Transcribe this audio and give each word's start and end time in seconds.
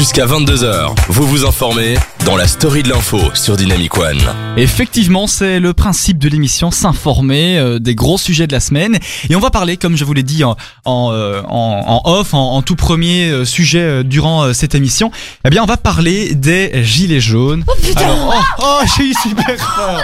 Jusqu'à 0.00 0.24
22h, 0.24 0.94
vous 1.08 1.26
vous 1.26 1.44
informez 1.44 1.94
dans 2.24 2.34
la 2.34 2.46
story 2.46 2.82
de 2.82 2.88
l'info 2.88 3.18
sur 3.34 3.58
Dynamic 3.58 3.98
One. 3.98 4.18
Effectivement, 4.56 5.26
c'est 5.26 5.60
le 5.60 5.74
principe 5.74 6.16
de 6.18 6.26
l'émission, 6.30 6.70
s'informer 6.70 7.58
euh, 7.58 7.78
des 7.78 7.94
gros 7.94 8.16
sujets 8.16 8.46
de 8.46 8.52
la 8.54 8.60
semaine. 8.60 8.98
Et 9.28 9.36
on 9.36 9.40
va 9.40 9.50
parler, 9.50 9.76
comme 9.76 9.98
je 9.98 10.06
vous 10.06 10.14
l'ai 10.14 10.22
dit 10.22 10.42
en, 10.42 10.56
en, 10.86 11.12
euh, 11.12 11.42
en- 11.46 11.84
en 11.86 12.10
off, 12.10 12.32
en, 12.32 12.54
en 12.54 12.62
tout 12.62 12.76
premier 12.76 13.28
euh, 13.28 13.44
sujet 13.44 13.80
euh, 13.82 14.02
durant 14.02 14.44
euh, 14.44 14.52
cette 14.54 14.74
émission, 14.74 15.10
eh 15.44 15.50
bien 15.50 15.62
on 15.62 15.66
va 15.66 15.76
parler 15.76 16.34
des 16.34 16.82
gilets 16.82 17.20
jaunes. 17.20 17.62
Oh 17.68 17.72
putain 17.82 18.00
Alors, 18.00 18.34
oh, 18.58 18.62
oh, 18.62 18.86
j'ai 18.96 19.04
eu 19.04 19.14
super 19.22 19.46
peur 19.46 20.02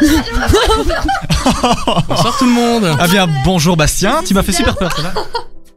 Bonsoir 2.07 2.37
tout 2.39 2.45
le 2.45 2.53
monde. 2.53 2.95
Ah 3.01 3.09
bien, 3.09 3.27
bonjour 3.47 3.79
Bastien, 3.79 4.21
tu 4.27 4.35
m'as 4.35 4.43
fait 4.43 4.53
super 4.53 4.77
peur, 4.77 4.95
ça 4.95 5.01
va 5.03 5.15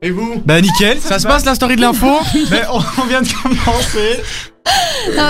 Et 0.02 0.12
vous 0.12 0.42
Bah 0.46 0.62
nickel, 0.62 1.00
Ça 1.00 1.20
se 1.20 1.28
passe 1.28 1.46
la 1.46 1.56
story 1.56 1.76
de 1.76 1.82
l'info 1.82 2.20
Mais 2.52 2.62
on, 2.72 2.80
on 3.02 3.06
vient 3.06 3.22
de 3.22 3.28
commencer 3.28 4.22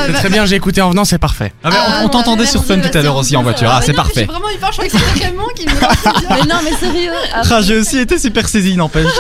C'est 0.07 0.13
très 0.13 0.29
bien, 0.29 0.45
j'ai 0.45 0.55
écouté 0.55 0.81
en 0.81 0.89
venant, 0.89 1.05
c'est 1.05 1.17
parfait. 1.17 1.53
ah, 1.63 1.69
mais 1.69 1.77
on- 2.01 2.05
on 2.05 2.09
t'entendait 2.09 2.45
sur 2.45 2.63
Fun 2.63 2.79
tout 2.79 2.97
à 2.97 3.01
l'heure 3.01 3.15
aussi 3.15 3.35
en 3.35 3.43
voiture, 3.43 3.69
ah 3.71 3.81
c'est 3.83 3.93
parfait 3.93 4.21
J'ai 4.21 4.25
vraiment 4.25 4.49
eu 4.49 4.57
peur, 4.57 4.69
je 4.71 4.77
croyais 4.77 4.89
que 4.91 4.97
c'était 4.97 5.25
Raymond 5.27 5.43
qui 5.55 5.65
me 5.65 5.71
Mais 5.71 6.41
non, 6.47 6.59
mais 6.63 6.75
sérieux. 6.75 7.11
Ah, 7.33 7.61
j'ai 7.61 7.77
aussi 7.77 7.97
été 7.99 8.17
super 8.19 8.47
saisi, 8.47 8.75
n'empêche. 8.75 9.05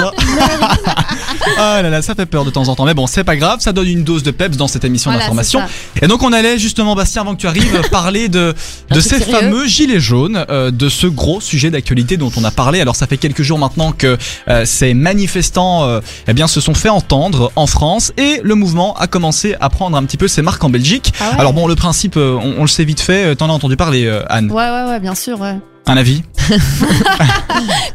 Ah 1.57 1.81
là 1.81 1.89
là, 1.89 2.01
ça 2.01 2.15
fait 2.15 2.25
peur 2.25 2.45
de 2.45 2.49
temps 2.49 2.67
en 2.67 2.75
temps. 2.75 2.85
Mais 2.85 2.93
bon, 2.93 3.07
c'est 3.07 3.23
pas 3.23 3.35
grave, 3.35 3.59
ça 3.59 3.71
donne 3.71 3.87
une 3.87 4.03
dose 4.03 4.23
de 4.23 4.31
peps 4.31 4.57
dans 4.57 4.67
cette 4.67 4.83
émission 4.83 5.09
Voilà, 5.11 5.25
d'information. 5.25 5.61
Et 6.01 6.07
donc 6.07 6.23
on 6.23 6.31
allait 6.33 6.57
justement, 6.59 6.95
Bastien, 6.95 7.21
avant 7.21 7.35
que 7.35 7.41
tu 7.41 7.47
arrives, 7.47 7.81
parler 7.91 8.29
de, 8.29 8.53
ces 8.93 9.01
sérieux 9.01 9.25
fameux 9.25 9.67
gilets 9.67 9.99
jaunes, 9.99 10.45
euh, 10.49 10.71
de 10.71 10.89
ce 10.89 11.07
gros 11.07 11.41
sujet 11.41 11.69
d'actualité 11.69 12.17
dont 12.17 12.31
on 12.37 12.43
a 12.43 12.51
parlé. 12.51 12.81
Alors 12.81 12.95
ça 12.95 13.07
fait 13.07 13.17
quelques 13.17 13.43
jours 13.43 13.59
maintenant 13.59 13.91
que 13.91 14.17
euh, 14.47 14.65
ces 14.65 14.93
manifestants 14.93 15.85
euh, 15.87 15.99
eh 16.27 16.33
bien, 16.33 16.47
se 16.47 16.61
sont 16.61 16.73
fait 16.73 16.89
entendre 16.89 17.51
en 17.55 17.67
France 17.67 18.11
et 18.17 18.39
le 18.43 18.55
mouvement 18.55 18.95
a 18.97 19.07
commencé 19.07 19.55
à 19.59 19.69
prendre 19.69 19.97
un 19.97 20.03
petit 20.09 20.17
peu 20.17 20.27
ses 20.27 20.41
marques 20.41 20.63
en 20.63 20.69
Belgique. 20.69 21.13
Ah 21.21 21.31
ouais. 21.31 21.39
Alors 21.39 21.53
bon, 21.53 21.67
le 21.67 21.75
principe, 21.75 22.17
euh, 22.17 22.33
on, 22.41 22.55
on 22.57 22.61
le 22.61 22.67
sait 22.67 22.83
vite 22.83 22.99
fait, 22.99 23.25
Euh, 23.25 23.35
t'en 23.35 23.47
as 23.49 23.53
entendu 23.53 23.77
parler, 23.77 24.05
euh, 24.07 24.23
Anne. 24.27 24.51
Ouais, 24.51 24.69
ouais, 24.69 24.83
ouais, 24.89 24.99
bien 24.99 25.13
sûr, 25.15 25.39
ouais. 25.39 25.57
Un 25.87 25.97
avis 25.97 26.21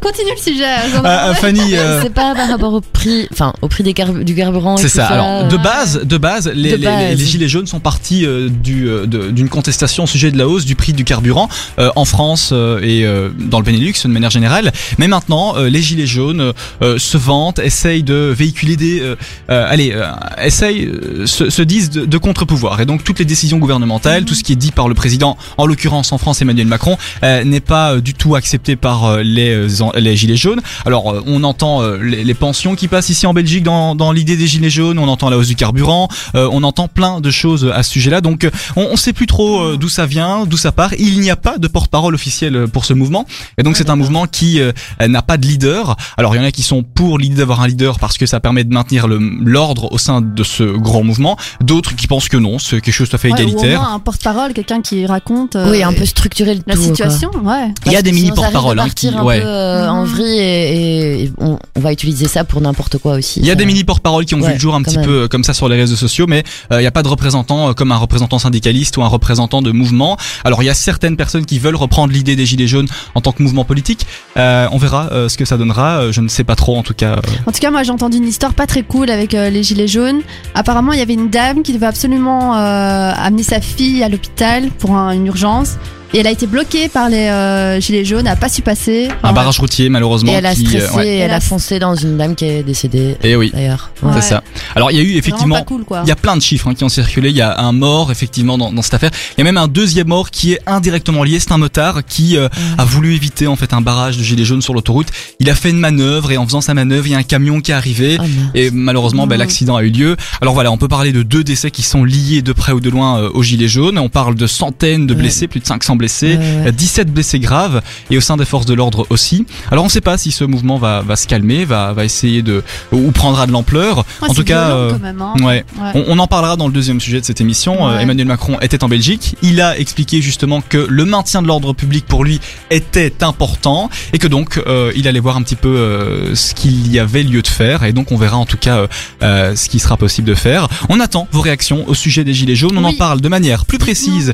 Continue 0.01 0.31
le 0.35 0.41
sujet. 0.41 0.65
Euh, 1.05 1.29
euh, 1.29 1.33
Fanny 1.33 1.75
euh, 1.75 2.01
C'est 2.03 2.13
pas 2.13 2.33
par 2.35 2.47
rapport 2.49 2.73
au 2.73 2.81
prix, 2.81 3.27
enfin 3.31 3.53
au 3.61 3.67
prix 3.67 3.83
des 3.83 3.93
carb- 3.93 4.23
du 4.23 4.33
carburant. 4.33 4.75
et 4.77 4.81
C'est 4.81 4.87
tout 4.89 4.95
ça. 4.95 5.07
Alors, 5.07 5.47
de 5.47 5.57
base, 5.57 6.01
de 6.03 6.17
base, 6.17 6.49
les, 6.53 6.71
De 6.71 6.75
les- 6.77 6.85
base. 6.85 7.09
les- 7.09 7.15
les 7.15 7.25
gilets 7.25 7.47
jaunes 7.49 7.67
sont 7.67 7.79
partis 7.79 8.25
euh, 8.25 8.49
du 8.49 8.87
euh, 8.87 9.05
de- 9.05 9.29
d'une 9.29 9.49
contestation 9.49 10.05
au 10.05 10.07
sujet 10.07 10.31
de 10.31 10.37
la 10.37 10.47
hausse 10.47 10.65
du 10.65 10.75
prix 10.75 10.93
du 10.93 11.03
carburant 11.03 11.49
euh, 11.79 11.89
en 11.95 12.05
France 12.05 12.49
euh, 12.53 12.79
et 12.81 13.05
euh, 13.05 13.29
dans 13.37 13.59
le 13.59 13.65
Benelux 13.65 13.93
de 14.03 14.07
manière 14.09 14.29
générale. 14.31 14.71
Mais 14.97 15.07
maintenant, 15.07 15.55
euh, 15.57 15.69
les 15.69 15.81
gilets 15.81 16.07
jaunes 16.07 16.53
euh, 16.81 16.97
se 16.97 17.17
vantent, 17.17 17.59
essayent 17.59 18.03
de 18.03 18.33
véhiculer 18.35 18.77
des, 18.77 19.01
euh, 19.01 19.15
euh, 19.49 19.65
allez, 19.69 19.91
euh, 19.93 20.07
essayent, 20.41 20.85
euh, 20.85 21.25
se, 21.25 21.49
se 21.49 21.61
disent 21.61 21.89
de, 21.89 22.05
de 22.05 22.17
contre-pouvoir. 22.17 22.79
Et 22.81 22.85
donc 22.85 23.03
toutes 23.03 23.19
les 23.19 23.25
décisions 23.25 23.57
gouvernementales, 23.57 24.23
tout 24.25 24.33
ce 24.35 24.43
qui 24.43 24.53
est 24.53 24.57
dit 24.57 24.71
par 24.71 24.87
le 24.87 24.95
président, 24.95 25.37
en 25.57 25.65
l'occurrence 25.65 26.11
en 26.13 26.17
France 26.17 26.41
Emmanuel 26.41 26.67
Macron, 26.67 26.97
euh, 27.23 27.43
n'est 27.43 27.59
pas 27.59 27.74
euh, 27.75 28.01
du 28.01 28.13
tout 28.13 28.35
accepté 28.35 28.75
par 28.75 29.05
euh, 29.05 29.21
les 29.23 29.49
euh, 29.51 29.67
les 29.95 30.15
gilets 30.15 30.35
jaunes. 30.35 30.61
Alors 30.85 31.21
on 31.25 31.43
entend 31.43 31.81
les, 31.97 32.23
les 32.23 32.33
pensions 32.33 32.75
qui 32.75 32.87
passent 32.87 33.09
ici 33.09 33.25
en 33.27 33.33
Belgique 33.33 33.63
dans, 33.63 33.95
dans 33.95 34.11
l'idée 34.11 34.37
des 34.37 34.47
gilets 34.47 34.69
jaunes, 34.69 34.99
on 34.99 35.07
entend 35.07 35.29
la 35.29 35.37
hausse 35.37 35.47
du 35.47 35.55
carburant, 35.55 36.07
on 36.33 36.63
entend 36.63 36.87
plein 36.87 37.19
de 37.21 37.31
choses 37.31 37.71
à 37.73 37.83
ce 37.83 37.91
sujet-là. 37.91 38.21
Donc 38.21 38.47
on, 38.75 38.87
on 38.91 38.95
sait 38.95 39.13
plus 39.13 39.27
trop 39.27 39.75
d'où 39.75 39.89
ça 39.89 40.05
vient, 40.05 40.45
d'où 40.45 40.57
ça 40.57 40.71
part. 40.71 40.93
Il 40.97 41.19
n'y 41.19 41.29
a 41.31 41.35
pas 41.35 41.57
de 41.57 41.67
porte-parole 41.67 42.13
officiel 42.15 42.55
euh, 42.55 42.67
pour 42.67 42.85
ce 42.85 42.93
mouvement, 42.93 43.25
et 43.57 43.63
donc 43.63 43.77
c'est 43.77 43.89
un 43.89 43.95
mouvement 43.95 44.25
qui 44.27 44.59
n'a 45.05 45.21
pas 45.21 45.37
de 45.37 45.45
leader. 45.45 45.95
Alors 46.17 46.35
il 46.35 46.39
y 46.39 46.41
en 46.41 46.45
a 46.47 46.51
qui 46.51 46.63
sont 46.63 46.83
pour 46.83 47.17
l'idée 47.19 47.35
d'avoir 47.35 47.61
un 47.61 47.67
leader 47.67 47.99
parce 47.99 48.17
que 48.17 48.25
ça 48.25 48.39
permet 48.39 48.63
de 48.63 48.73
maintenir 48.73 49.07
l'ordre 49.07 49.91
au 49.91 49.97
sein 49.97 50.21
de 50.21 50.43
ce 50.43 50.63
grand 50.63 51.03
mouvement. 51.03 51.37
D'autres 51.61 51.95
qui 51.95 52.07
pensent 52.07 52.29
que 52.29 52.37
non, 52.37 52.59
c'est 52.59 52.81
quelque 52.81 52.93
chose 52.93 53.09
tout 53.09 53.15
à 53.15 53.19
fait 53.19 53.31
Ouais, 53.31 53.41
ou 53.41 53.45
au 53.45 53.49
égalitaire. 53.49 53.81
moins 53.81 53.93
un 53.93 53.99
porte-parole, 53.99 54.53
quelqu'un 54.53 54.81
qui 54.81 55.05
raconte 55.05 55.55
euh, 55.55 55.71
Oui, 55.71 55.83
un 55.83 55.93
peu 55.93 56.05
structurer 56.05 56.55
le 56.55 56.61
la 56.67 56.75
tout. 56.75 56.81
quoi. 56.81 56.87
situation, 56.87 57.31
ouais. 57.43 57.64
Il 57.85 57.91
y 57.91 57.95
a 57.95 58.01
des 58.01 58.11
mini 58.11 58.29
de 58.31 58.39
hein, 58.79 58.87
qui, 58.95 59.07
un 59.09 59.23
ouais. 59.23 59.39
peu 59.41 59.45
euh, 59.47 59.89
en 59.89 60.03
vrille 60.05 60.39
et, 60.39 61.23
et 61.23 61.31
on, 61.39 61.57
on 61.75 61.79
va 61.79 61.91
utiliser 61.91 62.27
ça 62.27 62.43
pour 62.43 62.61
n'importe 62.61 62.97
quoi 62.97 63.13
aussi. 63.13 63.39
Il 63.39 63.45
y 63.45 63.49
a 63.49 63.53
ça. 63.53 63.55
des 63.55 63.65
mini 63.65 63.83
porte-paroles 63.83 64.25
qui 64.25 64.35
ont 64.35 64.41
vu 64.41 64.53
le 64.53 64.59
jour 64.59 64.75
un 64.75 64.81
petit 64.81 64.97
même. 64.97 65.05
peu 65.05 65.23
euh, 65.23 65.27
comme 65.27 65.43
ça 65.43 65.53
sur 65.53 65.67
les 65.69 65.75
réseaux 65.77 65.95
sociaux, 65.95 66.25
mais 66.27 66.43
euh, 66.71 66.77
il 66.79 66.81
n'y 66.81 66.87
a 66.87 66.91
pas 66.91 67.03
de 67.03 67.07
représentant 67.07 67.69
euh, 67.69 67.73
comme 67.73 67.91
un 67.91 67.97
représentant 67.97 68.39
syndicaliste 68.39 68.97
ou 68.97 69.03
un 69.03 69.07
représentant 69.07 69.61
de 69.61 69.71
mouvement. 69.71 70.17
Alors 70.43 70.61
il 70.63 70.65
y 70.65 70.69
a 70.69 70.73
certaines 70.73 71.17
personnes 71.17 71.45
qui 71.45 71.59
veulent 71.59 71.75
reprendre 71.75 72.13
l'idée 72.13 72.35
des 72.35 72.45
gilets 72.45 72.67
jaunes 72.67 72.87
en 73.15 73.21
tant 73.21 73.31
que 73.31 73.41
mouvement 73.43 73.65
politique. 73.65 74.05
Euh, 74.37 74.67
on 74.71 74.77
verra 74.77 75.09
euh, 75.11 75.29
ce 75.29 75.37
que 75.37 75.45
ça 75.45 75.57
donnera. 75.57 75.97
Euh, 75.99 76.11
je 76.11 76.21
ne 76.21 76.27
sais 76.27 76.43
pas 76.43 76.55
trop 76.55 76.77
en 76.77 76.83
tout 76.83 76.93
cas. 76.93 77.13
euh. 77.13 77.21
En 77.47 77.51
tout 77.51 77.59
cas, 77.59 77.71
moi 77.71 77.83
j'ai 77.83 77.91
entendu 77.91 78.17
une 78.17 78.27
histoire 78.27 78.53
pas 78.53 78.67
très 78.67 78.83
cool 78.83 79.09
avec 79.09 79.33
euh, 79.33 79.49
les 79.49 79.63
gilets 79.63 79.87
jaunes. 79.87 80.21
Apparemment, 80.53 80.93
il 80.93 80.99
y 80.99 81.01
avait 81.01 81.13
une 81.13 81.29
dame 81.29 81.63
qui 81.63 81.73
devait 81.73 81.85
absolument 81.85 82.55
euh, 82.55 83.11
amener 83.15 83.43
sa 83.43 83.61
fille 83.61 84.03
à 84.03 84.09
l'hôpital 84.09 84.69
pour 84.79 84.95
un- 84.95 85.11
une 85.11 85.27
urgence. 85.27 85.77
Et 86.15 86.19
elle 86.19 86.27
a 86.27 86.31
été 86.31 86.47
bloquée 86.47 86.87
par 86.87 87.09
les 87.09 87.27
euh, 87.27 87.81
gilets 87.81 88.05
jaunes, 88.05 88.21
elle 88.25 88.31
a 88.31 88.35
pas 88.37 88.47
su 88.47 88.61
passer. 88.61 89.09
un 89.21 89.33
barrage 89.33 89.59
routier 89.59 89.89
malheureusement. 89.89 90.31
Et 90.31 90.35
elle 90.35 90.45
a 90.45 90.55
qui, 90.55 90.65
euh, 90.65 90.79
stressé 90.79 90.95
ouais. 90.95 91.07
et 91.07 91.15
Elle 91.17 91.21
elle 91.23 91.31
a- 91.31 91.41
foncé 91.41 91.77
dans 91.77 91.93
une 91.93 92.15
dame 92.17 92.35
qui 92.35 92.45
est 92.45 92.63
décédée 92.63 93.17
Et 93.21 93.35
oui. 93.35 93.51
d'ailleurs. 93.53 93.91
Ouais. 94.01 94.13
C'est 94.15 94.29
ça. 94.29 94.41
Alors 94.75 94.91
il 94.91 94.97
y 94.97 95.01
a 95.01 95.03
eu 95.03 95.17
effectivement 95.17 95.55
pas 95.55 95.63
cool 95.63 95.83
quoi. 95.83 96.03
Il 96.05 96.07
y 96.07 96.13
a 96.13 96.15
plein 96.15 96.37
de 96.37 96.41
chiffres 96.41 96.69
hein, 96.69 96.73
qui 96.73 96.85
ont 96.85 96.89
circulé. 96.89 97.31
Il 97.31 97.35
y 97.35 97.41
a 97.41 97.59
un 97.59 97.73
mort 97.73 98.11
effectivement 98.13 98.57
dans, 98.57 98.71
dans 98.71 98.81
cette 98.81 98.93
affaire. 98.93 99.11
Il 99.37 99.39
y 99.39 99.41
a 99.41 99.43
même 99.43 99.57
un 99.57 99.67
deuxième 99.67 100.07
mort 100.07 100.31
qui 100.31 100.53
est 100.53 100.61
indirectement 100.67 101.21
lié. 101.25 101.37
C'est 101.41 101.51
un 101.51 101.57
motard 101.57 102.05
qui 102.07 102.37
euh, 102.37 102.47
a 102.77 102.85
voulu 102.85 103.13
éviter 103.13 103.47
en 103.47 103.57
fait 103.57 103.73
un 103.73 103.81
barrage 103.81 104.17
de 104.17 104.23
gilets 104.23 104.45
jaunes 104.45 104.61
sur 104.61 104.73
l'autoroute. 104.73 105.07
Il 105.41 105.49
a 105.49 105.53
fait 105.55 105.71
une 105.71 105.79
manœuvre 105.79 106.31
et 106.31 106.37
en 106.37 106.45
faisant 106.45 106.61
sa 106.61 106.73
manœuvre, 106.73 107.07
il 107.07 107.11
y 107.11 107.15
a 107.15 107.17
un 107.17 107.23
camion 107.23 107.59
qui 107.59 107.71
est 107.71 107.75
arrivé. 107.75 108.17
Mince. 108.19 108.29
Et 108.53 108.71
malheureusement, 108.71 109.27
ben, 109.27 109.35
Mhm. 109.35 109.39
l'accident 109.41 109.75
a 109.75 109.83
eu 109.83 109.89
lieu. 109.89 110.15
Alors 110.39 110.53
voilà, 110.53 110.71
on 110.71 110.77
peut 110.77 110.87
parler 110.87 111.11
de 111.11 111.23
deux 111.23 111.43
décès 111.43 111.71
qui 111.71 111.81
sont 111.81 112.05
liés 112.05 112.41
de 112.41 112.53
près 112.53 112.71
ou 112.71 112.79
de 112.79 112.89
loin 112.89 113.19
euh, 113.19 113.29
aux 113.33 113.43
gilets 113.43 113.67
jaunes. 113.67 113.97
On 113.99 114.07
parle 114.07 114.35
de 114.35 114.47
centaines 114.47 115.07
de 115.07 115.13
Ouais. 115.13 115.19
blessés, 115.19 115.47
plus 115.49 115.59
de 115.59 115.65
500 115.65 115.97
blessés, 115.97 116.04
Ouais, 116.07 116.37
ouais. 116.37 116.67
euh, 116.67 116.71
17 116.71 117.11
blessés 117.11 117.39
graves 117.39 117.81
et 118.09 118.17
au 118.17 118.21
sein 118.21 118.37
des 118.37 118.45
forces 118.45 118.65
de 118.65 118.73
l'ordre 118.73 119.05
aussi. 119.09 119.45
Alors 119.71 119.83
on 119.83 119.87
ne 119.87 119.91
sait 119.91 120.01
pas 120.01 120.17
si 120.17 120.31
ce 120.31 120.43
mouvement 120.43 120.77
va, 120.77 121.01
va 121.01 121.15
se 121.15 121.27
calmer, 121.27 121.65
va, 121.65 121.93
va 121.93 122.05
essayer 122.05 122.41
de 122.41 122.63
ou 122.91 123.11
prendra 123.11 123.47
de 123.47 123.51
l'ampleur. 123.51 124.05
En 124.21 124.33
tout 124.33 124.43
cas, 124.43 124.69
euh, 124.71 124.97
même, 124.99 125.21
hein. 125.21 125.33
Ouais. 125.41 125.65
On, 125.93 126.03
on 126.07 126.19
en 126.19 126.27
parlera 126.27 126.55
dans 126.55 126.67
le 126.67 126.73
deuxième 126.73 126.99
sujet 126.99 127.19
de 127.19 127.25
cette 127.25 127.41
émission. 127.41 127.87
Euh. 127.89 127.99
Emmanuel 127.99 128.27
Macron 128.27 128.57
était 128.61 128.83
en 128.83 128.87
Belgique. 128.87 129.35
Il 129.41 129.61
a 129.61 129.77
expliqué 129.77 130.21
justement 130.21 130.61
que 130.61 130.85
le 130.89 131.05
maintien 131.05 131.41
de 131.41 131.47
l'ordre 131.47 131.73
public 131.73 132.05
pour 132.05 132.23
lui 132.23 132.39
était 132.69 133.23
important 133.23 133.89
et 134.13 134.17
que 134.19 134.27
donc 134.27 134.61
euh, 134.67 134.91
il 134.95 135.07
allait 135.07 135.19
voir 135.19 135.37
un 135.37 135.41
petit 135.41 135.55
peu 135.55 136.31
ce 136.33 136.53
qu'il 136.53 136.91
y 136.91 136.99
avait 136.99 137.23
lieu 137.23 137.41
de 137.41 137.47
faire. 137.47 137.83
Et 137.83 137.93
donc 137.93 138.11
on 138.11 138.17
verra 138.17 138.37
en 138.37 138.45
tout 138.45 138.57
cas 138.57 138.85
ce 139.21 139.69
qui 139.69 139.79
sera 139.79 139.97
possible 139.97 140.27
de 140.27 140.35
faire. 140.35 140.67
On 140.89 140.99
attend 140.99 141.27
vos 141.31 141.41
réactions 141.41 141.83
au 141.87 141.93
sujet 141.93 142.23
des 142.23 142.33
gilets 142.33 142.55
jaunes. 142.55 142.77
On 142.77 142.83
en 142.83 142.93
parle 142.93 143.21
de 143.21 143.29
manière 143.29 143.65
plus 143.65 143.77
précise 143.77 144.33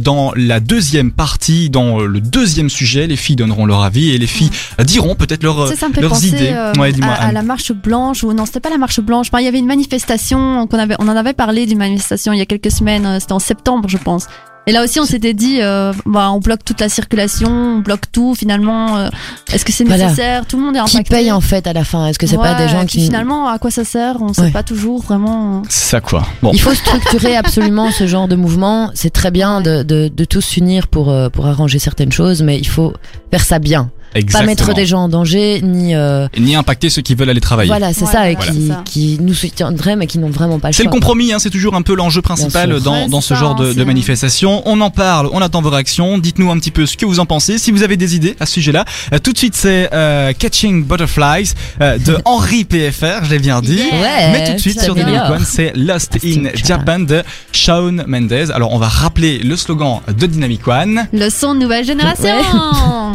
dans 0.00 0.32
la 0.36 0.60
deuxième 0.60 1.11
partie, 1.12 1.70
dans 1.70 2.00
euh, 2.00 2.06
le 2.06 2.20
deuxième 2.20 2.68
sujet. 2.70 3.06
Les 3.06 3.16
filles 3.16 3.36
donneront 3.36 3.66
leur 3.66 3.82
avis 3.82 4.10
et 4.10 4.18
les 4.18 4.26
filles 4.26 4.50
euh, 4.80 4.84
diront 4.84 5.14
peut-être 5.14 5.42
leur, 5.42 5.68
Ça, 5.68 5.76
ça 5.76 5.88
me 5.88 5.94
fait 5.94 6.00
leurs 6.00 6.10
penser 6.10 6.28
idées. 6.28 6.52
euh, 6.52 6.72
ouais, 6.74 6.92
à, 7.02 7.32
la 7.32 7.42
marche 7.42 7.72
blanche 7.72 8.24
ou 8.24 8.32
non 8.32 8.46
c'était 8.46 8.60
pas 8.60 8.70
la 8.70 8.78
marche 8.78 9.00
blanche 9.00 9.28
Enfin, 9.30 9.40
il 9.40 9.44
y 9.44 9.48
avait 9.48 9.58
une 9.58 9.66
manifestation 9.66 10.66
qu'on 10.66 10.78
avait 10.78 10.96
on 10.98 11.08
en 11.08 11.16
avait 11.16 11.32
parlé 11.32 11.66
d'une 11.66 11.78
manifestation 11.78 12.32
il 12.32 12.38
y 12.38 12.42
a 12.42 12.46
quelques 12.46 12.70
semaines 12.70 13.06
euh, 13.06 13.18
c'était 13.20 13.32
en 13.32 13.38
septembre 13.38 13.88
je 13.88 13.98
pense 13.98 14.26
et 14.66 14.72
là 14.72 14.82
aussi 14.84 15.00
on 15.00 15.04
s'était 15.04 15.34
dit 15.34 15.60
euh, 15.60 15.92
bah, 16.06 16.30
on 16.30 16.38
bloque 16.38 16.64
toute 16.64 16.80
la 16.80 16.88
circulation 16.88 17.50
on 17.50 17.78
bloque 17.80 18.10
tout 18.12 18.34
finalement 18.34 18.96
euh, 18.96 19.08
est-ce 19.52 19.64
que 19.64 19.72
c'est 19.72 19.84
Voilà. 19.84 20.04
nécessaire? 20.04 20.46
Tout 20.46 20.56
le 20.56 20.62
monde 20.64 20.76
est 20.76 20.84
Qui 20.84 20.96
impacté 20.96 21.14
paye 21.16 21.32
en 21.32 21.40
fait 21.40 21.66
à 21.66 21.72
la 21.72 21.84
fin? 21.84 22.06
Est-ce 22.06 22.18
que 22.18 22.26
c'est 22.26 22.36
pas 22.36 22.54
des 22.54 22.68
gens 22.68 22.86
qui 22.86 23.00
finalement 23.04 23.48
à 23.48 23.58
quoi 23.58 23.70
ça 23.70 23.84
sert? 23.84 24.16
On 24.22 24.32
sait 24.32 24.42
Ouais. 24.42 24.50
pas 24.50 24.62
toujours 24.62 25.02
vraiment 25.02 25.62
C'est 25.68 25.90
ça 25.90 26.00
quoi. 26.00 26.26
Bon. 26.42 26.50
Il 26.52 26.60
faut 26.60 26.74
structurer 26.74 27.36
absolument 27.36 27.90
ce 27.90 28.06
genre 28.06 28.28
de 28.28 28.36
mouvement. 28.36 28.90
C'est 28.94 29.10
très 29.12 29.30
bien 29.30 29.60
de, 29.60 29.82
de, 29.82 30.08
de 30.08 30.24
tous 30.24 30.40
s'unir 30.40 30.88
pour, 30.88 31.10
euh, 31.10 31.28
pour 31.28 31.46
arranger 31.46 31.78
certaines 31.78 32.12
choses, 32.12 32.42
mais 32.42 32.58
il 32.58 32.66
faut 32.68 32.92
faire 33.30 33.44
ça 33.44 33.58
bien. 33.58 33.90
Exactement. 34.14 34.40
Pas 34.40 34.46
mettre 34.46 34.74
des 34.74 34.86
gens 34.86 35.00
en 35.04 35.08
danger, 35.08 35.60
ni. 35.62 35.94
euh, 35.94 36.26
ni 36.38 36.54
impacter 36.56 36.90
ceux 36.90 37.02
qui 37.02 37.14
veulent 37.14 37.30
aller 37.30 37.40
travailler. 37.40 37.68
voilà, 37.68 37.92
c'est 37.92 38.04
Ouais, 38.04 38.10
ça, 38.12 38.30
et 38.30 38.34
voilà, 38.34 38.52
qui, 38.52 38.60
c'est 38.62 38.68
ça. 38.68 38.82
qui 38.84 39.18
nous 39.20 39.34
soutiendraient, 39.34 39.96
mais 39.96 40.06
qui 40.06 40.18
n'ont 40.18 40.30
vraiment 40.30 40.58
pas 40.58 40.68
le 40.68 40.72
C'est 40.74 40.82
choix. 40.82 40.90
le 40.90 40.94
compromis, 40.94 41.32
hein, 41.32 41.38
c'est 41.38 41.50
toujours 41.50 41.74
un 41.74 41.82
peu 41.82 41.94
l'enjeu 41.94 42.22
principal 42.22 42.80
dans, 42.80 43.08
dans 43.08 43.20
c'est 43.20 43.34
ce 43.34 43.34
genre 43.40 43.54
de, 43.54 43.68
de 43.68 43.72
c'est- 43.72 43.84
manifestation. 43.84 44.62
On 44.66 44.80
en 44.80 44.90
parle, 44.90 45.28
on 45.32 45.40
attend 45.40 45.62
vos 45.62 45.70
réactions. 45.70 46.18
Dites-nous 46.18 46.50
un 46.50 46.58
petit 46.58 46.70
peu 46.70 46.86
ce 46.86 46.96
que 46.96 47.06
vous 47.06 47.20
en 47.20 47.26
pensez. 47.26 47.58
Si 47.58 47.70
vous 47.70 47.82
avez 47.82 47.96
des 47.96 48.14
idées 48.16 48.36
à 48.40 48.46
ce 48.46 48.54
sujet-là, 48.54 48.84
Euh, 49.12 49.18
tout 49.18 49.32
de 49.32 49.38
suite 49.38 49.54
c'est 49.56 49.88
euh, 49.92 50.32
Catching 50.38 50.84
Butterflies 50.84 51.52
euh, 51.80 51.98
de 51.98 52.16
Henri 52.24 52.64
PFR, 52.64 53.24
je 53.24 53.30
l'ai 53.30 53.38
bien 53.38 53.60
dit. 53.60 53.74
Yeah. 53.76 53.84
Ouais, 54.00 54.32
Mais 54.32 54.46
tout 54.46 54.52
de 54.54 54.58
suite 54.58 54.80
sur. 54.80 54.94
Dynamic 54.94 55.22
One, 55.30 55.44
c'est 55.44 55.72
Lost 55.74 56.16
in 56.24 56.42
Lost 56.42 56.54
in 56.54 56.66
Japan 56.66 56.98
de 57.00 57.22
Shawn 57.52 58.04
Mendes. 58.06 58.50
Alors 58.54 58.72
on 58.72 58.78
va 58.78 58.88
rappeler 58.88 59.38
le 59.38 59.56
slogan 59.56 60.00
de 60.08 60.26
Dynamic 60.26 60.66
One. 60.68 61.06
le 61.12 61.28
son 61.30 61.54
de 61.54 61.60
nouvelle 61.60 61.84
génération 61.84 62.28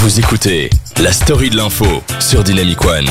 Vous 0.00 0.20
écoutez 0.20 0.70
la 1.00 1.12
story 1.12 1.50
de 1.50 1.56
l'info 1.56 1.86
sur 2.20 2.42
Dynamic 2.42 2.84
One. 2.84 3.06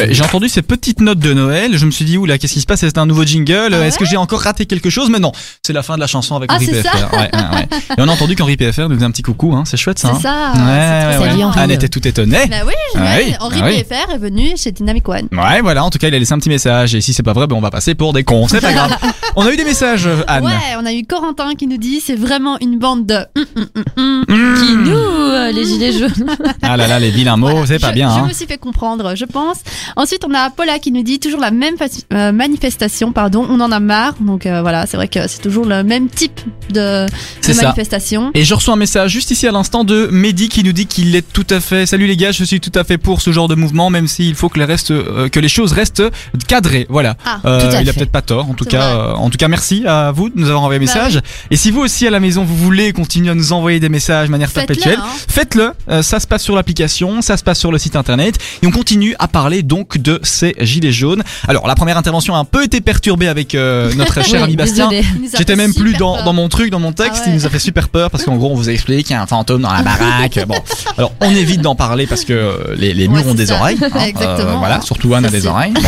Euh, 0.00 0.06
J'ai 0.10 0.22
entendu 0.22 0.48
ces 0.48 0.62
petites 0.62 1.00
notes 1.00 1.18
de 1.18 1.32
Noël. 1.32 1.76
Je 1.76 1.84
me 1.86 1.90
suis 1.90 2.04
dit, 2.04 2.16
oula, 2.16 2.38
qu'est-ce 2.38 2.54
qui 2.54 2.60
se 2.60 2.66
passe? 2.66 2.80
C'est 2.80 2.98
un 2.98 3.06
nouveau 3.06 3.24
jingle? 3.24 3.70
Ah 3.72 3.86
Est-ce 3.86 3.98
que 3.98 4.04
j'ai 4.04 4.16
encore 4.16 4.40
raté 4.40 4.66
quelque 4.66 4.90
chose? 4.90 5.10
Mais 5.10 5.18
non, 5.18 5.32
c'est 5.62 5.72
la 5.72 5.82
fin 5.82 5.94
de 5.94 6.00
la 6.00 6.06
chanson 6.06 6.36
avec 6.36 6.50
Ah, 6.50 6.56
Henri 6.56 6.66
c'est 6.66 6.82
ça? 6.82 6.90
PFR. 6.90 7.12
Ouais, 7.12 7.30
ouais, 7.32 7.56
ouais. 7.56 7.68
Et 7.98 8.00
on 8.00 8.08
a 8.08 8.12
entendu 8.12 8.34
qu'Henri 8.36 8.56
PFR 8.56 8.88
nous 8.88 8.94
faisait 8.96 9.04
un 9.06 9.10
petit 9.10 9.22
coucou. 9.22 9.54
Hein. 9.54 9.64
C'est 9.66 9.76
chouette 9.76 9.98
ça. 9.98 10.12
C'est 10.20 10.26
hein. 10.26 10.52
ça. 10.54 10.60
Ouais, 10.60 10.62
c'est 10.62 11.06
ouais, 11.08 11.14
trop 11.14 11.22
ouais. 11.24 11.30
Salut, 11.30 11.44
Henri. 11.44 11.60
Anne 11.60 11.70
était 11.70 11.88
tout 11.88 12.06
étonnée. 12.06 12.46
Bah 12.48 12.56
oui, 12.66 12.72
Ah 12.96 13.00
oui, 13.18 13.34
Henri 13.40 13.60
ah 13.62 13.66
oui. 13.66 13.84
PFR 13.84 14.14
est 14.14 14.18
venu 14.18 14.52
chez 14.56 14.72
Dynamic 14.72 15.08
One. 15.08 15.28
Ouais, 15.32 15.60
voilà. 15.60 15.84
En 15.84 15.90
tout 15.90 15.98
cas, 15.98 16.08
il 16.08 16.14
a 16.14 16.18
laissé 16.18 16.32
un 16.32 16.38
petit 16.38 16.48
message. 16.48 16.94
Et 16.94 17.00
si 17.00 17.12
c'est 17.12 17.22
pas 17.22 17.32
vrai, 17.32 17.46
ben 17.46 17.56
on 17.56 17.60
va 17.60 17.70
passer 17.70 17.94
pour 17.94 18.12
des 18.12 18.24
cons. 18.24 18.48
C'est 18.48 18.60
pas 18.60 18.72
grave. 18.72 18.96
On 19.36 19.44
a 19.44 19.52
eu 19.52 19.56
des 19.56 19.64
messages, 19.64 20.08
Anne. 20.28 20.44
Ouais, 20.44 20.52
on 20.78 20.86
a 20.86 20.92
eu 20.92 21.02
Corentin 21.02 21.54
qui 21.58 21.66
nous 21.66 21.76
dit 21.76 22.00
c'est 22.00 22.14
vraiment 22.14 22.56
une 22.60 22.78
bande 22.78 23.04
de. 23.04 23.16
hum, 23.36 23.44
hum, 23.56 23.66
hum. 23.96 24.24
Mmh. 24.28 24.54
Qui 24.60 24.76
nous, 24.76 24.92
euh, 24.96 25.50
les 25.50 25.64
gilets 25.64 25.92
jaunes. 25.92 26.12
Ah 26.62 26.76
là 26.76 26.86
là, 26.86 26.98
les 26.98 27.10
vilains 27.10 27.36
mots, 27.36 27.50
Voilà, 27.50 27.66
c'est 27.66 27.78
pas 27.78 27.88
je- 27.90 27.94
bien. 27.94 28.10
Je 28.14 28.20
Hein. 28.20 28.26
me 28.28 28.32
suis 28.32 28.46
fait 28.46 28.58
comprendre, 28.58 29.14
je 29.16 29.24
pense. 29.24 29.58
Ensuite, 29.96 30.24
on 30.28 30.34
a 30.34 30.50
Paula 30.50 30.78
qui 30.78 30.92
nous 30.92 31.02
dit 31.02 31.18
toujours 31.20 31.40
la 31.40 31.50
même 31.50 31.74
euh, 32.12 32.32
manifestation, 32.32 33.12
pardon. 33.12 33.46
On 33.48 33.60
en 33.60 33.72
a 33.72 33.80
marre. 33.80 34.14
Donc 34.20 34.46
euh, 34.46 34.62
voilà, 34.62 34.86
c'est 34.86 34.96
vrai 34.96 35.08
que 35.08 35.26
c'est 35.28 35.40
toujours 35.42 35.64
le 35.66 35.82
même 35.82 36.08
type 36.08 36.40
de, 36.70 37.06
de 37.06 37.06
C'est 37.40 37.54
ça. 37.54 37.62
manifestation. 37.64 38.30
Et 38.34 38.44
je 38.44 38.54
reçois 38.54 38.74
un 38.74 38.78
message 38.78 39.10
juste 39.10 39.30
ici 39.30 39.46
à 39.46 39.52
l'instant 39.52 39.84
de 39.84 40.08
Mehdi 40.10 40.48
qui 40.48 40.64
nous 40.64 40.72
dit 40.72 40.86
qu'il 40.86 41.14
est 41.16 41.22
tout 41.32 41.46
à 41.50 41.60
fait. 41.60 41.86
Salut 41.86 42.06
les 42.06 42.16
gars, 42.16 42.32
je 42.32 42.44
suis 42.44 42.60
tout 42.60 42.72
à 42.78 42.84
fait 42.84 42.98
pour 42.98 43.20
ce 43.20 43.32
genre 43.32 43.48
de 43.48 43.54
mouvement, 43.54 43.90
même 43.90 44.08
s'il 44.08 44.34
faut 44.34 44.48
que 44.48 44.58
les, 44.58 44.64
restes, 44.64 44.90
euh, 44.90 45.28
que 45.28 45.40
les 45.40 45.48
choses 45.48 45.72
restent 45.72 46.02
cadrées. 46.46 46.86
Voilà. 46.88 47.16
Ah, 47.24 47.40
il 47.80 47.88
a 47.88 47.92
peut-être 47.92 48.10
pas 48.12 48.22
tort. 48.22 48.48
En 48.48 48.54
tout 48.54 48.64
cas, 48.64 49.14
en 49.14 49.30
tout 49.30 49.38
cas, 49.38 49.48
merci 49.48 49.84
à 49.86 50.10
vous 50.12 50.28
de 50.28 50.34
nous 50.38 50.46
avoir 50.46 50.62
envoyé 50.62 50.80
un 50.80 50.84
Bah 50.84 50.92
message. 50.94 51.20
Et 51.50 51.56
si 51.56 51.70
vous 51.70 51.80
aussi 51.80 52.06
à 52.06 52.10
la 52.10 52.20
maison 52.20 52.44
vous 52.44 52.56
voulez 52.56 52.92
continuer 52.92 53.30
à 53.30 53.34
nous 53.34 53.52
envoyer 53.52 53.80
des 53.80 53.88
messages 53.88 54.26
de 54.28 54.30
manière 54.32 54.50
perpétuelle, 54.50 54.98
hein. 55.00 55.06
faites-le. 55.28 55.72
Ça 56.02 56.20
se 56.20 56.26
passe 56.26 56.43
sur 56.44 56.54
l'application, 56.56 57.22
ça 57.22 57.36
se 57.36 57.42
passe 57.42 57.58
sur 57.58 57.72
le 57.72 57.78
site 57.78 57.96
internet, 57.96 58.36
et 58.62 58.66
on 58.66 58.70
continue 58.70 59.14
à 59.18 59.26
parler 59.28 59.62
donc 59.62 59.98
de 59.98 60.20
ces 60.22 60.54
gilets 60.60 60.92
jaunes. 60.92 61.22
Alors 61.48 61.66
la 61.66 61.74
première 61.74 61.98
intervention 61.98 62.34
a 62.34 62.38
un 62.38 62.44
peu 62.44 62.62
été 62.64 62.80
perturbée 62.80 63.28
avec 63.28 63.54
euh, 63.54 63.92
notre 63.96 64.22
cher 64.24 64.40
Oui, 64.40 64.44
ami 64.44 64.56
Bastien. 64.56 64.88
J'étais 65.36 65.56
même 65.56 65.74
plus 65.74 65.94
dans, 65.94 66.22
dans 66.24 66.32
mon 66.32 66.48
truc, 66.48 66.70
dans 66.70 66.78
mon 66.80 66.92
texte, 66.92 67.22
Ah 67.24 67.26
ouais. 67.26 67.32
il 67.32 67.34
nous 67.34 67.46
a 67.46 67.50
fait 67.50 67.58
super 67.58 67.88
peur 67.88 68.10
parce 68.10 68.24
qu'en 68.24 68.36
gros 68.36 68.50
on 68.50 68.54
vous 68.54 68.70
explique 68.70 69.06
qu'il 69.06 69.16
y 69.16 69.18
a 69.18 69.22
un 69.22 69.26
fantôme 69.26 69.62
dans 69.62 69.72
la 69.72 69.82
baraque. 69.82 70.38
Bon, 70.46 70.54
alors 70.98 71.12
on 71.20 71.30
évite 71.30 71.60
d'en 71.62 71.74
parler 71.74 72.06
parce 72.06 72.24
que 72.24 72.32
euh, 72.32 72.74
les, 72.76 72.92
les 72.94 73.06
Ouais, 73.08 73.14
murs 73.22 73.28
ont 73.28 73.34
des 73.34 73.46
ça. 73.46 73.58
oreilles. 73.58 73.78
hein. 73.82 74.04
Exactement. 74.04 74.58
voilà, 74.58 74.80
surtout 74.80 75.14
Anne 75.14 75.26
a 75.26 75.30
des 75.30 75.46
oreilles. 75.46 75.72
Bon. 75.72 75.80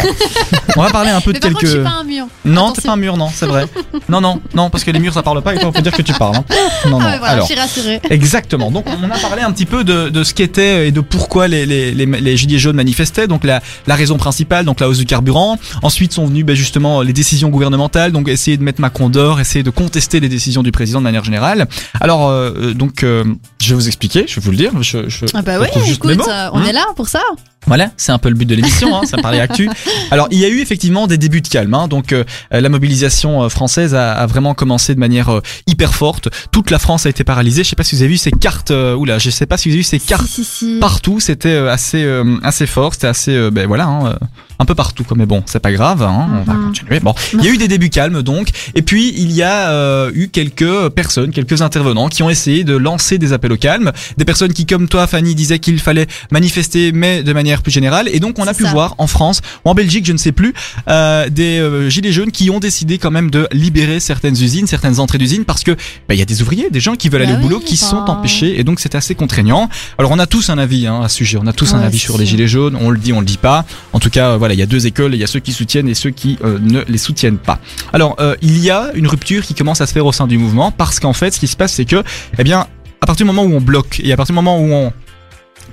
On 0.77 0.83
va 0.83 0.91
parler 0.91 1.11
un 1.11 1.21
peu 1.21 1.33
de 1.33 1.39
Mais 1.39 1.41
par 1.41 1.51
contre, 1.53 1.67
je 1.67 1.73
quelques. 1.73 1.85
suis 1.85 1.91
pas 1.93 2.01
un 2.01 2.05
mur. 2.05 2.27
Non, 2.45 2.73
t'es 2.73 2.83
pas 2.83 2.93
un 2.93 2.97
mur, 2.97 3.17
non, 3.17 3.29
c'est 3.33 3.47
vrai. 3.47 3.67
Non, 4.09 4.21
non, 4.21 4.41
non, 4.55 4.71
parce 4.71 4.85
que 4.85 4.91
les 4.91 4.99
murs 4.99 5.13
ça 5.15 5.23
parle 5.23 5.43
pas 5.43 5.55
et 5.55 5.59
toi 5.59 5.69
on 5.69 5.73
peut 5.73 5.83
dire 5.83 5.93
que 5.93 6.03
tu 6.03 6.13
parles. 6.13 6.37
hein. 6.37 6.45
Non, 6.87 6.99
non. 7.01 7.07
Ah, 7.07 7.17
voilà, 7.19 7.33
alors. 7.35 7.47
je 7.47 7.53
suis 7.53 7.61
rassurée. 7.61 8.01
Exactement. 8.11 8.71
Donc 8.71 8.87
on 8.89 9.11
a 9.11 9.19
parlé 9.19 9.43
un 9.43 9.53
petit 9.53 9.67
peu 9.67 9.85
de, 9.85 10.09
de 10.09 10.25
ce 10.25 10.35
qu'était 10.47 10.89
et 10.89 10.93
de 10.93 11.01
pourquoi 11.01 11.49
les, 11.49 12.37
gilets 12.37 12.59
jaunes 12.59 12.77
manifestaient. 12.77 13.27
Donc 13.27 13.45
la, 13.45 13.61
raison 13.87 14.17
principale, 14.17 14.65
donc 14.65 14.81
la 14.81 14.89
hausse 14.89 14.99
du 14.99 15.07
carburant. 15.07 15.59
Ensuite 15.83 16.13
sont 16.13 16.27
venues 16.27 16.45
ben, 16.45 16.57
justement 16.57 17.03
les 17.03 17.13
décisions 17.13 17.49
gouvernementales, 17.49 18.13
donc 18.13 18.29
essayer 18.29 18.57
de 18.57 18.63
mettre 18.63 18.81
Macron 18.81 19.09
dehors, 19.09 19.41
essayer 19.41 19.63
de 19.63 19.71
contester 19.71 20.21
les 20.21 20.29
décisions 20.29 20.63
du 20.63 20.73
président 20.73 21.01
de 21.01 21.05
manière 21.05 21.25
générale. 21.25 21.67
Alors 22.01 22.29
euh, 22.29 22.73
donc 22.75 23.03
euh, 23.03 23.25
je 23.67 23.71
vais 23.75 23.81
vous 23.81 23.87
expliquer, 23.89 24.25
je 24.29 24.37
vais 24.37 24.41
vous 24.41 24.51
le 24.53 24.57
dire. 24.57 24.71
Je, 24.83 25.09
je 25.09 25.27
Ah 25.35 25.43
bah 25.43 25.55
oui, 25.61 25.67
écoute, 25.91 26.13
euh, 26.29 26.49
on 26.53 26.59
Hein 26.61 26.65
est 26.67 26.73
là 26.73 26.87
pour 26.97 27.09
ça. 27.09 27.21
Voilà, 27.69 27.91
c'est 27.97 28.13
un 28.13 28.19
peu 28.19 28.29
le 28.29 28.37
but 28.37 28.45
de 28.47 28.55
l'émission, 28.55 28.95
hein, 28.97 29.01
ça 29.07 29.17
parlait 29.17 29.41
actu. 29.41 29.69
Alors, 30.13 30.29
il 30.31 30.39
y 30.39 30.45
a 30.45 30.49
eu 30.49 30.61
effectivement 30.61 31.09
des 31.09 31.19
débuts 31.19 31.41
de 31.41 31.49
calme. 31.49 31.75
Hein, 31.75 31.89
donc, 31.89 32.13
euh, 32.13 32.23
la 32.53 32.69
mobilisation 32.69 33.43
euh, 33.43 33.49
française 33.49 33.93
a, 33.93 34.13
a 34.13 34.25
vraiment 34.27 34.55
commencé 34.55 34.95
de 34.95 35.01
manière 35.01 35.31
euh, 35.31 35.41
hyper 35.67 35.93
forte. 35.93 36.29
Toute 36.53 36.71
la 36.71 36.79
France 36.79 37.07
a 37.07 37.09
été 37.09 37.25
paralysée. 37.25 37.65
Je 37.65 37.71
sais 37.71 37.75
pas 37.75 37.83
si 37.83 37.97
vous 37.97 38.03
avez 38.03 38.11
vu 38.13 38.19
ces 38.19 38.31
cartes. 38.31 38.71
euh, 38.71 38.95
oula, 38.95 39.19
je 39.19 39.31
sais 39.31 39.47
pas 39.47 39.57
si 39.57 39.69
vous 39.69 39.73
avez 39.73 39.79
vu 39.79 39.83
ces 39.83 39.99
cartes 39.99 40.27
Si, 40.29 40.45
si, 40.45 40.75
si. 40.75 40.79
partout. 40.81 41.19
C'était 41.19 41.49
euh, 41.49 41.73
assez 41.73 42.05
euh, 42.05 42.37
assez 42.45 42.67
fort. 42.69 42.95
C'était 42.95 43.09
assez 43.09 43.35
euh, 43.35 43.51
ben 43.51 43.67
voilà. 43.67 43.87
hein, 43.87 44.07
euh, 44.13 44.27
un 44.61 44.65
peu 44.65 44.77
partout, 44.77 45.03
quoi. 45.05 45.17
mais 45.19 45.27
bon, 45.27 45.43
c'est 45.45 45.59
pas 45.59 45.73
grave, 45.73 46.03
hein, 46.03 46.29
on 46.39 46.43
va 46.45 46.55
Mhm. 46.55 46.67
continuer. 46.67 47.01
Bon, 47.01 47.15
il 47.35 47.45
y 47.45 47.49
a 47.49 47.51
eu 47.51 47.59
des 47.59 47.69
débuts 47.69 47.91
calmes 47.91 48.23
donc, 48.23 48.49
et 48.75 48.81
puis 48.83 49.13
il 49.15 49.31
y 49.33 49.43
a 49.43 49.71
euh, 49.71 50.11
eu 50.15 50.29
quelques 50.29 50.89
personnes, 50.91 51.31
quelques 51.33 51.61
intervenants 51.61 52.09
qui 52.09 52.23
ont 52.23 52.31
essayé 52.31 52.65
de 52.65 52.75
lancer 52.77 53.19
des 53.19 53.33
appels 53.35 53.53
au 53.57 53.59
calme, 53.59 53.93
des 54.17 54.25
personnes 54.25 54.53
qui, 54.53 54.67
comme 54.67 54.89
toi, 54.89 55.07
Fanny, 55.07 55.35
disaient 55.35 55.59
qu'il 55.59 55.79
fallait 55.81 56.07
manifester, 56.31 56.93
mais 56.93 57.23
de 57.23 57.33
manière 57.33 57.63
plus 57.63 57.73
générale, 57.73 58.09
et 58.13 58.21
donc 58.21 58.39
on 58.39 58.47
a 58.47 58.55
pu 58.55 58.65
ça. 58.65 58.71
voir 58.71 58.95
en 58.99 59.07
France 59.07 59.41
ou 59.65 59.71
en 59.71 59.75
Belgique, 59.75 60.07
je 60.07 60.13
ne 60.13 60.19
sais 60.19 60.33
plus, 60.33 60.55
euh, 60.89 61.29
des 61.29 61.59
euh, 61.59 61.89
gilets 61.89 62.13
jaunes 62.13 62.31
qui 62.31 62.51
ont 62.51 62.61
décidé 62.61 62.99
quand 62.99 63.11
même 63.11 63.31
de 63.31 63.49
libérer 63.53 63.99
certaines 64.01 64.35
usines, 64.35 64.67
certaines 64.67 65.01
entrées 65.01 65.19
d'usines, 65.19 65.45
parce 65.45 65.65
que 65.65 65.73
bah, 65.73 66.15
il 66.15 66.19
y 66.19 66.23
a 66.23 66.25
des 66.27 66.43
ouvriers, 66.43 66.69
des 66.71 66.81
gens 66.81 66.95
qui 66.97 67.09
veulent 67.09 67.23
Bah 67.23 67.29
aller 67.29 67.35
au 67.35 67.39
oui, 67.39 67.43
boulot, 67.43 67.61
qui 67.61 67.75
enfin- 67.75 68.05
sont 68.05 68.11
empêchés, 68.11 68.61
et 68.61 68.65
donc 68.65 68.79
c'est 68.81 68.95
assez 68.95 69.15
contraignant. 69.15 69.69
Alors 69.99 70.11
on 70.13 70.19
a 70.19 70.27
tous 70.27 70.51
un 70.51 70.59
avis 70.59 70.87
hein, 70.87 71.01
à 71.03 71.09
ce 71.09 71.17
sujet, 71.17 71.39
on 71.41 71.47
a 71.47 71.53
tous 71.53 71.75
un 71.75 71.81
avis 71.81 71.99
sur 71.99 72.19
les 72.19 72.27
gilets 72.27 72.49
jaunes, 72.49 72.77
on 72.81 72.91
le 72.91 72.99
dit, 72.99 73.13
on 73.13 73.21
le 73.21 73.27
dit 73.27 73.39
pas. 73.39 73.65
En 73.93 73.99
tout 74.01 74.11
cas, 74.11 74.37
voilà, 74.37 74.55
il 74.55 74.61
y 74.61 74.63
a 74.63 74.67
deux 74.67 74.87
écoles, 74.87 75.15
il 75.15 75.21
y 75.21 75.25
a 75.25 75.27
ceux 75.27 75.41
qui 75.41 75.53
soutiennent 75.53 75.89
et 75.89 75.95
ceux 75.95 76.11
qui 76.11 76.39
euh, 76.45 76.59
ne 76.61 76.83
les 76.87 76.99
soutiennent 76.99 77.39
pas. 77.39 77.59
Alors, 77.93 78.17
il 78.43 78.59
y 78.59 78.71
a 78.71 78.91
une 78.95 79.07
rupture 79.07 79.45
qui 79.45 79.55
commence 79.55 79.81
à 79.81 79.87
se 79.87 79.93
faire 79.93 80.07
au 80.07 80.13
sein 80.13 80.27
du 80.27 80.37
mouvement 80.39 80.71
parce 80.71 81.01
qu'en 81.01 81.13
fait, 81.13 81.33
ce 81.33 81.41
qui 81.41 81.47
se 81.47 81.57
passe, 81.57 81.73
c'est 81.73 81.85
que, 81.85 82.03
eh 82.39 82.45
bien, 82.45 82.67
à 83.07 83.15
partir 83.15 83.25
du 83.25 83.33
moment 83.33 83.45
où 83.45 83.55
on 83.55 83.61
bloque 83.61 84.01
et 84.03 84.13
à 84.13 84.17
partir 84.17 84.33
du 84.33 84.35
moment 84.35 84.59
où 84.59 84.73
on 84.73 84.93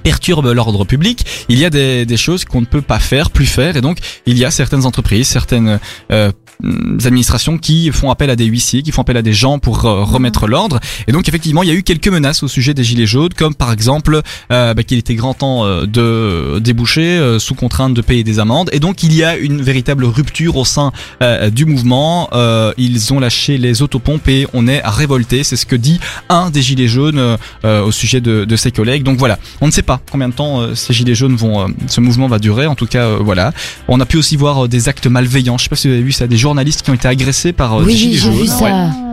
perturbe 0.04 0.46
l'ordre 0.54 0.86
public, 0.86 1.26
il 1.50 1.58
y 1.58 1.66
a 1.66 1.72
des, 1.72 2.06
choses 2.16 2.46
qu'on 2.46 2.62
ne 2.62 2.68
peut 2.68 2.84
pas 2.84 3.00
faire, 3.00 3.32
plus 3.32 3.48
faire, 3.48 3.76
et 3.76 3.82
donc 3.82 3.98
il 4.28 4.38
y 4.38 4.46
a 4.46 4.52
certaines 4.52 4.86
entreprises, 4.86 5.30
certaines 5.30 5.80
euh, 6.12 6.32
administrations 7.06 7.58
qui 7.58 7.92
font 7.92 8.10
appel 8.10 8.30
à 8.30 8.36
des 8.36 8.46
huissiers, 8.46 8.82
qui 8.84 8.92
font 8.92 9.02
appel 9.02 9.18
à 9.18 9.22
des 9.22 9.34
gens 9.34 9.60
pour 9.60 9.86
euh, 9.86 10.04
remettre 10.04 10.48
l'ordre. 10.48 10.80
Et 11.08 11.12
donc 11.12 11.28
effectivement, 11.28 11.64
il 11.64 11.70
y 11.70 11.72
a 11.72 11.76
eu 11.76 11.84
quelques 11.84 12.08
menaces 12.08 12.44
au 12.44 12.48
sujet 12.48 12.74
des 12.74 12.84
gilets 12.84 13.06
jaunes, 13.06 13.34
comme 13.36 13.56
par 13.56 13.72
exemple 13.72 14.22
euh, 14.52 14.74
bah, 14.74 14.84
qu'il 14.84 14.98
était 14.98 15.16
grand 15.16 15.34
temps 15.34 15.66
euh, 15.66 15.86
de 15.86 16.60
déboucher 16.60 17.02
euh, 17.02 17.40
sous 17.40 17.56
contrainte 17.56 17.94
de 17.94 18.02
payer 18.02 18.24
des 18.24 18.40
amendes. 18.40 18.70
Et 18.74 18.80
donc 18.80 19.04
il 19.04 19.14
y 19.14 19.24
a 19.24 19.36
une 19.38 19.62
véritable 19.62 20.06
rupture 20.06 20.58
au 20.58 20.66
sein 20.66 20.92
euh, 21.22 21.50
du 21.50 21.66
mouvement. 21.66 22.30
Euh, 22.34 22.74
ils 22.78 23.14
ont 23.14 23.20
lâché 23.20 23.58
les 23.58 23.82
autopompes 23.82 24.28
et 24.28 24.48
on 24.54 24.68
est 24.68 24.82
révolté. 24.84 25.44
C'est 25.44 25.56
ce 25.56 25.66
que 25.66 25.76
dit 25.76 26.00
un 26.30 26.50
des 26.50 26.62
gilets 26.62 26.88
jaunes 26.88 27.20
euh, 27.20 27.38
euh, 27.66 27.84
au 27.84 27.92
sujet 27.92 28.22
de, 28.22 28.46
de 28.46 28.56
ses 28.56 28.72
collègues. 28.72 29.04
Donc 29.04 29.18
voilà, 29.18 29.40
on 29.62 29.68
ne 29.68 29.72
sait 29.72 29.82
pas 29.82 30.00
combien 30.12 30.30
de 30.30 30.34
temps 30.34 30.62
euh, 30.62 30.76
ces 30.76 30.94
gilets 30.94 31.16
jaunes 31.16 31.36
vont, 31.36 31.62
euh, 31.62 31.68
ce 31.88 32.02
mouvement 32.02 32.28
va 32.28 32.40
durer. 32.40 32.68
En 32.68 32.76
tout 32.76 32.88
cas, 32.88 33.06
euh, 33.06 33.18
voilà. 33.22 33.52
On 33.88 34.00
a 34.00 34.06
pu 34.06 34.18
aussi 34.18 34.36
voir 34.36 34.66
euh, 34.66 34.68
des 34.68 34.90
actes 34.90 35.08
malveillants. 35.08 35.58
Je 35.58 35.64
sais 35.64 35.70
pas 35.70 35.76
si 35.76 35.88
vous 35.88 35.94
avez 35.94 36.04
vu 36.04 36.12
ça, 36.12 36.28
des 36.28 36.38
journalistes 36.44 36.82
qui 36.84 36.92
ont 36.92 36.94
été 36.94 37.08
agressés 37.08 37.54
par 37.54 37.74
euh, 37.74 37.84
Oui, 37.84 37.94
des 37.94 37.98
gilets 38.00 38.12
oui, 38.12 38.18
j'ai 38.18 38.32
jaunes. 38.32 38.42
vu 38.42 38.48
ça. 38.48 38.64
Ouais. 38.66 38.72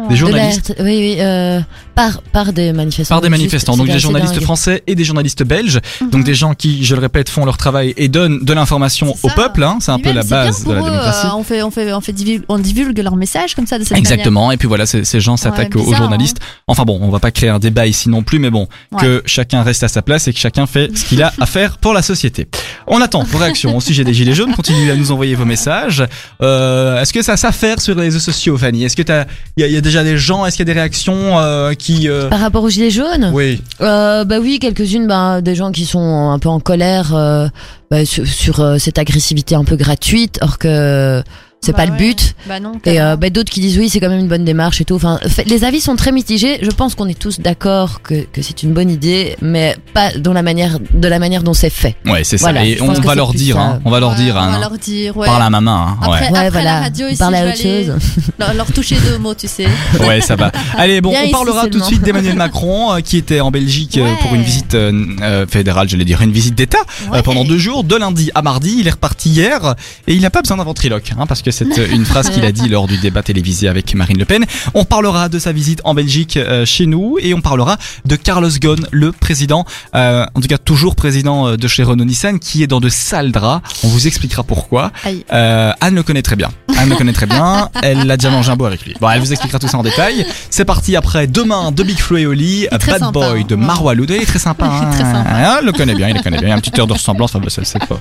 Des 0.09 0.15
De 0.15 0.19
journalistes. 0.21 0.75
oui, 0.81 0.85
oui, 0.99 1.17
euh, 1.21 1.61
par, 2.01 2.23
par 2.33 2.53
des 2.53 2.73
manifestants. 2.73 3.15
Par 3.17 3.21
des 3.21 3.29
manifestants, 3.29 3.77
donc 3.77 3.87
des 3.89 3.99
journalistes 3.99 4.35
dingue. 4.35 4.43
français 4.43 4.83
et 4.87 4.95
des 4.95 5.05
journalistes 5.05 5.43
belges, 5.45 5.81
Mhm. 6.01 6.11
donc 6.11 6.25
des 6.25 6.35
gens 6.35 6.55
qui, 6.55 6.85
je 6.85 6.95
le 6.95 7.01
répète, 7.03 7.29
font 7.29 7.45
leur 7.45 7.57
travail 7.59 7.93
et 7.97 8.09
donnent 8.09 8.43
de 8.43 8.53
l'information 8.55 9.15
au 9.23 9.29
peuple. 9.29 9.63
Hein, 9.63 9.79
c'est 9.81 9.91
un 9.91 9.97
Puis 9.97 10.05
peu 10.05 10.09
même, 10.11 10.17
la 10.17 10.23
base 10.25 10.65
de 10.65 10.73
la 10.73 10.81
eux, 10.81 10.85
démocratie. 10.85 11.27
euh, 11.27 11.31
on 11.37 11.43
fait, 11.43 11.63
on 11.63 11.71
fait, 11.71 11.93
on 11.93 12.01
fait 12.01 12.13
divulgue, 12.13 12.45
on 12.49 12.59
divulgue 12.59 12.99
leur 13.01 13.17
message 13.17 13.55
comme 13.55 13.67
ça 13.67 13.79
de 13.79 13.85
cette 13.85 13.99
Exactement. 13.99 14.51
Et 14.53 14.57
puis 14.57 14.67
voilà, 14.69 14.87
ces, 14.87 15.21
gens 15.21 15.37
s'attaquent 15.37 15.75
Ouais, 15.75 15.81
aux 15.83 15.85
bizarre, 15.85 15.99
journalistes. 16.03 16.39
Enfin 16.67 16.85
bon, 16.85 16.99
on 17.03 17.11
va 17.11 17.19
pas 17.19 17.31
créer 17.31 17.51
un 17.51 17.59
débat 17.59 17.87
ici 17.87 18.09
non 18.09 18.23
plus, 18.23 18.39
mais 18.39 18.51
bon, 18.51 18.67
Ouais. 18.93 19.01
que 19.03 19.23
chacun 19.27 19.63
reste 19.63 19.83
à 19.83 19.89
sa 19.89 20.01
place 20.03 20.27
et 20.29 20.33
que 20.33 20.39
chacun 20.39 20.67
fait 20.67 20.97
ce 20.97 21.05
qu'il 21.05 21.23
a 21.23 21.33
à 21.41 21.47
faire 21.47 21.77
pour 21.79 21.93
la 21.93 22.03
société. 22.03 22.49
On 22.87 23.01
attend 23.03 23.23
vos 23.25 23.39
réactions 23.39 23.77
au 23.77 23.81
sujet 23.81 24.05
des 24.05 24.15
gilets 24.15 24.35
jaunes. 24.35 24.55
Continuez 24.55 24.91
à 24.91 24.97
nous 24.97 25.13
envoyer 25.13 25.35
vos 25.35 25.45
messages. 25.45 26.03
Euh, 26.43 27.01
est-ce 27.01 27.13
que 27.13 27.23
ça 27.23 27.33
a 27.33 27.37
sa 27.37 27.53
faire 27.53 27.81
sur 27.81 27.95
les 27.95 28.03
réseaux 28.03 28.19
sociaux, 28.21 28.57
Fanny? 28.57 28.85
Est-ce 28.85 28.97
que 28.97 29.03
il 29.03 29.61
y, 29.61 29.65
a- 29.65 29.67
il 29.67 29.73
y 29.73 29.77
a 29.77 29.81
déjà 29.81 30.03
des 30.05 30.17
gens 30.17 30.47
Est-ce 30.47 30.57
qu'il 30.57 30.67
y 30.67 30.71
a 30.71 30.73
des 30.73 30.79
réactions 30.81 31.39
euh, 31.39 31.75
qui 31.75 31.90
euh, 32.09 32.29
Par 32.29 32.41
rapport 32.41 32.63
aux 32.65 32.69
gilets 32.69 32.91
jaunes 32.91 33.31
Oui. 33.33 33.61
euh, 33.81 34.25
Bah 34.25 34.39
oui, 34.41 34.59
quelques-unes, 34.59 35.07
bah, 35.07 35.41
des 35.41 35.55
gens 35.55 35.73
qui 35.73 35.85
sont 35.87 36.31
un 36.31 36.39
peu 36.39 36.49
en 36.49 36.61
colère 36.61 37.15
euh, 37.15 37.49
bah, 37.91 38.05
sur, 38.05 38.27
sur, 38.27 38.61
euh, 38.61 38.79
cette 38.79 38.99
agressivité 38.99 39.55
un 39.55 39.65
peu 39.65 39.77
gratuite, 39.77 40.39
or 40.43 40.59
que 40.59 41.23
c'est 41.63 41.73
Bah 41.73 41.79
pas 41.79 41.87
le 41.87 41.93
but. 41.97 42.35
Bah 42.49 42.59
non. 42.59 42.73
Et 42.87 43.01
euh, 43.03 43.17
bah, 43.17 43.29
d'autres 43.29 43.51
qui 43.51 43.61
disent 43.61 43.77
oui, 43.79 43.91
c'est 43.91 44.01
quand 44.01 44.09
même 44.09 44.21
une 44.21 44.29
bonne 44.29 44.45
démarche 44.47 44.81
et 44.81 44.85
tout. 44.87 44.95
Enfin, 44.95 45.19
fait- 45.29 45.45
les 45.45 45.65
avis 45.65 45.81
sont 45.83 45.95
très 45.95 46.11
mitigés. 46.11 46.59
Je 46.63 46.71
pense 46.71 46.95
qu'on 46.95 47.07
est 47.07 47.19
tous 47.19 47.39
d'accord 47.41 48.01
que, 48.03 48.23
que 48.33 48.41
c'est 48.41 48.63
une 48.63 48.73
bonne 48.73 48.89
idée, 48.91 49.37
mais 49.43 49.77
pas 49.93 50.11
dans 50.17 50.33
la 50.33 50.41
manière, 50.43 50.79
de 50.95 51.07
la 51.09 51.19
manière 51.19 51.43
dont 51.43 51.53
c'est 51.53 51.69
fait. 51.69 51.97
Ouais, 52.07 52.25
c'est 52.25 52.39
ça. 52.39 52.47
Voilà, 52.51 52.65
et 52.65 52.77
je 52.79 52.83
on 52.83 52.93
va 52.93 53.15
leur 53.15 53.35
dire, 53.35 53.59
hein, 53.59 53.81
on 53.85 53.91
va 53.91 54.01
leur 54.01 54.11
Ouais, 54.11 54.17
dire, 54.17 54.37
on 54.37 54.39
hein, 54.41 54.53
va 54.53 54.59
leur 54.59 54.79
dire, 54.79 55.15
ouais. 55.19 55.27
par 55.27 55.39
la 55.39 55.51
maman. 55.51 55.71
Hein, 55.89 55.97
ouais. 56.01 56.07
Après, 56.17 56.21
Ouais, 56.31 56.39
après 56.39 56.51
voilà. 56.51 56.65
la 56.77 56.81
radio, 56.81 57.09
ici, 57.09 57.23
à 57.23 57.31
vais 57.31 57.49
autre 57.49 57.59
chose. 57.63 57.95
leur, 58.39 58.55
leur 58.55 58.73
toucher 58.73 58.97
deux 58.99 59.19
mots, 59.19 59.35
tu 59.35 59.47
sais. 59.49 59.67
Ouais, 60.01 60.23
ça 60.23 60.37
va. 60.37 60.51
Allez, 60.79 61.03
bon, 61.03 61.11
on 61.15 61.23
ici 61.23 61.31
parlera 61.31 61.67
tout 61.69 61.79
de 61.79 61.85
suite 61.85 62.01
d'Emmanuel 62.03 62.37
Macron, 62.37 62.95
euh, 62.95 63.01
qui 63.01 63.19
était 63.19 63.41
en 63.41 63.51
Belgique 63.51 63.99
euh, 63.99 64.05
Ouais. 64.05 64.17
pour 64.23 64.35
une 64.35 64.43
visite 64.43 64.75
euh, 64.75 65.47
fédérale, 65.47 65.89
je 65.91 65.97
vais 65.99 66.05
dire, 66.07 66.23
une 66.23 66.33
visite 66.33 66.55
d'État 66.55 66.79
pendant 67.23 67.45
deux 67.45 67.59
jours, 67.59 67.85
de 67.85 67.97
lundi 67.97 68.31
à 68.35 68.41
mardi. 68.41 68.77
Il 68.79 68.87
est 68.89 68.93
reparti 68.93 69.29
hier 69.29 69.75
et 70.07 70.15
il 70.15 70.23
n'a 70.23 70.31
pas 70.31 70.41
besoin 70.41 70.57
d'un 70.57 70.65
ventriloque, 70.65 71.13
hein, 71.19 71.27
parce 71.27 71.43
que 71.43 71.50
c'est 71.53 71.79
euh, 71.79 71.87
une 71.93 72.05
phrase 72.05 72.31
qu'il 72.31 72.45
a 72.45 72.53
dit 72.53 72.69
lors 72.69 72.87
du 72.87 72.99
débat 72.99 73.23
télévisé 73.23 73.69
avec 73.69 73.95
Marine 73.95 74.19
Le 74.19 74.25
Pen. 74.25 74.45
On 74.75 74.85
parlera 74.85 75.29
de 75.29 75.39
sa 75.39 75.53
visite 75.53 75.81
en 75.85 75.95
Belgique 75.95 76.37
euh, 76.37 76.65
chez 76.65 76.87
nous 76.87 77.17
et 77.21 77.35
on 77.35 77.41
parlera 77.41 77.77
de 78.05 78.17
Carlos 78.17 78.51
Ghosn, 78.61 78.87
le 78.91 79.13
président, 79.13 79.65
euh, 79.95 80.27
en 80.35 80.41
tout 80.41 80.49
cas 80.49 80.59
toujours 80.59 80.97
président 80.97 81.57
de 81.57 81.69
chez 81.69 81.83
Renault 81.83 82.05
Nissan, 82.05 82.39
qui 82.39 82.63
est 82.63 82.67
dans 82.67 82.81
de 82.81 82.89
sales 82.89 83.33
draps. 83.33 83.63
On 83.85 83.89
vous 83.89 84.07
expliquera 84.07 84.43
pourquoi. 84.43 84.93
Euh, 85.33 85.73
Anne 85.81 85.95
le 85.95 86.03
connaît 86.03 86.23
très 86.23 86.37
bien. 86.37 86.51
Anne 86.77 86.89
le 86.89 86.97
connaît 86.97 87.13
très 87.13 87.27
bien. 87.27 87.69
Elle 87.83 88.11
a 88.11 88.17
déjà 88.17 88.31
mangé 88.31 88.51
un 88.51 88.57
bout 88.57 88.67
avec 88.67 88.85
lui. 88.85 88.95
Bon, 89.01 89.09
elle 89.11 89.21
vous 89.21 89.33
expliquera 89.33 89.59
tout 89.59 89.69
ça 89.69 89.79
en 89.79 89.83
détail. 89.83 90.27
C'est 90.51 90.65
parti 90.65 90.97
après 90.97 91.27
demain 91.27 91.73
de 91.73 91.83
Big 91.83 91.99
Flo 91.99 92.17
et 92.17 92.27
Oli, 92.27 92.67
Bad 92.71 92.83
sympa, 92.83 93.11
Boy 93.11 93.41
hein. 93.41 93.45
de 93.49 93.55
Ouais. 93.61 93.67
Marwa 93.67 93.95
Loud. 93.95 94.11
Il 94.11 94.23
est 94.23 94.27
très 94.27 94.39
sympa. 94.39 94.67
Il 94.83 94.89
est 94.89 94.91
très 94.93 95.05
hein. 95.05 95.25
sympa. 95.25 95.31
Hein, 95.31 95.61
le 95.63 95.73
connaît 95.73 95.95
bien, 95.95 96.09
il 96.09 96.17
le 96.17 96.23
connaît 96.23 96.39
bien. 96.39 96.49
Il 96.49 96.51
y 96.51 96.53
a 96.53 96.55
une 96.55 96.61
petite 96.61 96.79
heure 96.79 96.87
de 96.87 96.93
ressemblance. 96.93 97.35
Enfin, 97.35 97.45
bah, 97.45 97.51
ça, 97.51 97.79
pas. 97.79 97.99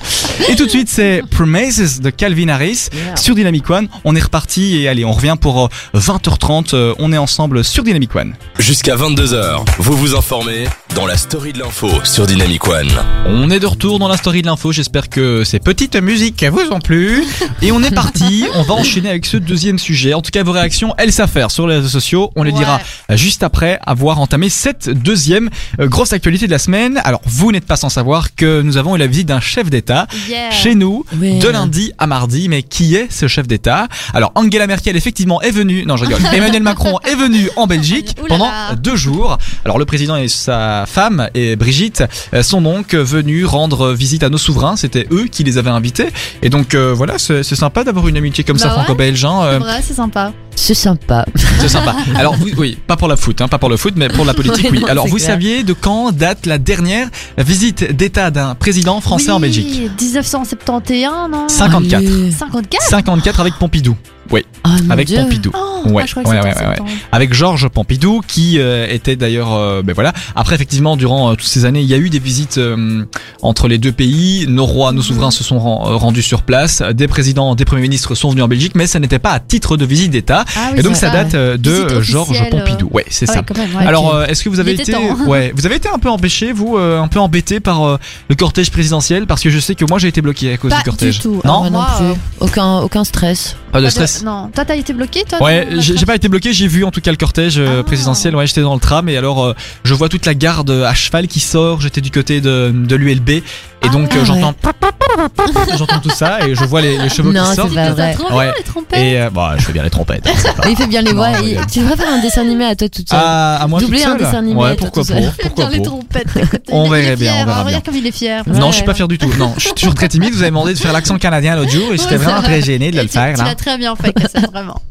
Et 0.50 0.56
tout 0.56 0.66
de 0.66 0.70
suite, 0.70 0.90
c'est 0.90 1.22
Promises 1.30 2.02
de 2.02 2.10
Calvin 2.10 2.50
Harris 2.50 2.90
sur 3.16 3.36
Dynamic 3.40 3.70
One. 3.70 3.88
On 4.04 4.16
est 4.16 4.22
reparti 4.22 4.78
et 4.82 4.88
allez, 4.90 5.06
on 5.06 5.14
revient 5.14 5.36
pour 5.40 5.66
euh, 5.66 6.00
20h30. 6.00 6.76
Euh, 6.76 6.94
On 7.00 7.14
est 7.14 7.18
ensemble 7.18 7.64
sur 7.64 7.84
Dynamic 7.84 8.14
One. 8.16 8.34
Jusqu'à 8.58 8.96
22h, 8.96 9.64
vous 9.78 9.96
vous 9.96 10.16
informez 10.16 10.66
dans 10.96 11.06
la 11.06 11.16
story 11.18 11.54
de 11.54 11.60
l'info 11.60 11.90
sur 12.04 12.28
Dynamic 12.28 12.68
One. 12.68 12.90
On 13.28 13.50
est 13.50 13.60
de 13.60 13.66
retour 13.66 13.98
dans 14.00 14.08
la 14.10 14.18
story 14.18 14.42
de 14.42 14.48
l'info. 14.48 14.72
J'espère 14.72 15.08
que 15.10 15.44
ces 15.44 15.60
petites 15.60 15.96
musiques 15.96 16.44
vous 16.52 16.72
ont 16.72 16.80
plu. 16.80 17.24
Et 17.62 17.72
on 17.72 17.82
est 17.82 17.94
parti. 17.96 18.46
On 18.56 18.64
va 18.64 18.74
enchaîner 18.74 19.10
avec 19.10 19.26
ce 19.26 19.38
deuxième 19.38 19.80
sujet. 19.80 20.14
En 20.14 20.22
tout 20.22 20.32
cas, 20.32 20.44
vos 20.44 20.52
réactions, 20.52 20.94
elles 20.98 21.14
savent 21.14 21.30
faire 21.32 21.52
sur 21.52 21.68
les 21.68 21.76
réseaux 21.76 21.88
sociaux. 21.88 22.32
On 22.36 22.44
les 22.44 22.52
Ouais. 22.52 22.58
dira 22.58 22.82
euh, 23.12 23.16
juste 23.16 23.44
après 23.44 23.80
avoir 23.86 24.20
entamé 24.20 24.50
cette 24.50 24.90
deuxième 24.90 25.50
euh, 25.80 25.88
grosse 25.88 26.12
actualité 26.14 26.48
de 26.48 26.52
la 26.52 26.60
semaine. 26.60 27.00
Alors, 27.06 27.22
vous 27.26 27.52
n'êtes 27.52 27.66
pas 27.66 27.78
sans 27.78 27.90
savoir 27.90 28.36
que 28.36 28.62
nous 28.62 28.76
avons 28.78 28.96
eu 28.96 29.00
la 29.00 29.08
visite 29.08 29.28
d'un 29.28 29.40
chef 29.40 29.70
d'État 29.70 30.08
Yeah. 30.28 30.52
chez 30.52 30.76
nous 30.76 31.06
Oui. 31.22 31.40
de 31.40 31.48
lundi 31.48 31.94
à 31.98 32.08
mardi. 32.08 32.50
Mais 32.50 32.64
qui 32.64 32.96
est 32.96 33.08
ce 33.12 33.28
chef 33.30 33.48
d'État 33.48 33.88
Alors 34.14 34.32
Angela 34.36 34.68
Merkel 34.68 34.96
effectivement 34.98 35.42
est 35.42 35.52
venue. 35.52 35.86
Non, 35.86 35.96
je 35.98 36.06
rigole. 36.06 36.20
Emmanuel 36.34 36.64
Macron 36.64 37.00
est 37.08 37.16
venu 37.16 37.50
en 37.56 37.68
Belgique 37.68 38.16
pendant 38.28 38.50
deux 38.78 38.96
jours. 38.96 39.38
Alors 39.66 39.78
le 39.80 39.86
président 39.86 40.16
et 40.18 40.28
sa 40.28 40.86
femme 40.88 41.30
et 41.34 41.56
Brigitte 41.56 42.04
euh, 42.34 42.44
sont 42.44 42.62
donc 42.62 42.94
venus 42.94 43.46
rendre 43.46 43.92
visite 43.94 44.24
à 44.24 44.30
nos 44.30 44.38
souverains. 44.38 44.76
C'était 44.76 45.08
eux 45.12 45.26
qui 45.32 45.44
les 45.44 45.58
avaient 45.58 45.70
invités. 45.70 46.10
Et 46.42 46.50
donc 46.50 46.74
euh, 46.76 46.94
voilà, 46.94 47.18
c'est 47.20 47.44
sympa 47.44 47.84
d'avoir 47.84 48.08
une 48.08 48.18
amitié 48.18 48.44
comme 48.44 48.58
ça 48.58 48.68
Bah 48.70 48.74
ouais. 48.76 48.84
franco-belge. 48.84 49.26
hein, 49.26 49.42
euh, 49.44 49.54
C'est 49.54 49.60
vrai, 49.64 49.82
c'est 49.84 49.94
sympa. 49.94 50.34
C'est 50.60 50.74
sympa. 50.74 51.26
c'est 51.60 51.70
sympa. 51.70 51.96
Alors 52.16 52.36
vous, 52.36 52.50
oui, 52.58 52.78
pas 52.86 52.98
pour 52.98 53.08
la 53.08 53.16
foot, 53.16 53.40
hein, 53.42 53.48
pas 53.48 53.58
pour 53.58 53.70
le 53.70 53.78
foot, 53.78 53.94
mais 53.96 54.10
pour 54.10 54.26
la 54.26 54.34
politique, 54.34 54.68
oui. 54.72 54.82
non, 54.82 54.88
Alors 54.88 55.08
vous 55.08 55.16
clair. 55.16 55.28
saviez 55.30 55.64
de 55.64 55.72
quand 55.74 56.12
date 56.12 56.46
la 56.46 56.58
dernière 56.58 57.08
visite 57.38 57.96
d'État 57.96 58.30
d'un 58.30 58.56
président 58.56 59.00
français 59.00 59.28
oui, 59.30 59.32
en 59.32 59.40
Belgique 59.40 59.90
1971, 60.00 61.32
non? 61.32 61.48
54. 61.48 61.98
Allez. 61.98 62.32
54 62.32 62.90
54 62.90 63.40
avec 63.40 63.54
Pompidou. 63.56 63.96
Oui, 64.32 64.42
Oh, 64.66 64.70
avec 64.90 65.08
Dieu. 65.08 65.18
Pompidou. 65.22 65.52
Oh, 65.56 65.68
Ouais, 65.86 66.04
ah, 66.26 66.74
avec 67.14 67.34
Georges 67.34 67.70
Pompidou 67.70 68.22
qui 68.28 68.60
euh, 68.60 68.86
était 68.90 69.16
d'ailleurs 69.16 69.54
euh, 69.54 69.82
ben 69.82 69.94
voilà 69.94 70.12
après 70.36 70.56
effectivement 70.56 70.98
durant 70.98 71.30
euh, 71.32 71.36
toutes 71.36 71.48
ces 71.48 71.64
années 71.64 71.80
il 71.80 71.88
y 71.88 71.94
a 71.94 71.98
eu 71.98 72.10
des 72.10 72.20
visites 72.20 72.58
euh, 72.58 73.06
entre 73.42 73.70
les 73.70 73.78
deux 73.78 73.94
pays 73.94 74.46
nos 74.50 74.66
rois 74.66 74.92
nos 74.92 75.02
souverains 75.02 75.32
se 75.32 75.42
sont 75.42 75.58
ren- 75.58 75.98
rendus 75.98 76.22
sur 76.22 76.42
place 76.42 76.82
des 76.82 77.08
présidents 77.08 77.56
des 77.56 77.64
premiers 77.64 77.84
ministres 77.84 78.14
sont 78.14 78.30
venus 78.30 78.44
en 78.44 78.50
Belgique 78.50 78.74
mais 78.76 78.88
ça 78.88 79.00
n'était 79.00 79.20
pas 79.20 79.32
à 79.32 79.40
titre 79.40 79.78
de 79.78 79.86
visite 79.86 80.12
d'État 80.12 80.44
Ah 80.58 80.70
oui, 80.74 80.80
et 80.80 80.84
donc 80.84 80.98
ça 80.98 81.12
date 81.12 81.34
euh, 81.36 81.56
de 81.56 82.02
Georges 82.02 82.44
Pompidou 82.52 82.90
ouais 82.92 83.06
c'est 83.10 83.30
Ah 83.30 83.36
ça 83.36 83.42
même, 83.58 83.88
alors, 83.88 84.14
euh, 84.14 84.26
est-ce 84.26 84.44
que 84.44 84.50
vous 84.50 84.60
avez 84.60 84.74
été, 84.74 84.92
temps. 84.92 85.00
ouais, 85.28 85.54
vous 85.56 85.66
avez 85.66 85.76
été 85.76 85.88
un 85.90 85.98
peu 85.98 86.10
empêché, 86.10 86.52
vous, 86.52 86.78
euh, 86.78 87.02
un 87.02 87.08
peu 87.08 87.20
embêté 87.20 87.60
par 87.62 87.84
euh, 87.88 87.98
le 88.30 88.36
cortège 88.36 88.70
présidentiel, 88.72 89.26
parce 89.28 89.42
que 89.42 89.50
je 89.50 89.60
sais 89.60 89.76
que 89.76 89.86
moi 89.86 89.98
j'ai 90.00 90.08
été 90.10 90.22
bloqué 90.22 90.54
à 90.54 90.58
cause 90.58 90.72
Pas 90.72 90.78
du 90.80 90.84
cortège. 90.84 91.16
du 91.16 91.22
tout. 91.22 91.42
Non, 91.46 91.62
Moi 91.62 91.70
non 91.70 91.78
Moi, 91.80 91.88
plus. 91.98 92.06
euh, 92.06 92.14
Aucun, 92.42 92.80
aucun 92.80 93.04
stress. 93.04 93.56
Pas 93.72 93.82
de 93.82 93.90
stress. 93.90 94.24
Non, 94.24 94.50
toi 94.54 94.66
t'as 94.66 94.76
été 94.76 94.94
bloqué, 94.94 95.24
toi 95.28 95.42
Ouais, 95.44 95.68
j'ai 95.80 96.06
pas 96.06 96.16
été 96.16 96.28
bloqué, 96.30 96.54
j'ai 96.54 96.68
vu 96.68 96.84
en 96.84 96.92
tout 96.92 97.02
cas 97.02 97.12
le 97.12 97.18
cortège 97.18 97.58
euh, 97.60 97.80
Ah. 97.80 97.84
présidentiel. 97.84 98.36
Ouais, 98.36 98.48
j'étais 98.48 98.62
dans 98.62 98.74
le 98.74 98.80
tram 98.80 99.08
et 99.10 99.18
alors 99.18 99.44
euh, 99.46 99.54
je 99.84 99.94
vois 99.94 100.10
toute 100.10 100.26
la 100.26 100.34
garde 100.34 100.70
à 100.72 100.94
cheval 100.94 101.28
qui 101.28 101.40
sort. 101.40 101.82
J'étais 101.82 102.02
du 102.02 102.12
côté 102.12 102.42
de, 102.42 102.72
de 102.74 102.96
l'ULB 102.96 103.42
et 103.82 103.86
Ah 103.88 103.90
donc 103.90 104.12
ouais. 104.12 104.20
euh, 104.20 104.26
j'entends 104.26 104.54
j'entends 105.78 106.00
tout 106.00 106.10
ça 106.10 106.46
et 106.48 106.54
je 106.56 106.64
vois 106.66 106.82
les, 106.82 106.98
les 106.98 107.10
chevaux 107.10 107.32
Non, 107.32 107.44
qui 107.44 107.50
c'est 107.50 107.56
sortent. 107.56 107.74
pas 107.76 107.92
vrai. 107.92 108.14
trop 108.14 108.36
Ouais. 108.38 108.46
bien 108.46 108.54
les 108.58 108.64
trompettes? 108.64 109.00
Et 109.00 109.20
euh, 109.22 109.30
bah, 109.30 109.54
je 109.58 109.64
fais 109.66 109.74
bien 109.74 109.84
les 109.84 109.90
trompettes. 109.90 110.28
hein, 110.28 110.52
pas- 110.62 110.70
Il 110.70 110.76
fait 110.76 110.88
bien 110.88 111.02
les 111.02 111.14
voix. 111.14 111.30
il- 111.44 111.58
Tu 111.72 111.80
devrais 111.80 111.96
faire 111.98 112.14
un 112.14 112.20
dessin 112.20 112.42
animé 112.42 112.66
à 112.66 112.76
toi 112.76 112.90
toute 112.90 113.10
seule. 113.10 113.20
Ah, 113.22 113.58
à 113.62 113.68
moi 113.68 113.80
Doubler 113.80 113.98
toute 114.00 114.08
un 114.08 114.12
seule 114.12 114.20
dessin 114.20 114.38
animé, 114.40 114.60
Ouais, 114.62 114.76
pourquoi 114.76 115.04
seul. 115.04 115.32
Pourquoi 115.42 115.66
bien 115.66 115.78
les 115.78 115.80
pas 115.80 115.86
trompettes. 115.86 116.28
On 116.72 116.90
verrait 116.90 117.16
bien, 117.16 117.34
on 117.34 117.46
verra 117.46 117.52
hein, 117.52 117.56
bien. 117.56 117.64
Regarde 117.66 117.86
comme 117.86 117.96
il 117.96 118.06
est 118.08 118.12
fier. 118.12 118.44
Non, 118.48 118.72
je 118.72 118.76
suis 118.78 118.86
pas 118.86 118.94
fier 118.94 119.08
du 119.08 119.18
tout. 119.18 119.32
Non, 119.38 119.54
je 119.58 119.62
suis 119.66 119.74
toujours 119.74 119.96
très 119.96 120.08
timide. 120.08 120.34
Vous 120.34 120.42
avez 120.42 120.52
demandé 120.52 120.74
de 120.74 120.80
faire 120.80 120.94
l'accent 120.94 121.18
canadien 121.18 121.56
l'autre 121.56 121.72
jour 121.72 121.92
et 121.94 121.98
j'étais 121.98 122.18
vraiment 122.18 122.42
très 122.42 122.62
gêné 122.62 122.92
de 122.92 123.00
le 123.02 123.08
faire 123.08 123.34
Tu 123.34 123.40
là. 123.42 123.50
l'as 123.50 123.56
très 123.56 123.78
bien 123.78 123.96
fait, 123.96 124.14
vraiment. 124.54 124.82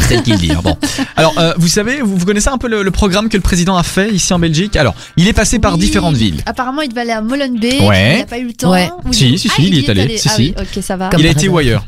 C'est 0.00 0.22
qu'il 0.22 0.36
dit. 0.36 0.52
hein, 0.52 0.60
Bon. 0.62 0.76
Alors, 1.16 1.34
euh, 1.38 1.52
vous 1.58 1.66
savez, 1.68 2.00
vous, 2.00 2.16
vous 2.16 2.26
connaissez 2.26 2.48
un 2.48 2.58
peu 2.58 2.68
le, 2.68 2.82
le 2.82 2.90
programme 2.92 3.28
que 3.28 3.36
le 3.36 3.42
président 3.42 3.76
a 3.76 3.82
fait 3.82 4.10
ici 4.10 4.32
en 4.32 4.38
Belgique? 4.38 4.76
Alors, 4.76 4.94
il 5.16 5.26
est 5.26 5.32
passé 5.32 5.58
par 5.58 5.72
Oui. 5.74 5.80
différentes 5.80 6.14
villes. 6.14 6.42
Apparemment, 6.46 6.82
il 6.82 6.88
devait 6.90 7.00
aller 7.00 7.10
à 7.12 7.20
Molenbeek. 7.22 7.82
Ouais. 7.82 8.17
Il 8.18 8.20
n'a 8.22 8.26
pas 8.26 8.38
eu 8.38 8.46
le 8.46 8.52
temps. 8.52 8.70
Ouais. 8.70 8.88
Ou 9.06 9.12
Si, 9.12 9.30
il- 9.32 9.38
si, 9.38 9.48
Ah, 9.50 9.54
si, 9.56 9.66
il 9.68 9.74
y 9.74 9.78
est 9.84 9.88
allé. 9.88 10.18
Si, 10.18 10.28
Ah 10.28 10.32
si. 10.34 10.42
oui, 10.42 10.54
ok, 10.76 10.82
ça 10.82 10.96
va. 10.96 11.08
Comme 11.10 11.20
il 11.20 11.26
a 11.26 11.32
par 11.32 11.38
été 11.42 11.48
où 11.48 11.58
ailleurs 11.58 11.86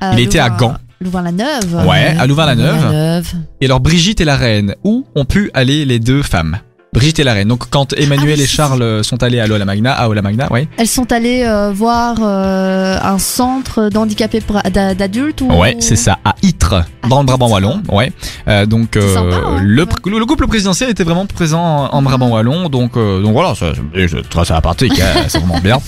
il 0.00 0.18
a 0.18 0.20
été 0.20 0.38
à 0.40 0.50
Gand. 0.50 0.74
Louvain-la-Neuve. 1.00 1.84
Ouais, 1.86 2.14
à 2.18 2.26
Louvain-la-Neuve. 2.26 2.74
Louvain-la-Neuve. 2.74 3.26
Et 3.60 3.64
alors, 3.66 3.80
Brigitte 3.80 4.20
et 4.20 4.24
la 4.24 4.36
reine, 4.36 4.74
où 4.84 5.04
ont 5.14 5.24
pu 5.24 5.50
aller 5.54 5.84
les 5.84 5.98
deux 5.98 6.22
femmes? 6.22 6.58
Brigitte 6.94 7.20
et 7.20 7.24
la 7.24 7.32
reine. 7.32 7.48
Donc, 7.48 7.70
quand 7.70 7.94
Emmanuel 7.96 8.34
Ah 8.34 8.36
oui, 8.36 8.42
et 8.42 8.46
Charles 8.46 8.82
euh, 8.82 9.02
sont 9.02 9.22
allés 9.22 9.40
à 9.40 9.46
Lola 9.46 9.64
Magna, 9.64 9.94
à 9.94 10.10
Ola 10.10 10.20
Magna, 10.20 10.52
ouais. 10.52 10.68
Elles 10.76 10.86
sont 10.86 11.10
allées 11.10 11.42
euh, 11.42 11.72
voir 11.72 12.16
euh, 12.20 12.98
un 13.02 13.18
centre 13.18 13.88
d'handicapés 13.88 14.42
d'adultes 14.98 15.40
ou... 15.40 15.50
Ouais, 15.54 15.74
c'est 15.80 15.96
ça, 15.96 16.18
à 16.22 16.34
Ytre, 16.42 16.84
dans 17.08 17.20
le 17.20 17.24
Brabant 17.26 17.48
wallon. 17.48 17.82
Ouais. 17.90 18.12
Euh, 18.46 18.66
donc 18.66 18.96
euh, 18.98 19.14
sympa, 19.14 19.36
hein, 19.36 19.60
le, 19.62 19.84
ouais. 19.84 19.88
le, 20.04 20.18
le 20.18 20.26
couple 20.26 20.46
présidentiel 20.46 20.90
était 20.90 21.02
vraiment 21.02 21.24
présent 21.24 21.62
en, 21.90 21.94
en 21.96 22.02
Brabant 22.02 22.28
wallon. 22.28 22.68
Donc 22.68 22.98
euh, 22.98 23.22
donc 23.22 23.32
voilà, 23.32 23.54
ça, 23.54 23.72
c'est 23.94 24.28
très 24.28 24.44
sympathique, 24.44 25.00
hein, 25.00 25.22
c'est 25.28 25.38
vraiment 25.38 25.60
bien. 25.60 25.78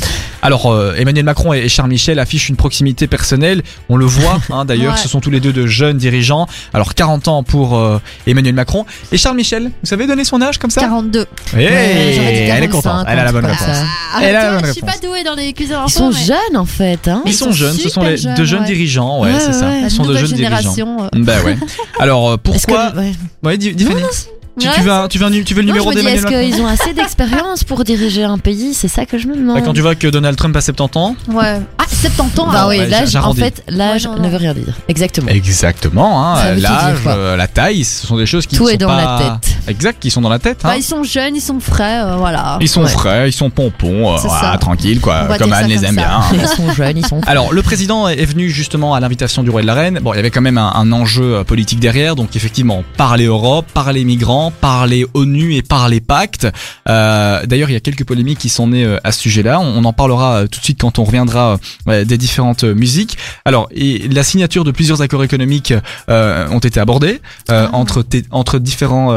Alors 0.41 0.73
euh, 0.73 0.95
Emmanuel 0.97 1.27
Macron 1.27 1.53
et 1.53 1.69
Charles 1.69 1.91
Michel 1.91 2.19
affichent 2.19 2.49
une 2.49 2.57
proximité 2.57 3.09
personnelle. 3.09 3.63
On 3.91 3.97
le 3.99 4.07
voit 4.07 4.39
hein, 4.51 4.65
d'ailleurs, 4.67 4.95
Ouais. 4.95 4.99
ce 5.01 5.09
sont 5.11 5.21
tous 5.21 5.31
les 5.31 5.41
deux 5.41 5.53
de 5.53 5.67
jeunes 5.67 5.99
dirigeants. 5.99 6.47
Alors 6.73 6.95
40 6.95 7.29
ans 7.29 7.43
pour 7.43 7.79
Emmanuel 8.27 8.55
Macron 8.55 8.87
et 9.13 9.19
Charles 9.19 9.37
Michel. 9.37 9.65
Vous 9.65 9.71
savez 9.89 10.07
donner 10.07 10.25
son 10.25 10.41
âge 10.41 10.57
comme 10.57 10.71
ça? 10.71 10.94
42. 10.95 11.27
Hey, 11.57 11.67
Ouais, 11.67 12.13
j'aurais 12.15 12.33
dit 12.33 12.39
elle 12.39 12.65
est 12.65 12.69
45, 12.69 12.71
contente, 12.71 13.07
elle 13.09 13.19
a 13.19 13.25
la 13.25 13.33
bonne 13.33 13.45
réponse. 13.47 13.67
Ah, 13.69 14.19
Elle 14.23 14.37
a 14.37 14.45
la 14.45 14.51
bonne 14.61 14.67
je 14.67 14.73
suis 14.73 14.81
pas 14.83 14.97
douée 15.03 15.25
dans 15.25 15.35
les 15.35 15.53
cuisines 15.53 15.77
Ils 15.87 15.91
sont 15.93 16.13
jeunes 16.13 16.57
en 16.57 16.65
fait. 16.65 17.09
Hein. 17.09 17.23
Ils, 17.25 17.31
Ils 17.31 17.35
sont, 17.35 17.47
sont 17.47 17.53
jeunes, 17.53 17.75
ce 17.77 17.89
sont 17.89 18.03
les, 18.03 18.17
super 18.17 18.35
de 18.37 18.45
jeunes, 18.45 18.61
ouais. 18.61 18.67
dirigeants, 18.67 19.21
ouais, 19.23 19.33
Ouais, 19.33 19.41
c'est 19.41 19.53
ça. 19.53 19.71
Ce 19.89 19.97
sont 19.97 20.03
de 20.05 20.09
nouvelle 20.09 20.27
jeunes 20.27 20.37
dirigeants. 20.37 20.75
génération. 20.75 21.11
Bah 21.15 21.33
ouais. 21.45 21.57
Alors 21.99 22.31
euh, 22.31 22.37
pourquoi 22.37 22.93
que, 22.93 22.99
ouais. 22.99 23.13
Ouais, 23.43 23.59
dis, 23.59 23.75
dis 23.75 23.85
Fanny. 23.85 24.03
Tu, 24.59 24.69
veux, 24.83 24.91
un- 24.93 25.09
tu 25.09 25.19
veux, 25.19 25.27
un- 25.27 25.31
tu 25.43 25.53
veux 25.55 25.63
le 25.63 25.67
Non, 25.69 25.73
numéro 25.75 25.91
d'Emmanuel 25.93 26.15
est-ce 26.15 26.25
Macron 26.25 26.41
qu'ils 26.41 26.63
ont 26.63 26.67
assez 26.67 26.93
d'expérience 26.95 27.65
pour 27.65 27.83
diriger 27.83 28.23
un 28.23 28.39
pays 28.39 28.73
C'est 28.73 28.87
ça 28.89 29.05
que 29.05 29.19
je 29.19 29.27
me 29.27 29.35
demande. 29.37 29.57
Bah, 29.57 29.63
Quand 29.65 29.73
tu 29.73 29.81
vois 29.81 29.97
que 29.97 30.07
Donald 30.07 30.37
Trump 30.37 30.55
a 30.57 30.61
70 30.61 30.97
ans 30.99 31.17
Ouais. 31.29 31.61
Ah, 31.79 31.85
70 31.89 32.41
ans. 32.41 32.47
Bah 32.47 32.53
ah 32.63 32.69
oui, 32.69 32.79
ouais, 32.79 32.87
l'âge, 32.89 33.17
en 33.17 33.33
fait, 33.35 33.63
l'âge 33.69 34.07
Ouais, 34.07 34.21
ne 34.21 34.29
veut 34.29 34.37
rien 34.37 34.55
dire. 34.55 34.75
Exactement. 34.89 35.29
Exactement, 35.29 36.25
hein, 36.37 36.55
l'âge, 36.57 36.99
euh, 37.07 37.37
la 37.37 37.49
taille, 37.49 37.85
ce 37.85 38.07
sont 38.07 38.17
des 38.17 38.27
choses 38.27 38.47
qui 38.47 38.57
Tout 38.57 38.69
est 38.69 38.73
sont 38.73 38.79
dans 38.87 38.89
pas... 38.89 39.19
la 39.21 39.39
tête. 39.41 39.57
Exact, 39.67 39.99
qui 40.01 40.11
sont 40.11 40.21
dans 40.21 40.29
la 40.29 40.39
tête. 40.39 40.59
Hein. 40.65 40.69
Bah, 40.69 40.77
ils 40.77 40.83
sont 40.83 41.03
jeunes, 41.03 41.35
ils 41.35 41.41
sont 41.41 41.59
frais, 41.59 42.03
euh, 42.03 42.17
voilà. 42.17 42.59
ils 42.61 42.69
sont 42.69 42.83
ouais. 42.83 42.89
frais, 42.89 43.29
ils 43.29 43.33
sont 43.33 43.51
pompons, 43.51 44.13
euh, 44.15 44.19
voilà, 44.19 44.53
ça. 44.53 44.59
tranquille 44.59 45.01
quoi, 45.01 45.27
comme 45.39 45.53
Anne 45.53 45.69
les 45.69 45.85
aime 45.85 45.97
bien. 45.97 46.21
Ils 46.35 46.47
sont 46.47 46.73
jeunes, 46.73 46.99
ils 46.99 47.07
sont. 47.07 47.21
Alors, 47.27 47.53
le 47.53 47.63
président 47.63 48.09
est 48.09 48.25
venu 48.25 48.51
justement 48.51 48.95
à 48.95 49.01
l'invitation 49.01 49.43
du 49.43 49.51
roi 49.51 49.61
et 49.61 49.63
de 49.63 49.67
la 49.67 49.75
reine. 49.75 49.99
Bon, 50.03 50.13
il 50.13 50.17
y 50.17 50.19
avait 50.21 50.31
quand 50.31 50.43
même 50.43 50.59
un, 50.59 50.73
un 50.75 50.93
enjeu 50.93 51.37
euh, 51.37 51.45
politique 51.45 51.81
derrière, 51.81 52.15
donc 52.15 52.37
effectivement, 52.37 52.85
parler 52.97 53.25
Europe, 53.25 53.67
parler 53.73 54.05
migrants, 54.05 54.44
parler 54.51 55.07
ONU 55.15 55.55
et 55.55 55.63
parler 55.63 56.01
pacte. 56.01 56.47
Euh, 56.89 57.45
D'ailleurs, 57.47 57.71
il 57.71 57.73
y 57.73 57.77
a 57.77 57.81
quelques 57.81 58.05
polémiques 58.05 58.39
qui 58.39 58.49
sont 58.49 58.69
nées 58.69 58.85
euh, 58.85 58.99
à 59.05 59.13
ce 59.13 59.21
sujet-là. 59.21 59.61
On, 59.61 59.85
en 59.85 59.93
parlera 59.93 60.37
euh, 60.37 60.47
tout 60.47 60.61
de 60.61 60.65
suite 60.65 60.81
quand 60.81 60.99
on 60.99 61.05
reviendra 61.05 61.59
des 61.87 62.19
différentes 62.19 62.65
musiques. 62.65 63.19
Alors, 63.45 63.69
et 63.73 64.09
la 64.09 64.23
signature 64.23 64.65
de 64.65 64.71
plusieurs 64.71 65.03
accords 65.03 65.25
économiques 65.25 65.75
euh, 66.09 66.49
ont 66.49 66.59
été 66.61 66.81
abordés 66.81 67.21
euh, 67.51 67.65
Ah. 67.65 67.71
entre 67.73 68.05
entre 68.31 68.59
différents 68.59 69.13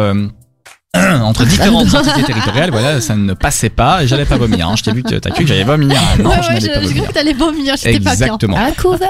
entre 1.24 1.46
différentes 1.46 1.94
entités 1.94 2.24
territoriales, 2.24 2.72
voilà, 2.72 3.02
ça 3.02 3.16
ne 3.16 3.34
passait 3.34 3.70
pas 3.70 4.04
et 4.04 4.08
j'allais 4.08 4.26
pas 4.26 4.38
vomir. 4.38 4.68
Hein. 4.70 4.76
Je 4.78 4.84
t'ai 4.84 4.92
vu 4.92 5.04
t'as 5.04 5.20
cru 5.30 5.44
que 5.44 5.50
j'allais 5.50 5.64
vomir. 5.64 5.98
Non, 6.20 6.30
ouais, 6.30 6.36
je 6.42 6.48
ouais, 6.54 6.60
je, 6.62 6.68
pas 6.68 6.82
je 6.82 6.88
vomir. 6.88 7.08
que 7.08 7.14
t'allais 7.14 7.34
vomir, 7.34 7.76
j'étais 7.78 8.00
pas 8.00 8.16
bien. 8.16 8.26
Exactement. 8.28 8.58
À 8.58 8.72
couvert 8.72 9.10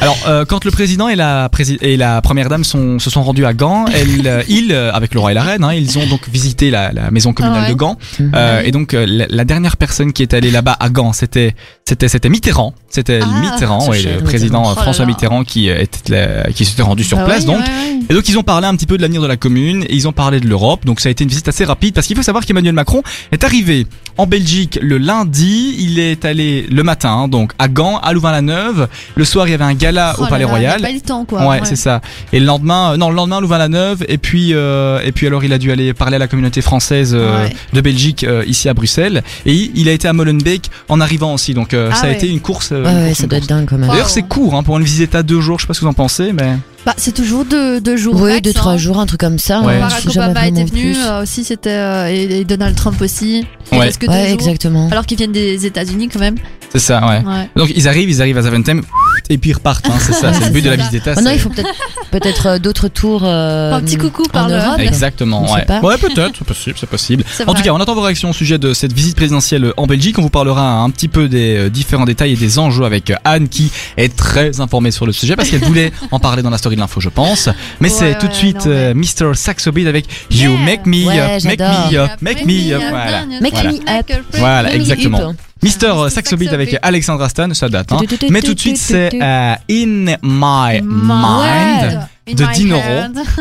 Alors, 0.00 0.16
euh, 0.28 0.44
quand 0.44 0.64
le 0.64 0.70
président 0.70 1.08
et 1.08 1.16
la, 1.16 1.48
prési- 1.48 1.78
et 1.80 1.96
la 1.96 2.20
première 2.22 2.48
dame 2.48 2.64
sont, 2.64 2.98
se 2.98 3.10
sont 3.10 3.22
rendus 3.22 3.44
à 3.46 3.52
Gand, 3.54 3.84
elle, 3.94 4.26
euh, 4.26 4.42
ils, 4.48 4.72
euh, 4.72 4.92
avec 4.92 5.14
le 5.14 5.20
roi 5.20 5.30
et 5.32 5.34
la 5.34 5.42
reine, 5.42 5.64
hein, 5.64 5.72
ils 5.74 5.98
ont 5.98 6.06
donc 6.06 6.28
visité 6.28 6.70
la, 6.70 6.92
la 6.92 7.10
maison 7.10 7.32
communale 7.32 7.60
Ah 7.60 7.66
ouais. 7.66 7.70
de 7.72 7.74
Gand. 7.78 7.96
Mhm. 8.20 8.32
Euh, 8.34 8.62
et 8.64 8.70
donc, 8.72 8.94
euh, 8.94 9.04
la, 9.08 9.26
la 9.28 9.44
dernière 9.44 9.76
personne 9.76 10.12
qui 10.12 10.22
est 10.22 10.34
allée 10.34 10.50
là-bas 10.50 10.76
à 10.78 10.88
Gand, 10.88 11.12
c'était 11.12 11.54
C'était 11.88 12.08
c'était 12.08 12.28
Mitterrand, 12.28 12.74
c'était 12.90 13.20
Ah, 13.22 13.40
Mitterrand, 13.40 13.88
ouais, 13.88 14.02
le 14.02 14.20
président 14.22 14.58
Mitterrand. 14.60 14.74
Oh 14.76 14.82
François. 14.82 15.06
Mitterrand 15.06 15.42
qui 15.42 15.70
euh, 15.70 15.80
était 15.80 16.12
là- 16.12 16.50
qui 16.52 16.66
s'était 16.66 16.82
rendu 16.82 17.02
sur 17.02 17.16
Bah 17.16 17.24
place 17.24 17.40
oui, 17.40 17.46
donc. 17.46 17.60
ouais. 17.60 17.98
Et 18.10 18.12
donc 18.14 18.28
ils 18.28 18.36
ont 18.38 18.42
parlé 18.42 18.66
un 18.66 18.76
petit 18.76 18.84
peu 18.84 18.98
de 18.98 19.02
l'avenir 19.02 19.22
de 19.22 19.26
la 19.26 19.38
commune 19.38 19.84
et 19.84 19.94
ils 19.94 20.06
ont 20.06 20.12
parlé 20.12 20.38
de 20.38 20.46
l'Europe. 20.46 20.84
Donc 20.84 21.00
ça 21.00 21.08
a 21.08 21.12
été 21.12 21.24
une 21.24 21.30
visite 21.30 21.48
assez 21.48 21.64
rapide 21.64 21.94
parce 21.94 22.06
qu'il 22.06 22.14
faut 22.14 22.22
savoir 22.22 22.44
qu'Emmanuel 22.44 22.74
Macron 22.74 23.02
est 23.32 23.42
arrivé 23.42 23.86
en 24.18 24.26
Belgique 24.26 24.78
le 24.82 24.98
lundi. 24.98 25.74
Il 25.78 25.98
est 25.98 26.24
allé 26.24 26.66
le 26.70 26.82
matin 26.82 27.10
hein, 27.10 27.28
donc 27.28 27.52
à 27.58 27.68
Gand, 27.68 27.98
à 27.98 28.12
Louvain-la-Neuve. 28.12 28.88
Le 29.14 29.24
soir 29.24 29.46
il 29.48 29.52
y 29.52 29.54
avait 29.54 29.64
un 29.64 29.74
gala 29.74 30.14
Oh 30.18 30.20
au 30.20 30.24
là 30.24 30.28
Palais 30.30 30.44
là, 30.44 30.50
Royal. 30.50 30.76
il 30.80 30.84
a 30.84 30.88
Pas 30.88 30.92
le 30.94 31.00
temps 31.00 31.24
quoi. 31.24 31.46
Ouais, 31.48 31.60
c'est 31.64 31.76
ça. 31.76 32.00
Et 32.32 32.40
le 32.40 32.46
lendemain, 32.46 32.92
euh, 32.92 32.96
non, 32.96 33.08
le 33.10 33.16
lendemain, 33.16 33.40
Louvain-la-Neuve, 33.40 34.04
et 34.08 34.18
puis 34.18 34.52
euh, 34.52 35.00
et 35.04 35.12
puis 35.12 35.26
alors 35.26 35.44
il 35.44 35.52
a 35.52 35.58
dû 35.58 35.72
aller 35.72 35.94
parler 35.94 36.16
à 36.16 36.18
la 36.18 36.28
communauté 36.28 36.60
française 36.60 37.12
euh, 37.14 37.44
Ouais. 37.44 37.52
de 37.72 37.80
Belgique 37.80 38.24
euh, 38.24 38.42
ici 38.46 38.68
à 38.68 38.74
Bruxelles. 38.74 39.22
Et 39.46 39.52
il, 39.54 39.70
il 39.74 39.88
a 39.88 39.92
été 39.92 40.08
à 40.08 40.12
Molenbeek 40.12 40.70
en 40.88 41.00
arrivant 41.00 41.32
aussi. 41.34 41.54
Donc 41.54 41.72
euh, 41.72 41.90
Ah 41.92 41.94
ça 41.96 42.02
a 42.06 42.08
ouais. 42.08 42.16
été 42.16 42.28
une 42.28 42.40
course. 42.40 42.70
euh, 42.72 42.82
Ouais, 42.84 42.90
une 42.90 42.96
ouais, 42.98 43.04
course, 43.08 43.18
ça 43.18 43.22
une 43.24 43.28
doit 43.30 43.38
course. 43.38 43.50
être 43.50 43.56
dingue 43.56 43.66
quand 43.68 43.78
même. 43.78 43.88
Wow. 43.88 43.94
D'ailleurs 43.94 44.10
c'est 44.10 44.22
court 44.22 44.54
hein, 44.54 44.62
pour 44.62 44.76
une 44.78 44.84
visite 44.84 45.14
à 45.14 45.22
deux 45.22 45.40
jours. 45.40 45.58
Je 45.58 45.64
sais 45.64 45.68
pas 45.68 45.74
ce 45.74 45.80
que 45.80 45.84
vous 45.84 45.90
en 45.90 45.94
pensez, 45.94 46.32
mais 46.32 46.56
Bah, 46.88 46.94
c'est 46.96 47.12
toujours 47.14 47.44
deux, 47.44 47.82
deux 47.82 47.98
jours. 47.98 48.18
Max, 48.18 48.40
deux, 48.40 48.54
trois 48.54 48.72
hein. 48.72 48.76
jours, 48.78 48.98
un 48.98 49.04
truc 49.04 49.20
comme 49.20 49.38
ça. 49.38 49.60
Ouais. 49.60 49.74
hein, 49.74 49.80
Barack 49.80 50.08
jamais 50.10 50.30
Obama 50.30 50.48
était 50.48 50.64
venu 50.64 50.94
euh, 50.96 51.22
aussi, 51.22 51.44
c'était 51.44 51.68
euh, 51.68 52.08
et, 52.10 52.40
et 52.40 52.44
Donald 52.46 52.74
Trump 52.76 52.98
aussi. 53.02 53.44
Ouais. 53.72 53.90
que 53.92 54.06
Ouais, 54.06 54.32
exactement. 54.32 54.88
Alors 54.90 55.04
qu'ils 55.04 55.18
viennent 55.18 55.32
des 55.32 55.66
États-Unis 55.66 56.08
quand 56.08 56.20
même. 56.20 56.36
c'est 56.72 56.78
ça, 56.78 57.06
ouais. 57.06 57.22
Ouais. 57.26 57.50
Donc 57.56 57.70
ils 57.76 57.86
arrivent, 57.88 58.08
ils 58.08 58.22
arrivent 58.22 58.38
à 58.38 58.42
Zaventem 58.42 58.80
et 59.28 59.36
puis 59.36 59.50
ils 59.50 59.52
repartent. 59.52 59.84
Hein, 59.86 59.98
c'est 60.00 60.14
ça, 60.14 60.32
c'est 60.32 60.46
le 60.46 60.50
but 60.50 60.62
de 60.64 60.70
la 60.70 60.76
visite 60.76 60.92
d'État. 60.92 61.14
Maintenant, 61.14 61.28
c'est- 61.28 61.36
il 61.36 61.40
faut 61.40 61.50
peut-être 61.50 61.68
peut-être 62.10 62.46
euh, 62.46 62.58
d'autres 62.58 62.88
tours. 62.88 63.20
euh, 63.24 63.74
Un 63.74 63.82
petit 63.82 63.98
coucou 63.98 64.22
par 64.32 64.48
le- 64.48 64.54
Europe. 64.54 64.78
Exactement, 64.80 65.52
ouais. 65.52 65.66
pas. 65.66 65.80
Ouais, 65.80 65.98
peut-être, 65.98 66.32
c'est 66.38 66.46
possible, 66.46 66.76
c'est 66.80 66.88
possible. 66.88 67.24
En 67.46 67.52
tout 67.52 67.62
cas, 67.62 67.72
on 67.74 67.80
attend 67.80 67.94
vos 67.94 68.00
réactions 68.00 68.30
au 68.30 68.32
sujet 68.32 68.56
de 68.56 68.72
cette 68.72 68.94
visite 68.94 69.14
présidentielle 69.16 69.74
en 69.76 69.86
Belgique. 69.86 70.18
On 70.18 70.22
vous 70.22 70.30
parlera 70.30 70.80
un 70.80 70.88
petit 70.88 71.08
peu 71.08 71.28
des 71.28 71.68
différents 71.68 72.06
détails 72.06 72.32
et 72.32 72.36
des 72.36 72.58
enjeux 72.58 72.84
avec 72.86 73.12
Anne 73.26 73.50
qui 73.50 73.70
est 73.98 74.16
très 74.16 74.62
informée 74.62 74.90
sur 74.90 75.04
le 75.04 75.12
sujet 75.12 75.36
parce 75.36 75.50
qu'elle 75.50 75.60
voulait 75.64 75.92
en 76.10 76.18
parler 76.18 76.40
dans 76.42 76.48
la 76.48 76.56
story 76.56 76.77
de 76.78 76.82
l'info, 76.82 77.00
je 77.00 77.08
pense. 77.10 77.48
Mais 77.80 77.88
Ouais, 77.90 77.94
c'est 77.98 78.18
tout 78.18 78.26
de 78.26 78.32
ouais, 78.32 78.38
suite 78.38 78.64
non, 78.66 78.72
euh, 78.72 78.94
Mr. 78.94 79.34
Saxo 79.34 79.72
Beat 79.72 79.86
avec 79.86 80.06
You 80.30 80.52
Yeah. 80.52 80.64
Make 80.64 80.86
Me 80.86 81.06
Ouais, 81.06 81.20
Up, 81.20 81.44
Make. 81.44 81.60
Me 81.60 81.96
Up, 81.98 82.10
Make 82.20 82.46
Me 82.46 82.72
Up. 82.74 82.82
Voilà. 82.90 83.26
Make 83.40 83.52
Voilà. 83.52 83.70
me 83.72 83.78
up. 83.98 84.06
Voilà, 84.38 84.74
exactement. 84.74 85.18
up. 85.30 85.36
Mr. 85.62 86.08
Saxo 86.10 86.36
Beat 86.36 86.52
avec. 86.52 86.76
Alexandra 86.82 87.28
Stan, 87.28 87.52
ça 87.52 87.68
date. 87.68 87.90
Hein. 87.92 87.98
Mais 88.30 88.40
tout 88.42 88.54
de 88.54 88.60
suite, 88.60 88.78
c'est 88.78 89.10
euh, 89.20 89.54
In 89.70 90.16
My 90.22 90.80
Mind. 90.82 92.08
In 92.30 92.34
de 92.34 92.44
Dinoro. 92.54 92.82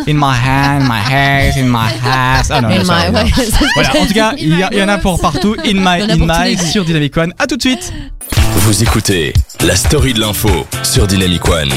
In 0.07 0.13
my 0.13 0.23
hand, 0.23 0.83
my 0.87 1.13
head, 1.13 1.57
in 1.57 1.65
my 1.67 1.89
ass. 2.05 2.49
Ah 2.49 2.61
non, 2.61 2.69
In 2.69 2.83
my- 2.83 3.13
ouais, 3.13 3.31
Voilà, 3.75 3.89
en 4.01 4.05
tout 4.05 4.13
cas, 4.13 4.31
il 4.37 4.47
y, 4.57 4.75
y 4.77 4.81
en 4.81 4.87
a 4.87 4.97
pour 4.97 5.19
partout. 5.19 5.55
In 5.65 5.73
my, 5.73 6.09
in 6.09 6.15
my, 6.25 6.57
sur 6.57 6.85
Dynamic 6.85 7.15
One. 7.17 7.33
À 7.37 7.47
tout 7.47 7.57
de 7.57 7.61
suite. 7.61 7.91
Vous 8.31 8.83
écoutez 8.83 9.33
la 9.65 9.75
story 9.75 10.13
de 10.13 10.19
l'info 10.19 10.49
sur 10.83 11.07
Dynamic 11.07 11.47
One. 11.47 11.69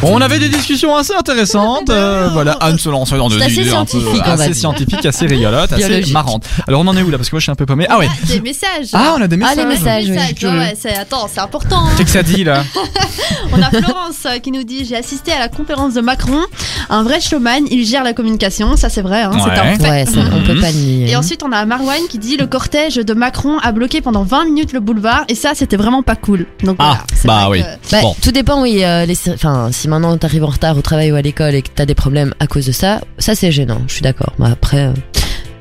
Bon, 0.00 0.16
on 0.16 0.20
avait 0.20 0.38
des 0.38 0.48
discussions 0.48 0.96
assez 0.96 1.14
intéressantes. 1.14 1.88
euh, 1.88 2.28
voilà, 2.32 2.52
Anne 2.60 2.78
se 2.78 2.88
lançait 2.88 3.16
dans 3.16 3.28
des 3.28 3.38
C'est 3.38 3.44
assez 3.44 3.60
idées 3.60 3.70
un 3.72 3.84
peu 3.84 3.98
assez 4.26 4.54
scientifiques, 4.54 5.06
assez 5.06 5.26
rigolotes, 5.26 5.72
assez 5.72 6.12
marrantes. 6.12 6.44
Alors, 6.66 6.80
on 6.80 6.86
en 6.88 6.96
est 6.96 7.02
où 7.02 7.10
là? 7.10 7.16
Parce 7.16 7.30
que 7.30 7.36
moi, 7.36 7.40
je 7.40 7.44
suis 7.44 7.52
un 7.52 7.56
peu 7.56 7.66
paumé. 7.66 7.86
Ah 7.88 7.98
ouais. 7.98 8.08
Ah, 8.10 8.26
Des 8.26 8.40
messages. 8.40 8.88
Ah, 8.92 9.14
on 9.16 9.22
a 9.22 9.28
des 9.28 9.36
messages. 9.36 9.56
Ah, 9.58 9.62
les 9.62 9.68
messages, 9.68 10.04
Des 10.06 10.10
oui. 10.10 10.16
messages, 10.16 10.42
ouais, 10.44 10.58
ouais, 10.58 10.74
c'est 10.78 10.96
attends, 10.96 11.28
c'est 11.32 11.40
important. 11.40 11.86
hein. 11.86 11.90
Qu'est-ce 11.96 12.06
que 12.06 12.10
ça 12.10 12.22
dit 12.22 12.44
là? 12.44 12.64
On 13.52 13.60
a 13.62 13.70
Florence 13.70 14.26
euh, 14.26 14.38
qui 14.38 14.52
nous 14.52 14.64
dit 14.64 14.84
j'ai 14.84 14.96
assisté 14.96 15.32
à 15.32 15.38
la 15.38 15.48
conférence 15.48 15.94
de 15.94 16.00
Macron, 16.00 16.40
un 16.88 17.02
vrai 17.02 17.20
showman, 17.20 17.64
il 17.70 17.84
gère 17.86 18.04
la 18.04 18.12
communication, 18.12 18.76
ça 18.76 18.88
c'est 18.88 19.02
vrai, 19.02 19.22
hein, 19.22 19.32
c'est 19.32 19.50
un 19.58 19.76
fait. 19.76 19.82
Ouais, 19.90 20.06
ça, 20.06 20.20
on 20.32 20.42
peut 20.44 20.60
pas 20.60 20.70
le 20.70 20.76
nier. 20.76 21.10
Et 21.10 21.16
ensuite 21.16 21.42
on 21.42 21.50
a 21.52 21.64
Marwan 21.64 22.00
qui 22.08 22.18
dit 22.18 22.36
le 22.36 22.46
cortège 22.46 22.96
de 22.96 23.14
Macron 23.14 23.58
a 23.58 23.72
bloqué 23.72 24.00
pendant 24.00 24.22
20 24.24 24.44
minutes 24.46 24.72
le 24.72 24.80
boulevard 24.80 25.24
et 25.28 25.34
ça 25.34 25.54
c'était 25.60 25.76
vraiment 25.76 26.02
pas 26.02 26.16
cool. 26.16 26.46
Donc 26.64 26.76
Ah, 26.80 26.84
voilà, 26.86 27.04
c'est 27.14 27.28
bah 27.28 27.46
vrai 27.46 27.58
oui. 27.58 27.62
que- 27.62 27.90
Bah, 27.92 27.98
Bon. 28.02 28.14
Tout 28.20 28.32
dépend, 28.32 28.62
oui. 28.62 28.82
euh, 28.82 29.06
les- 29.06 29.16
Enfin, 29.32 29.68
si 29.72 29.86
maintenant 29.88 30.16
t'arrives 30.18 30.42
en 30.44 30.48
retard 30.48 30.76
au 30.76 30.82
travail 30.82 31.12
ou 31.12 31.14
à 31.14 31.22
l'école 31.22 31.54
et 31.54 31.62
que 31.62 31.68
t'as 31.74 31.86
des 31.86 31.94
problèmes 31.94 32.34
à 32.40 32.46
cause 32.48 32.66
de 32.66 32.72
ça, 32.72 33.00
ça 33.18 33.34
c'est 33.34 33.52
gênant. 33.52 33.80
Je 33.86 33.92
suis 33.94 34.02
d'accord. 34.02 34.32
Mais 34.38 34.48
après, 34.50 34.86
euh, 34.86 34.92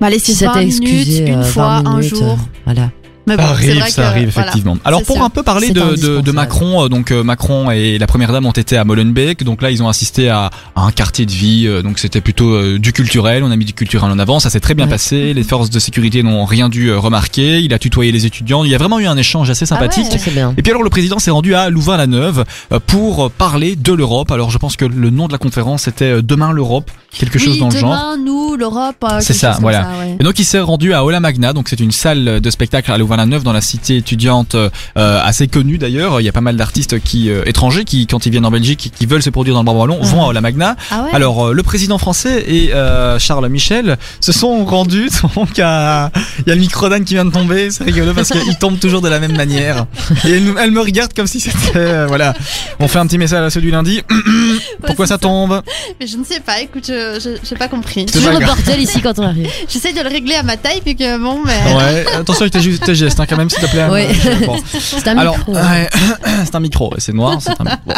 Bah 0.01 0.09
laissez 0.09 0.31
si 0.31 0.35
ça 0.39 0.47
20 0.47 0.53
t'est 0.53 0.59
minutes, 0.65 0.81
excusé 0.83 1.27
une 1.27 1.33
euh, 1.35 1.41
20 1.41 1.43
fois, 1.43 1.65
un 1.65 1.83
minutes, 1.97 2.15
jour. 2.15 2.23
euh, 2.23 2.35
voilà. 2.65 2.89
Mais 3.29 3.37
bon, 3.37 3.43
Ça 3.43 3.49
arrive, 3.49 3.79
vrai 3.79 3.89
ça 3.89 4.01
que, 4.01 4.07
arrive 4.07 4.29
voilà. 4.33 4.47
effectivement. 4.49 4.77
Alors 4.85 5.03
pour 5.03 5.15
sûr. 5.17 5.25
un 5.25 5.29
peu 5.29 5.43
parler 5.43 5.69
de, 5.69 5.73
de, 5.73 5.79
de 5.79 5.89
indispensable. 5.91 6.31
Macron, 6.35 6.83
euh, 6.85 6.89
donc 6.89 7.11
euh, 7.11 7.23
Macron 7.23 7.71
et 7.71 7.97
la 7.97 8.07
première 8.07 8.31
dame 8.31 8.45
ont 8.45 8.51
été 8.51 8.75
à 8.77 8.83
Molenbeek, 8.83 9.43
donc 9.43 9.61
là 9.61 9.71
ils 9.71 9.81
ont 9.83 9.87
assisté 9.87 10.29
à, 10.29 10.49
à 10.75 10.81
un 10.81 10.91
quartier 10.91 11.25
de 11.25 11.31
vie, 11.31 11.65
euh, 11.67 11.81
donc 11.81 11.99
c'était 11.99 12.21
plutôt 12.21 12.77
du 12.77 12.91
culturel, 12.93 13.43
on 13.43 13.51
a 13.51 13.55
mis 13.55 13.65
du 13.65 13.73
culturel 13.73 14.11
en 14.11 14.19
avant, 14.19 14.39
ça 14.39 14.49
s'est 14.49 14.59
très 14.59 14.73
bien 14.73 14.85
Ouais. 14.85 14.91
passé, 14.91 15.33
les 15.33 15.43
forces 15.43 15.69
de 15.69 15.79
sécurité 15.79 16.23
n'ont 16.23 16.45
rien 16.45 16.69
dû 16.69 16.91
remarquer, 16.93 17.59
il 17.61 17.73
a 17.73 17.79
tutoyé 17.79 18.11
les 18.11 18.25
étudiants, 18.25 18.63
il 18.63 18.71
y 18.71 18.75
a 18.75 18.77
vraiment 18.77 18.99
eu 18.99 19.05
un 19.07 19.17
échange 19.17 19.49
assez 19.49 19.65
sympathique. 19.65 20.07
Ah 20.11 20.29
bien. 20.31 20.53
Et 20.57 20.61
puis 20.61 20.71
alors 20.71 20.83
le 20.83 20.89
président 20.89 21.19
s'est 21.19 21.31
rendu 21.31 21.53
à 21.53 21.69
Louvain-la-Neuve 21.69 22.45
pour 22.87 23.29
parler 23.31 23.75
de 23.75 23.93
l'Europe. 23.93 24.31
Alors 24.31 24.49
je 24.51 24.57
pense 24.57 24.75
que 24.75 24.85
le 24.85 25.09
nom 25.09 25.27
de 25.27 25.31
la 25.31 25.37
conférence 25.37 25.87
était 25.87 26.21
Demain 26.21 26.51
l'Europe, 26.51 26.89
quelque 27.11 27.37
chose 27.39 27.59
dans 27.59 27.69
le 27.69 27.77
genre. 27.77 27.91
demain, 27.91 28.17
nous, 28.23 28.55
l'Europe. 28.55 29.05
C'est 29.19 29.33
ça, 29.33 29.57
voilà. 29.61 29.83
ça, 29.83 29.89
ouais. 29.99 30.17
Et 30.19 30.23
donc 30.23 30.39
il 30.39 30.45
s'est 30.45 30.59
rendu 30.59 30.93
à 30.93 31.03
Ola 31.03 31.19
Magna, 31.19 31.53
donc 31.53 31.69
c'est 31.69 31.79
une 31.79 31.91
salle 31.91 32.39
de 32.41 32.49
spectacle 32.49 32.91
à 32.91 32.97
Louvain-la-Neuve 33.25 33.43
dans 33.43 33.53
la 33.53 33.61
cité 33.61 33.97
étudiante 33.97 34.55
euh, 34.55 34.69
assez 34.95 35.47
connue 35.47 35.77
d'ailleurs. 35.77 36.21
Il 36.21 36.23
y 36.23 36.29
a 36.29 36.31
pas 36.31 36.41
mal 36.41 36.55
d'artistes 36.55 36.99
qui 37.01 37.29
euh, 37.29 37.43
étrangers 37.45 37.83
qui 37.85 38.07
quand 38.07 38.25
ils 38.25 38.31
viennent 38.31 38.45
en 38.45 38.51
Belgique 38.51 38.91
qui 38.97 39.05
veulent 39.05 39.21
se 39.23 39.29
produire 39.29 39.55
dans 39.55 39.61
le 39.61 39.65
bras 39.65 39.75
ballon 39.75 39.99
vont 40.01 40.23
à 40.23 40.27
Ola 40.27 40.41
Magna. 40.41 40.75
Ah 40.91 41.03
ouais 41.03 41.09
Alors 41.13 41.47
euh, 41.47 41.53
le 41.53 41.63
président 41.63 41.97
français 41.97 42.43
et 42.47 42.73
euh, 42.73 43.19
Charles 43.19 43.47
Michel 43.49 43.97
se 44.21 44.31
sont 44.31 44.65
rendus 44.65 45.09
donc 45.35 45.59
à 45.59 46.11
il 46.39 46.49
y 46.49 46.51
a 46.51 46.55
le 46.55 46.61
micro 46.61 46.89
d'Anne 46.89 47.03
qui 47.03 47.13
vient 47.15 47.25
de 47.25 47.31
tomber, 47.31 47.71
c'est 47.71 47.83
rigolo 47.83 48.13
parce 48.13 48.29
qu'il 48.29 48.57
tombe 48.57 48.79
toujours 48.79 49.01
de 49.01 49.09
la 49.09 49.19
même 49.19 49.35
manière. 49.35 49.85
Et 50.25 50.31
elle, 50.31 50.71
me 50.71 50.81
regarde 50.81 51.13
comme 51.13 51.27
si 51.27 51.39
c'était 51.39 51.77
euh, 51.77 52.05
voilà. 52.07 52.33
On 52.79 52.87
fait 52.87 52.99
un 52.99 53.07
petit 53.07 53.17
message 53.17 53.43
à 53.45 53.49
ceux 53.49 53.61
du 53.61 53.71
lundi. 53.71 54.01
Pourquoi 54.85 55.03
Ouais, 55.03 55.07
ça 55.07 55.17
tombe? 55.17 55.61
Mais 55.99 56.07
je 56.07 56.17
ne 56.17 56.23
sais 56.25 56.41
pas, 56.41 56.59
écoute, 56.61 56.85
je 56.87 57.37
j'ai 57.47 57.55
pas 57.55 57.67
compris. 57.69 58.05
C'est 58.07 58.19
Toujours 58.19 58.37
le 58.37 58.45
bordel 58.45 58.81
ici 58.81 59.01
quand 59.01 59.17
on 59.19 59.23
arrive. 59.23 59.49
J'essaie 59.69 59.93
de 59.93 60.01
le 60.01 60.09
régler 60.09 60.35
à 60.35 60.43
ma 60.43 60.57
taille, 60.57 60.81
puis 60.83 60.95
que 60.95 61.17
bon, 61.17 61.39
mais. 61.45 61.73
Ouais, 61.75 62.05
attention 62.17 62.49
tes, 62.49 62.59
ju- 62.59 62.79
tes 62.99 63.05
gestes 63.05 63.19
hein, 63.19 63.25
quand 63.27 63.37
même 63.37 63.49
s'il 63.49 63.61
te 63.63 63.69
plaît. 63.69 63.81
Euh, 63.81 64.45
bon. 64.45 64.57
C'est 64.79 65.07
un 65.07 65.17
Alors, 65.17 65.37
micro. 65.37 65.53
ouais, 65.53 65.89
c'est 66.45 66.55
un 66.55 66.59
micro, 66.59 66.93
c'est 66.97 67.13
noir, 67.13 67.37
c'est 67.41 67.51
un 67.59 67.63
micro. 67.63 67.91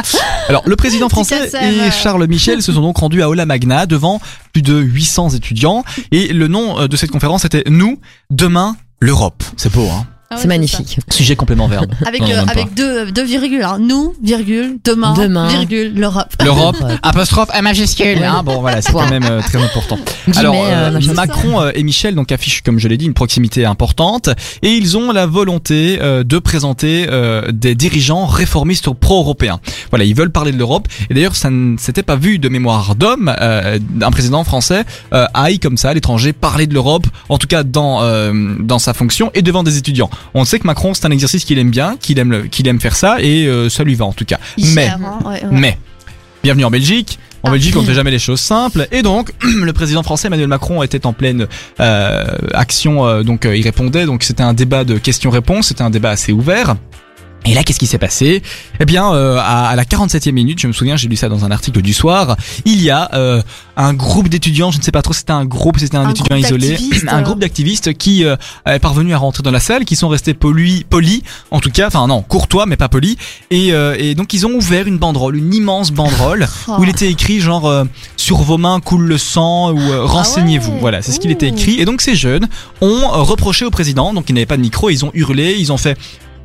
Alors, 0.49 0.63
le 0.65 0.75
président 0.75 1.09
français 1.09 1.49
et. 1.61 1.91
Charles 1.91 2.25
Michel 2.27 2.61
se 2.61 2.71
sont 2.71 2.81
donc 2.81 2.97
rendus 2.97 3.21
à 3.21 3.29
Ola 3.29 3.45
Magna 3.45 3.85
devant 3.85 4.21
plus 4.53 4.61
de 4.61 4.77
800 4.77 5.31
étudiants 5.31 5.83
et 6.11 6.31
le 6.33 6.47
nom 6.47 6.79
euh, 6.79 6.87
de 6.87 6.95
cette 6.95 7.11
conférence 7.11 7.45
était 7.45 7.63
Nous, 7.67 7.99
demain, 8.29 8.75
l'Europe. 8.99 9.43
C'est 9.57 9.71
beau, 9.71 9.87
hein 9.89 10.07
Ah 10.31 10.35
ouais, 10.35 10.41
C'est 10.41 10.47
magnifique. 10.47 10.97
Sujet 11.11 11.35
complément 11.35 11.67
verbe. 11.67 11.91
Avec, 12.07 12.21
Non, 12.21 12.29
euh, 12.29 12.45
avec 12.47 12.73
deux, 12.73 13.11
deux 13.11 13.23
virgules, 13.25 13.63
hein. 13.63 13.77
nous, 13.79 14.13
virgule, 14.23 14.77
demain, 14.83 15.13
Demain. 15.13 15.49
virgule, 15.49 15.93
l'Europe. 15.93 16.33
L'Europe, 16.41 16.77
apostrophe 17.03 17.49
à 17.51 17.61
majuscule. 17.61 18.23
Hein 18.23 18.41
bon, 18.43 18.61
voilà, 18.61 18.81
c'est 18.81 18.93
quand 18.93 19.09
même 19.09 19.25
euh, 19.29 19.41
très 19.41 19.61
important. 19.61 19.99
Alors, 20.37 20.55
euh, 20.55 20.91
euh. 21.01 21.13
Macron 21.13 21.61
euh, 21.61 21.71
et 21.75 21.83
Michel 21.83 22.15
donc 22.15 22.31
affichent, 22.31 22.61
comme 22.61 22.79
je 22.79 22.87
l'ai 22.87 22.97
dit, 22.97 23.05
une 23.05 23.13
proximité 23.13 23.65
importante 23.65 24.29
et 24.61 24.69
ils 24.69 24.97
ont 24.97 25.11
la 25.11 25.25
volonté 25.25 25.99
euh, 26.01 26.23
de 26.23 26.39
présenter 26.39 27.07
euh, 27.09 27.51
des 27.51 27.75
dirigeants 27.75 28.25
réformistes 28.25 28.89
pro-européens. 28.93 29.59
Voilà, 29.89 30.05
ils 30.05 30.15
veulent 30.15 30.31
parler 30.31 30.53
de 30.53 30.57
l'Europe 30.57 30.87
et 31.09 31.13
d'ailleurs 31.13 31.35
ça 31.35 31.49
ne 31.49 31.77
s'était 31.77 32.03
pas 32.03 32.15
vu 32.15 32.39
de 32.39 32.47
mémoire 32.47 32.95
d'homme 32.95 33.33
euh, 33.41 33.79
d'un 33.81 34.11
président 34.11 34.43
français 34.45 34.85
euh, 35.13 35.25
aille 35.33 35.59
comme 35.59 35.75
ça 35.77 35.89
à 35.89 35.93
l'étranger 35.93 36.31
parler 36.31 36.67
de 36.67 36.73
l'Europe, 36.73 37.05
en 37.27 37.37
tout 37.37 37.47
cas 37.47 37.63
dans 37.63 38.01
euh, 38.03 38.31
dans 38.59 38.79
sa 38.79 38.93
fonction 38.93 39.29
et 39.33 39.41
devant 39.41 39.63
des 39.63 39.77
étudiants. 39.77 40.09
On 40.33 40.45
sait 40.45 40.59
que 40.59 40.67
Macron 40.67 40.93
c'est 40.93 41.05
un 41.05 41.11
exercice 41.11 41.45
qu'il 41.45 41.57
aime 41.59 41.71
bien, 41.71 41.95
qu'il 41.99 42.19
aime 42.19 42.31
le- 42.31 42.43
qu'il 42.43 42.67
aime 42.67 42.79
faire 42.79 42.95
ça 42.95 43.17
et 43.21 43.45
euh, 43.47 43.69
ça 43.69 43.83
lui 43.83 43.95
va 43.95 44.05
en 44.05 44.13
tout 44.13 44.25
cas. 44.25 44.39
Mais 44.75 44.85
gère, 44.85 44.99
ouais, 45.25 45.43
ouais. 45.43 45.49
mais, 45.51 45.77
bienvenue 46.43 46.65
en 46.65 46.71
Belgique. 46.71 47.19
En 47.43 47.47
Ah. 47.47 47.51
Belgique, 47.53 47.75
on 47.75 47.81
ne 47.81 47.87
fait 47.87 47.95
jamais 47.95 48.11
les 48.11 48.19
choses 48.19 48.39
simples. 48.39 48.87
Et 48.91 49.01
donc, 49.01 49.31
le 49.41 49.73
président 49.73 50.03
français 50.03 50.27
Emmanuel 50.27 50.47
Macron 50.47 50.83
était 50.83 51.07
en 51.07 51.13
pleine 51.13 51.47
euh, 51.79 52.23
action. 52.53 53.07
euh, 53.07 53.23
donc, 53.23 53.47
il 53.51 53.63
répondait. 53.63 54.05
Donc, 54.05 54.21
c'était 54.21 54.43
un 54.43 54.53
débat 54.53 54.83
de 54.83 54.99
questions-réponses. 54.99 55.69
C'était 55.69 55.81
un 55.81 55.89
débat 55.89 56.11
assez 56.11 56.31
ouvert. 56.33 56.75
Et 57.45 57.53
là, 57.55 57.63
qu'est-ce 57.63 57.79
qui 57.79 57.87
s'est 57.87 57.97
passé? 57.97 58.43
Eh 58.79 58.85
bien, 58.85 59.11
euh, 59.13 59.37
à, 59.39 59.69
à 59.69 59.75
la 59.75 59.83
47e 59.83 60.31
minute, 60.31 60.59
je 60.59 60.67
me 60.67 60.73
souviens, 60.73 60.95
j'ai 60.95 61.07
lu 61.07 61.15
ça 61.15 61.27
dans 61.27 61.43
un 61.43 61.49
article 61.51 61.81
du 61.81 61.93
soir, 61.93 62.37
il 62.65 62.81
y 62.83 62.91
a 62.91 63.09
euh, 63.15 63.41
un 63.77 63.93
groupe 63.95 64.29
d'étudiants, 64.29 64.69
je 64.69 64.77
ne 64.77 64.83
sais 64.83 64.91
pas 64.91 65.01
trop 65.01 65.13
si 65.13 65.19
c'était 65.21 65.31
un 65.31 65.45
groupe, 65.45 65.79
si 65.79 65.85
c'était 65.85 65.97
un, 65.97 66.05
Un 66.05 66.11
étudiant 66.11 66.35
isolé, 66.35 66.77
un 67.07 67.19
euh. 67.19 67.21
groupe 67.21 67.39
d'activistes 67.39 67.93
qui 67.95 68.25
euh, 68.25 68.35
est 68.67 68.77
parvenu 68.79 69.13
à 69.15 69.17
rentrer 69.17 69.41
dans 69.41 69.49
la 69.51 69.59
salle, 69.59 69.85
qui 69.85 69.95
sont 69.95 70.07
restés 70.07 70.35
polis, 70.35 70.83
polis, 70.87 71.23
en 71.49 71.59
tout 71.59 71.71
cas, 71.71 71.87
enfin 71.87 72.05
non, 72.05 72.21
courtois 72.21 72.67
mais 72.67 72.77
pas 72.77 72.89
polis, 72.89 73.15
et, 73.49 73.73
euh, 73.73 73.95
et 73.97 74.13
donc 74.13 74.33
ils 74.35 74.45
ont 74.45 74.51
ouvert 74.53 74.85
une 74.87 74.99
banderole, 74.99 75.35
une 75.35 75.53
immense 75.53 75.91
banderole, 75.91 76.47
Oh. 76.67 76.73
où 76.79 76.83
il 76.83 76.89
était 76.89 77.09
écrit 77.09 77.39
genre 77.39 77.67
euh, 77.67 77.85
sur 78.17 78.37
vos 78.37 78.57
mains 78.57 78.79
coule 78.81 79.05
le 79.05 79.17
sang 79.17 79.71
ou 79.71 79.79
euh, 79.79 80.05
renseignez-vous. 80.05 80.73
ouais. 80.73 80.79
Voilà, 80.79 81.01
c'est 81.01 81.11
ce 81.11 81.19
qu'il 81.19 81.31
était 81.31 81.47
écrit. 81.47 81.79
Et 81.79 81.85
donc 81.85 82.01
ces 82.01 82.15
jeunes 82.15 82.47
ont 82.81 83.07
reproché 83.23 83.65
au 83.65 83.71
président, 83.71 84.13
donc 84.13 84.29
ils 84.29 84.33
n'avaient 84.33 84.45
pas 84.45 84.57
de 84.57 84.61
micro, 84.61 84.89
ils 84.89 85.03
ont 85.05 85.11
hurlé, 85.13 85.55
ils 85.57 85.71
ont 85.71 85.77
fait 85.77 85.97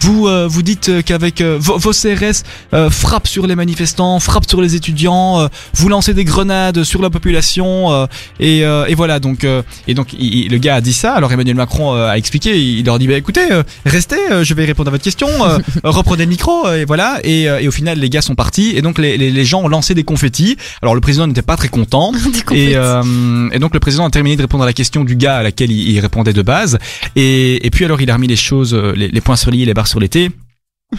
Vous 0.06 0.28
euh, 0.28 0.46
vous 0.48 0.62
dites 0.62 0.88
euh, 0.88 1.02
qu'avec 1.02 1.40
euh, 1.40 1.56
vos, 1.60 1.78
vos 1.78 1.90
CRS 1.90 2.44
euh, 2.74 2.90
frappent 2.90 3.26
sur 3.26 3.48
les 3.48 3.56
manifestants, 3.56 4.20
frappent 4.20 4.48
sur 4.48 4.60
les 4.62 4.76
étudiants, 4.76 5.40
euh, 5.40 5.48
vous 5.74 5.88
lancez 5.88 6.14
des 6.14 6.24
grenades 6.24 6.84
sur 6.84 7.02
la 7.02 7.10
population 7.10 7.92
euh, 7.92 8.06
et, 8.38 8.64
euh, 8.64 8.86
et 8.86 8.94
voilà 8.94 9.18
donc 9.18 9.42
euh, 9.42 9.62
et 9.88 9.94
donc 9.94 10.12
il- 10.12 10.44
il- 10.44 10.48
le 10.52 10.58
gars 10.58 10.76
a 10.76 10.80
dit 10.80 10.92
ça. 10.92 11.14
Alors 11.14 11.32
Emmanuel 11.32 11.56
Macron 11.56 11.92
euh, 11.96 12.08
a 12.08 12.16
expliqué, 12.18 12.56
il 12.56 12.84
leur 12.86 13.00
dit 13.00 13.08
bah 13.08 13.14
écoutez, 13.14 13.50
euh, 13.50 13.64
restez, 13.84 14.16
euh, 14.30 14.44
je 14.44 14.54
vais 14.54 14.64
répondre 14.64 14.88
à 14.88 14.92
votre 14.92 15.02
question, 15.02 15.26
euh, 15.44 15.58
reprenez 15.82 16.22
le 16.24 16.30
micro 16.30 16.66
euh, 16.68 16.82
et 16.82 16.84
voilà 16.84 17.18
et, 17.24 17.48
euh, 17.48 17.58
et 17.58 17.66
au 17.66 17.72
final 17.72 17.98
les 17.98 18.08
gars 18.08 18.22
sont 18.22 18.36
partis 18.36 18.74
et 18.76 18.82
donc 18.82 18.98
les, 19.00 19.16
les, 19.18 19.32
les 19.32 19.44
gens 19.44 19.62
ont 19.62 19.68
lancé 19.68 19.92
des 19.94 20.04
confettis. 20.04 20.56
Alors 20.82 20.94
le 20.94 21.00
président 21.00 21.26
n'était 21.26 21.42
pas 21.42 21.56
très 21.56 21.68
content. 21.68 22.12
Et, 22.52 22.76
euh, 22.76 23.48
et 23.52 23.58
donc 23.58 23.74
le 23.74 23.80
président 23.80 24.06
a 24.06 24.10
terminé 24.10 24.36
de 24.36 24.42
répondre 24.42 24.62
à 24.62 24.66
la 24.66 24.72
question 24.72 25.02
du 25.04 25.16
gars 25.16 25.38
à 25.38 25.42
laquelle 25.42 25.70
il, 25.72 25.90
il 25.90 25.98
répondait 26.00 26.32
de 26.32 26.42
base. 26.42 26.78
Et, 27.16 27.66
et 27.66 27.70
puis 27.70 27.84
alors 27.84 28.00
il 28.00 28.10
a 28.10 28.14
remis 28.14 28.28
les 28.28 28.36
choses, 28.36 28.72
les, 28.74 29.08
les 29.08 29.20
points 29.20 29.36
sur 29.36 29.50
les 29.50 29.74
barres 29.74 29.88
sur 29.88 29.95
t. 30.08 30.30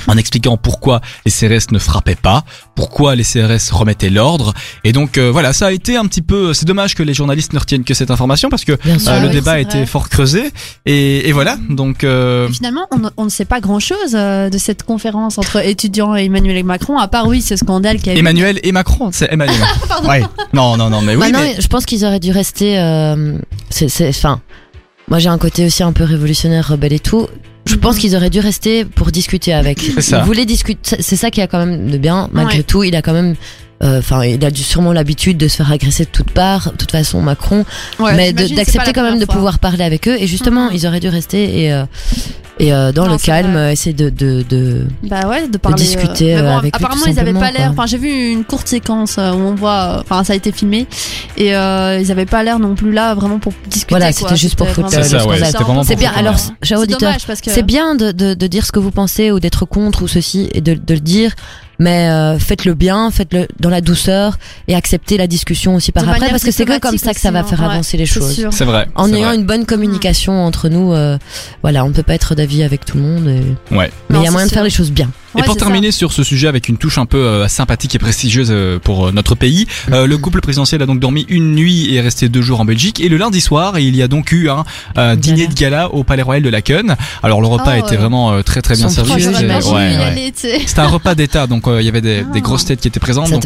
En 0.08 0.18
expliquant 0.18 0.58
pourquoi 0.58 1.00
les 1.26 1.32
CRS 1.32 1.72
ne 1.72 1.80
frappaient 1.80 2.18
pas, 2.22 2.44
pourquoi 2.76 3.16
les 3.16 3.24
CRS 3.24 3.72
remettaient 3.72 4.10
l'ordre, 4.10 4.54
et 4.84 4.92
donc 4.92 5.18
euh, 5.18 5.32
voilà, 5.32 5.54
ça 5.54 5.68
a 5.68 5.72
été 5.72 5.96
un 5.96 6.06
petit 6.08 6.22
peu. 6.22 6.54
C'est 6.54 6.66
dommage 6.66 6.94
que 6.94 7.04
les 7.04 7.14
journalistes 7.14 7.54
ne 7.54 7.58
retiennent 7.60 7.86
que 7.86 7.94
cette 7.94 8.12
information 8.12 8.50
parce 8.50 8.66
que 8.66 8.74
sûr. 9.00 9.12
euh, 9.14 9.22
le 9.22 9.28
oui, 9.28 9.34
débat 9.34 9.62
été 9.62 9.86
fort 9.86 10.10
creusé, 10.10 10.52
et, 10.86 11.30
et 11.30 11.32
voilà. 11.32 11.58
Donc 11.70 12.04
euh, 12.04 12.50
Finalement, 12.50 12.86
on, 12.92 13.00
ne- 13.00 13.10
on 13.16 13.24
ne 13.24 13.30
sait 13.30 13.46
pas 13.46 13.62
grand-chose 13.62 14.14
euh, 14.14 14.50
de 14.50 14.58
cette 14.58 14.84
conférence 14.84 15.38
entre 15.38 15.66
étudiants 15.66 16.18
et 16.18 16.26
Emmanuel 16.26 16.66
Macron, 16.66 16.98
à 16.98 17.08
part 17.08 17.26
oui 17.26 17.42
ce 17.42 17.56
scandale 17.56 18.02
qui 18.02 18.10
a 18.10 18.14
eu. 18.14 18.18
Emmanuel 18.18 18.60
et 18.64 18.74
Macron, 18.74 19.12
c'est 19.14 19.32
Emmanuel. 19.32 19.56
ouais. 20.06 20.22
Non, 20.52 20.76
non, 20.76 20.90
non, 20.90 21.02
mais 21.02 21.16
oui. 21.16 21.32
Bah 21.32 21.40
non, 21.40 21.40
mais- 21.40 21.62
je 21.62 21.68
pense 21.68 21.86
qu'ils 21.86 22.04
auraient 22.04 22.20
dû 22.20 22.32
rester. 22.32 22.78
euh, 22.78 23.38
c'est, 23.70 23.88
c'est, 23.88 24.10
enfin, 24.10 24.42
moi 25.10 25.20
j'ai 25.20 25.30
un 25.30 25.38
côté 25.38 25.66
aussi 25.66 25.84
un 25.84 25.94
peu 25.94 26.04
révolutionnaire, 26.04 26.68
rebelle 26.70 26.94
et 26.94 27.00
tout. 27.00 27.28
Je 27.66 27.76
Mhm. 27.76 27.80
pense 27.82 27.98
qu'ils 27.98 28.16
auraient 28.16 28.30
dû 28.30 28.40
rester 28.40 28.86
pour 28.86 29.12
discuter 29.12 29.54
avec. 29.54 29.80
C'est 29.80 30.02
ça. 30.02 30.20
Ils 30.20 30.26
voulaient 30.26 30.46
discuter. 30.46 30.80
c'est- 30.84 31.02
C'est 31.02 31.16
ça 31.18 31.32
qui 31.32 31.42
a 31.42 31.48
quand 31.48 31.66
même 31.66 31.90
de 31.90 31.98
bien. 31.98 32.30
Malgré 32.32 32.58
Ouais. 32.60 32.64
tout, 32.64 32.84
il 32.84 32.96
a 32.96 33.02
quand 33.02 33.14
même. 33.14 33.36
Euh, 33.84 34.00
Enfin, 34.00 34.24
il 34.24 34.44
a 34.44 34.52
dû 34.52 34.64
sûrement 34.64 34.94
l'habitude 34.94 35.38
de 35.38 35.48
se 35.48 35.58
faire 35.58 35.72
agresser 35.72 36.06
de 36.06 36.10
toutes 36.10 36.32
parts. 36.32 36.72
De 36.72 36.78
toute 36.78 36.92
façon, 36.92 37.22
Macron, 37.22 37.66
Ouais, 38.00 38.16
mais 38.16 38.34
de- 38.34 38.56
d'accepter 38.56 38.94
quand 38.94 39.04
même 39.04 39.20
de 39.20 39.26
pouvoir 39.26 39.60
parler 39.60 39.84
avec 39.84 40.08
eux. 40.08 40.16
Et 40.20 40.28
justement, 40.28 40.66
Mhm. 40.70 40.76
ils 40.76 40.88
auraient 40.88 41.00
dû 41.00 41.10
rester 41.10 41.64
et 41.64 41.74
euh, 41.74 41.86
et 42.60 42.74
euh, 42.74 42.92
dans 42.92 43.06
Non, 43.06 43.12
le 43.14 43.18
calme, 43.20 43.52
vrai. 43.52 43.60
euh, 43.62 43.72
essayer 43.72 43.94
de 43.94 44.10
de, 44.10 44.44
de 44.50 44.88
Bah 45.04 45.28
ouais, 45.28 45.48
de 45.48 45.58
parler. 45.60 45.78
discuter, 45.84 46.34
mais 46.36 46.42
euh, 46.42 46.58
avec 46.58 46.76
lui, 46.76 46.84
apparemment, 46.86 47.06
ils 47.06 47.20
avaient 47.20 47.34
pas 47.34 47.52
l'air. 47.52 47.70
Enfin, 47.72 47.86
j'ai 47.86 48.00
vu 48.00 48.32
une 48.32 48.44
courte 48.46 48.68
séquence 48.68 49.18
euh, 49.20 49.32
où 49.32 49.38
on 49.38 49.54
voit. 49.54 49.98
euh, 49.98 50.02
Enfin, 50.02 50.24
ça 50.24 50.34
a 50.34 50.36
été 50.36 50.52
filmé 50.52 50.88
et 51.38 51.56
euh, 51.56 52.00
ils 52.02 52.12
avaient 52.12 52.26
pas 52.26 52.42
l'air 52.44 52.58
non 52.58 52.74
plus 52.74 52.92
là 52.92 53.14
vraiment 53.14 53.38
pour 53.38 53.54
discuter. 53.70 53.90
Voilà, 53.94 54.12
c'était 54.12 54.36
juste 54.36 54.56
pour 54.56 54.68
foutre 54.70 54.90
C'est 54.90 55.08
bien. 55.08 55.20
foutre, 55.20 56.18
Alors, 56.18 56.36
cher 56.64 56.80
auditeur. 56.80 57.14
C'est 57.44 57.62
bien 57.64 57.94
de, 57.94 58.12
de, 58.12 58.34
de 58.34 58.48
dire 58.48 58.66
ce 58.66 58.72
que 58.72 58.80
vous 58.80 58.92
pensez 58.92 59.30
ou 59.32 59.40
d'être 59.40 59.66
contre 59.66 60.02
ou 60.02 60.08
ceci 60.08 60.50
et 60.54 60.62
de, 60.62 60.74
de 60.74 60.94
le 60.96 61.00
dire, 61.00 61.34
mais 61.80 62.10
euh, 62.10 62.40
faites-le 62.40 62.74
bien, 62.74 63.12
faites-le 63.12 63.48
dans 63.60 63.70
la 63.70 63.82
douceur 63.82 64.38
et 64.68 64.76
acceptez 64.76 65.18
la 65.18 65.28
discussion 65.28 65.76
aussi 65.76 65.92
par 65.92 66.04
De 66.04 66.10
après 66.10 66.30
parce 66.30 66.44
que 66.44 66.52
c'est 66.52 66.66
que 66.66 66.80
comme 66.80 66.98
ça 66.98 67.14
que 67.14 67.20
ça 67.20 67.32
va 67.32 67.42
diplomatique 67.42 67.58
faire 67.58 67.68
hein. 67.68 67.74
avancer 67.74 67.98
les 67.98 68.06
choses. 68.06 68.34
sûr. 68.34 68.54
c'est 68.54 68.66
vrai. 68.66 68.88
En 68.96 69.12
ayant 69.14 69.28
vrai. 69.28 69.36
une 69.36 69.46
bonne 69.46 69.66
communication 69.66 70.34
entre 70.46 70.70
nous, 70.70 70.94
euh, 70.94 71.18
voilà, 71.62 71.86
on 71.86 71.90
ne 71.90 71.94
peut 71.94 72.04
pas 72.04 72.16
être 72.16 72.36
d'avis 72.36 72.64
avec 72.64 72.86
tout 72.86 72.98
le 72.98 73.04
monde, 73.04 73.28
et- 73.28 73.76
Ouais. 73.76 73.92
mais 74.10 74.20
il 74.20 74.24
y 74.24 74.28
a 74.28 74.32
moyen 74.32 74.48
de 74.48 74.52
faire 74.52 74.64
les 74.64 74.70
choses 74.70 74.92
bien. 74.92 75.10
Et 75.38 75.44
pour 75.44 75.56
terminer 75.58 75.92
sur 75.92 76.12
ce 76.12 76.24
sujet 76.24 76.48
avec 76.48 76.68
une 76.70 76.78
touche 76.78 76.98
un 76.98 77.06
peu 77.06 77.18
euh, 77.18 77.48
sympathique 77.48 77.94
et 77.96 78.00
prestigieuse 78.00 78.50
euh, 78.52 78.80
pour 78.80 79.08
euh, 79.08 79.12
notre 79.12 79.36
pays, 79.36 79.68
euh, 79.92 80.08
le 80.08 80.18
couple 80.18 80.42
présidentiel 80.42 80.82
a 80.82 80.86
donc 80.86 81.00
dormi 81.00 81.26
une 81.30 81.54
nuit 81.54 81.86
et 81.94 81.96
est 81.96 82.02
resté 82.02 82.30
deux 82.30 82.42
jours 82.42 82.60
en 82.60 82.66
Belgique. 82.66 83.00
Et 83.00 83.10
le 83.10 83.18
lundi 83.18 83.42
soir, 83.42 83.78
il 83.80 83.96
y 83.96 84.02
a 84.02 84.08
donc 84.08 84.32
eu 84.32 84.50
un 84.50 84.64
euh, 84.98 85.14
Une 85.14 85.20
dîner 85.20 85.38
gala. 85.44 85.48
de 85.50 85.54
gala 85.56 85.94
au 85.94 86.04
Palais 86.04 86.22
Royal 86.24 86.44
de 86.44 86.50
Laken. 86.50 86.96
Alors 87.24 87.42
le 87.42 87.48
repas 87.48 87.72
Ah, 87.72 87.78
était 87.80 87.98
vraiment 87.98 88.42
très 88.44 88.62
très 88.62 88.76
bien 88.76 88.90
servi. 88.90 89.12
ouais. 89.28 90.34
C'était 90.36 90.80
un 90.80 90.88
repas 90.88 91.16
d'État, 91.16 91.48
donc 91.48 91.64
il 91.68 91.82
y 91.86 91.90
avait 91.90 92.02
des, 92.02 92.24
Ah. 92.28 92.34
des 92.34 92.42
grosses 92.42 92.66
têtes 92.66 92.82
qui 92.82 92.88
étaient 92.88 93.00
présentes. 93.00 93.28
Ça 93.28 93.34
donc 93.34 93.46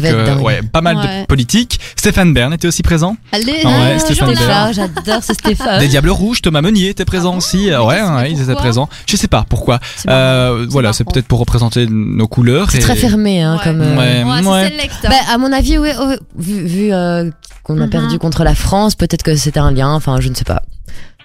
pas 0.72 0.80
mal 0.80 0.96
de 0.96 1.26
politique. 1.26 1.78
Stéphane 1.96 2.32
Bern 2.32 2.52
était 2.52 2.68
aussi 2.68 2.82
présent. 2.82 3.16
Allez, 3.32 3.62
Ah 3.64 3.98
Stéphane 3.98 4.34
Bern. 4.34 4.72
j'adore 4.72 5.22
ce 5.22 5.34
Stéphane. 5.34 5.80
Des 5.80 5.88
Diables 5.88 6.10
Rouges, 6.10 6.42
Thomas 6.42 6.62
Meunier 6.62 6.88
était 6.88 7.04
présent 7.04 7.32
Ah 7.34 7.38
aussi. 7.38 7.70
Ouais, 7.70 8.30
ils 8.30 8.40
étaient 8.40 8.54
présents. 8.54 8.88
Je 9.06 9.16
sais 9.16 9.28
pas 9.28 9.44
pourquoi. 9.48 9.80
Voilà, 10.06 10.92
c'est 10.92 11.04
peut-être 11.04 11.26
pour 11.26 11.38
représenter 11.38 11.81
nos 11.90 12.26
couleurs. 12.28 12.70
C'est 12.70 12.78
et- 12.78 12.80
très 12.80 12.96
fermé, 12.96 13.42
hein, 13.42 13.56
Ouais. 13.56 13.64
comme. 13.64 13.80
euh, 13.80 13.96
Ouais. 13.96 14.24
Ouais, 14.24 14.46
Ouais. 14.46 14.88
Bah, 15.04 15.10
à 15.32 15.38
mon 15.38 15.52
avis, 15.52 15.78
oui, 15.78 15.90
oui, 15.98 16.14
vu, 16.38 16.64
vu 16.66 16.92
euh, 16.92 17.30
qu'on 17.62 17.80
a 17.80 17.84
Mhm. 17.86 17.90
perdu 17.90 18.18
contre 18.18 18.44
la 18.44 18.54
France, 18.54 18.94
peut-être 18.94 19.22
que 19.22 19.34
c'était 19.36 19.60
un 19.60 19.70
lien. 19.72 19.90
Enfin, 19.92 20.20
je 20.20 20.28
ne 20.28 20.34
sais 20.34 20.44
pas. 20.44 20.62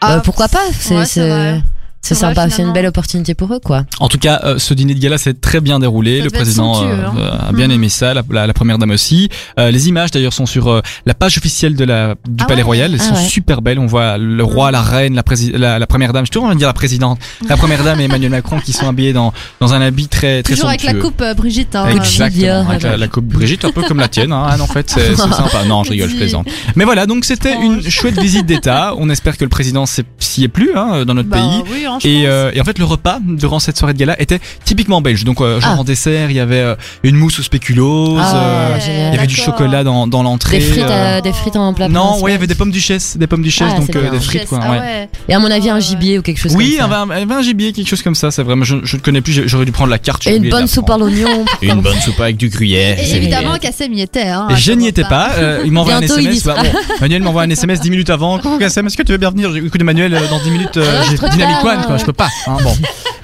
Ah, 0.02 0.16
Euh, 0.16 0.20
pourquoi 0.20 0.48
pas 0.48 0.62
C'est 0.80 0.96
ouais, 0.98 1.62
c'est 2.08 2.16
sympa, 2.16 2.50
c'est 2.50 2.62
une 2.64 2.74
belle 2.74 2.86
opportunité 2.88 3.34
pour 3.36 3.54
eux, 3.54 3.60
quoi. 3.64 3.84
En 4.00 4.08
tout 4.08 4.18
cas, 4.18 4.42
euh, 4.44 4.58
ce 4.60 4.74
dîner 4.74 4.94
de 4.96 5.00
gala 5.00 5.18
s'est 5.18 5.34
très 5.34 5.60
bien 5.62 5.80
déroulé. 5.80 6.20
Ça 6.20 6.24
le 6.26 6.30
président 6.30 6.74
somptueux, 6.76 6.92
euh, 6.94 7.06
hein. 7.08 7.14
euh, 7.18 7.50
a 7.50 7.52
bien 7.52 7.68
Mhm. 7.68 7.74
aimé 7.74 7.90
ça, 7.90 8.14
la, 8.14 8.24
la- 8.30 8.48
la 8.48 8.54
première 8.54 8.78
dame 8.78 8.92
aussi. 8.92 9.30
Euh, 9.60 9.72
les 9.72 9.90
images 9.90 10.12
d'ailleurs 10.12 10.34
sont 10.34 10.46
sur 10.46 10.70
euh, 10.70 10.82
la 11.06 11.14
page 11.14 11.38
officielle 11.38 11.76
de 11.76 11.84
la 11.86 12.16
du 12.28 12.44
Ah 12.44 12.46
Palais 12.46 12.62
ouais 12.62 12.66
Royal. 12.68 12.94
Elles 12.94 13.00
Ah 13.02 13.10
sont 13.10 13.16
ouais. 13.16 13.28
super 13.28 13.62
belles. 13.62 13.80
On 13.80 13.86
voit 13.86 14.18
le 14.18 14.44
roi, 14.44 14.72
la 14.72 14.82
reine, 14.82 15.16
la, 15.16 15.24
la, 15.58 15.80
la 15.80 15.88
première 15.88 16.14
dame. 16.14 16.26
Je 16.26 16.32
toujours 16.32 16.46
envie 16.46 16.56
de 16.56 16.60
dire 16.60 16.68
la 16.68 16.74
présidente, 16.74 17.20
la 17.48 17.58
première 17.58 17.84
dame 17.84 18.00
et 18.00 18.06
Emmanuel 18.06 18.32
Macron 18.32 18.60
qui 18.60 18.74
sont 18.74 18.88
habillés 18.88 19.14
dans 19.14 19.34
dans 19.60 19.74
un 19.74 19.82
habit 19.82 20.08
très 20.08 20.44
très 20.44 20.54
Toujours 20.54 20.70
avec 20.70 20.84
la 20.84 20.92
somptueux. 20.92 21.10
coupe 21.10 21.22
euh, 21.22 21.34
Brigitte. 21.34 21.76
Hein, 21.76 21.88
Exactement, 21.90 22.70
avec 22.70 22.84
la, 22.84 23.08
coupe 23.08 23.26
Brigitte, 23.26 23.66
un 23.66 23.72
peu 23.72 23.82
comme 23.84 24.00
la 24.00 24.08
tienne. 24.08 24.32
Hein. 24.32 24.56
Non, 24.58 24.64
en 24.64 24.68
fait, 24.68 24.90
c'est 24.90 25.16
c'est 25.16 25.16
sympa. 25.16 25.64
Non, 25.68 25.84
je 25.84 25.92
rigole, 25.92 26.10
je 26.10 26.16
plaisante. 26.16 26.48
Mais 26.76 26.84
voilà, 26.86 27.06
donc 27.06 27.26
c'était 27.26 27.54
une 27.56 27.82
chouette 27.90 28.20
visite 28.20 28.46
d'État. 28.46 28.94
On 28.98 29.10
espère 29.10 29.38
que 29.38 29.44
le 29.44 29.50
président 29.50 29.86
s'y 29.86 30.44
est 30.44 30.48
plus 30.48 30.72
hein, 30.76 31.06
dans 31.06 31.14
notre 31.14 31.30
Bah, 31.30 31.38
pays. 31.38 31.64
oui, 31.74 31.88
hein, 31.98 32.00
je 32.04 32.08
Et, 32.08 32.14
pense. 32.22 32.24
euh, 32.28 32.52
et 32.54 32.62
en 32.62 32.64
fait, 32.64 32.80
le 32.80 32.86
repas 32.86 33.20
durant 33.22 33.60
cette 33.60 33.78
soirée 33.78 33.94
de 33.94 34.00
gala 34.00 34.20
était 34.22 34.40
typiquement 34.64 35.02
belge. 35.02 35.24
Donc, 35.24 35.42
euh, 35.42 35.60
genre 35.60 35.74
Ah. 35.76 35.80
en 35.80 35.84
dessert, 35.84 36.30
il 36.30 36.36
y 36.36 36.40
avait 36.40 36.60
euh, 36.60 36.76
une 37.04 37.16
mousse 37.16 37.40
au 37.40 37.44
spéculoos, 37.44 38.18
Ah, 38.20 38.36
euh, 38.36 38.80
génial. 38.80 39.08
il 39.12 39.16
y 39.16 39.18
avait 39.18 39.28
du 39.28 39.36
d'accord. 39.36 39.54
chocolat 39.58 39.84
dans, 39.84 40.08
dans 40.08 40.24
l'entrée. 40.24 40.60
Des 40.60 40.66
frites, 40.66 40.84
euh, 40.84 41.18
euh, 41.18 41.22
des 41.22 41.34
frites 41.34 41.56
en 41.56 41.74
plat 41.74 41.88
non, 41.90 42.20
ouais, 42.22 42.32
il 42.32 42.34
y 42.34 42.38
avait 42.38 42.48
des 42.48 42.56
pommes 42.56 42.72
duchesse, 42.72 43.18
des 43.18 43.28
pommes 43.28 43.42
duchesse, 43.44 43.68
Ah, 43.74 43.78
donc 43.78 43.88
c'est 43.92 43.96
euh, 43.98 44.02
bien. 44.02 44.12
des 44.12 44.20
frites, 44.20 44.46
quoi. 44.48 44.60
Ah 44.62 44.72
ouais. 44.72 44.80
ouais. 44.80 45.10
Et 45.30 45.34
à 45.34 45.40
mon 45.40 45.50
avis, 45.52 45.70
un 45.70 45.80
gibier 45.80 46.20
ou 46.20 46.22
quelque 46.22 46.40
chose 46.40 46.56
Oui, 46.56 46.76
y 46.76 46.78
comme 46.78 46.90
ça. 46.92 47.02
avait 47.02 47.14
un, 47.24 47.30
un 47.30 47.42
gibier, 47.42 47.74
quelque 47.74 47.88
chose 47.88 48.02
comme 48.02 48.16
ça, 48.16 48.32
c'est 48.32 48.44
vrai. 48.44 48.56
mais 48.56 48.66
Je, 48.66 48.78
je 48.84 48.96
ne 48.98 49.02
connais 49.02 49.22
plus, 49.22 49.34
j'ai- 49.34 49.48
j'aurais 49.48 49.66
dû 49.66 49.72
prendre 49.72 49.90
la 49.92 50.00
carte. 50.00 50.24
j'ai 50.24 50.30
Et 50.32 50.34
une 50.34 50.40
oublié 50.40 50.52
de 50.52 50.58
bonne 50.58 50.68
soupe 50.68 50.86
à 50.90 50.98
prendre. 50.98 51.06
l'oignon. 51.06 51.46
Une 51.62 51.82
bonne 51.82 52.00
soupe 52.00 52.20
avec 52.20 52.38
du 52.38 52.50
gruyère. 52.50 53.00
Et 53.00 53.06
c'est 53.06 53.18
évidemment. 53.18 53.58
Kassem 53.60 53.94
y 53.94 54.02
était. 54.02 54.28
Hein, 54.28 54.48
Et 54.52 54.56
je 54.56 54.72
n'y 54.72 54.88
étais 54.88 55.04
pas. 55.04 55.32
euh, 55.38 55.62
il 55.66 55.72
m'envoie 55.72 55.96
un 55.96 56.00
Bientôt, 56.00 56.16
il 56.20 56.26
y 56.34 56.38
SMS. 56.38 56.44
bah, 56.46 56.56
bon, 56.62 56.70
Manuel 57.02 57.24
m'envoie 57.24 57.44
un 57.44 57.50
SMS 57.50 57.80
10 57.82 57.90
minutes 57.90 58.10
avant. 58.10 58.38
Coucou 58.40 58.58
Kassem, 58.58 58.86
est-ce 58.88 58.98
que 58.98 59.04
tu 59.04 59.12
veux 59.12 59.18
bien 59.18 59.32
venir 59.32 59.56
Écoute 59.56 59.82
Manuel, 59.84 60.14
euh, 60.14 60.20
dans 60.30 60.40
10 60.40 60.52
minutes, 60.52 60.78
euh, 60.78 61.02
j'ai 61.10 61.18
Dynamic. 61.30 61.58
One, 61.64 61.82
quoi. 61.86 61.87
Je 61.98 62.06
peux 62.06 62.14
pas. 62.14 62.30
Hein, 62.48 62.58
bon. 62.64 62.76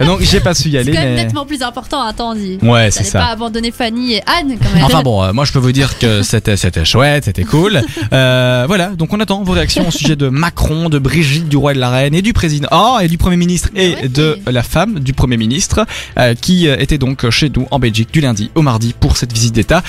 Donc 0.05 0.21
j'ai 0.21 0.39
pas 0.39 0.53
su 0.53 0.69
y 0.69 0.71
C'est 0.73 0.77
aller, 0.79 0.91
quand 0.91 0.99
même 1.01 1.15
mais. 1.15 1.23
nettement 1.25 1.45
plus 1.45 1.61
important. 1.61 2.01
Attends, 2.01 2.33
dis. 2.35 2.57
Ouais, 2.61 2.89
c'est 2.91 3.03
ça. 3.03 3.19
pas 3.19 3.25
abandonner 3.27 3.71
Fanny 3.71 4.13
et 4.13 4.21
Anne 4.25 4.55
quand 4.61 4.73
même. 4.75 4.83
Enfin 4.85 5.01
bon, 5.03 5.23
euh, 5.23 5.33
moi 5.33 5.45
je 5.45 5.51
peux 5.51 5.59
vous 5.59 5.71
dire 5.71 5.97
que 5.99 6.23
c'était 6.23 6.57
c'était 6.57 6.83
chouette, 6.85 7.25
c'était 7.25 7.43
cool. 7.43 7.81
Euh, 8.11 8.63
voilà, 8.67 8.87
donc 8.89 9.13
on 9.13 9.19
attend 9.19 9.43
vos 9.43 9.53
réactions 9.53 9.87
au 9.87 9.91
sujet 9.91 10.15
de 10.15 10.29
Macron, 10.29 10.89
de 10.89 10.99
Brigitte, 10.99 11.47
du 11.47 11.57
roi 11.57 11.71
et 11.71 11.75
de 11.75 11.79
la 11.79 11.89
reine 11.89 12.15
et 12.15 12.21
du 12.21 12.33
président, 12.33 12.67
oh 12.71 12.97
et 13.01 13.07
du 13.07 13.17
premier 13.17 13.37
ministre 13.37 13.69
et 13.75 13.95
Ouais. 13.95 14.07
de 14.07 14.39
la 14.47 14.63
femme 14.63 14.99
du 14.99 15.13
premier 15.13 15.37
ministre 15.37 15.85
euh, 16.17 16.33
qui 16.35 16.67
était 16.67 16.97
donc 16.97 17.29
chez 17.29 17.51
nous 17.55 17.67
en 17.71 17.79
Belgique 17.79 18.09
du 18.11 18.21
lundi 18.21 18.49
au 18.55 18.61
mardi 18.61 18.93
pour 18.99 19.17
cette 19.17 19.31
visite 19.33 19.53
d'État. 19.53 19.83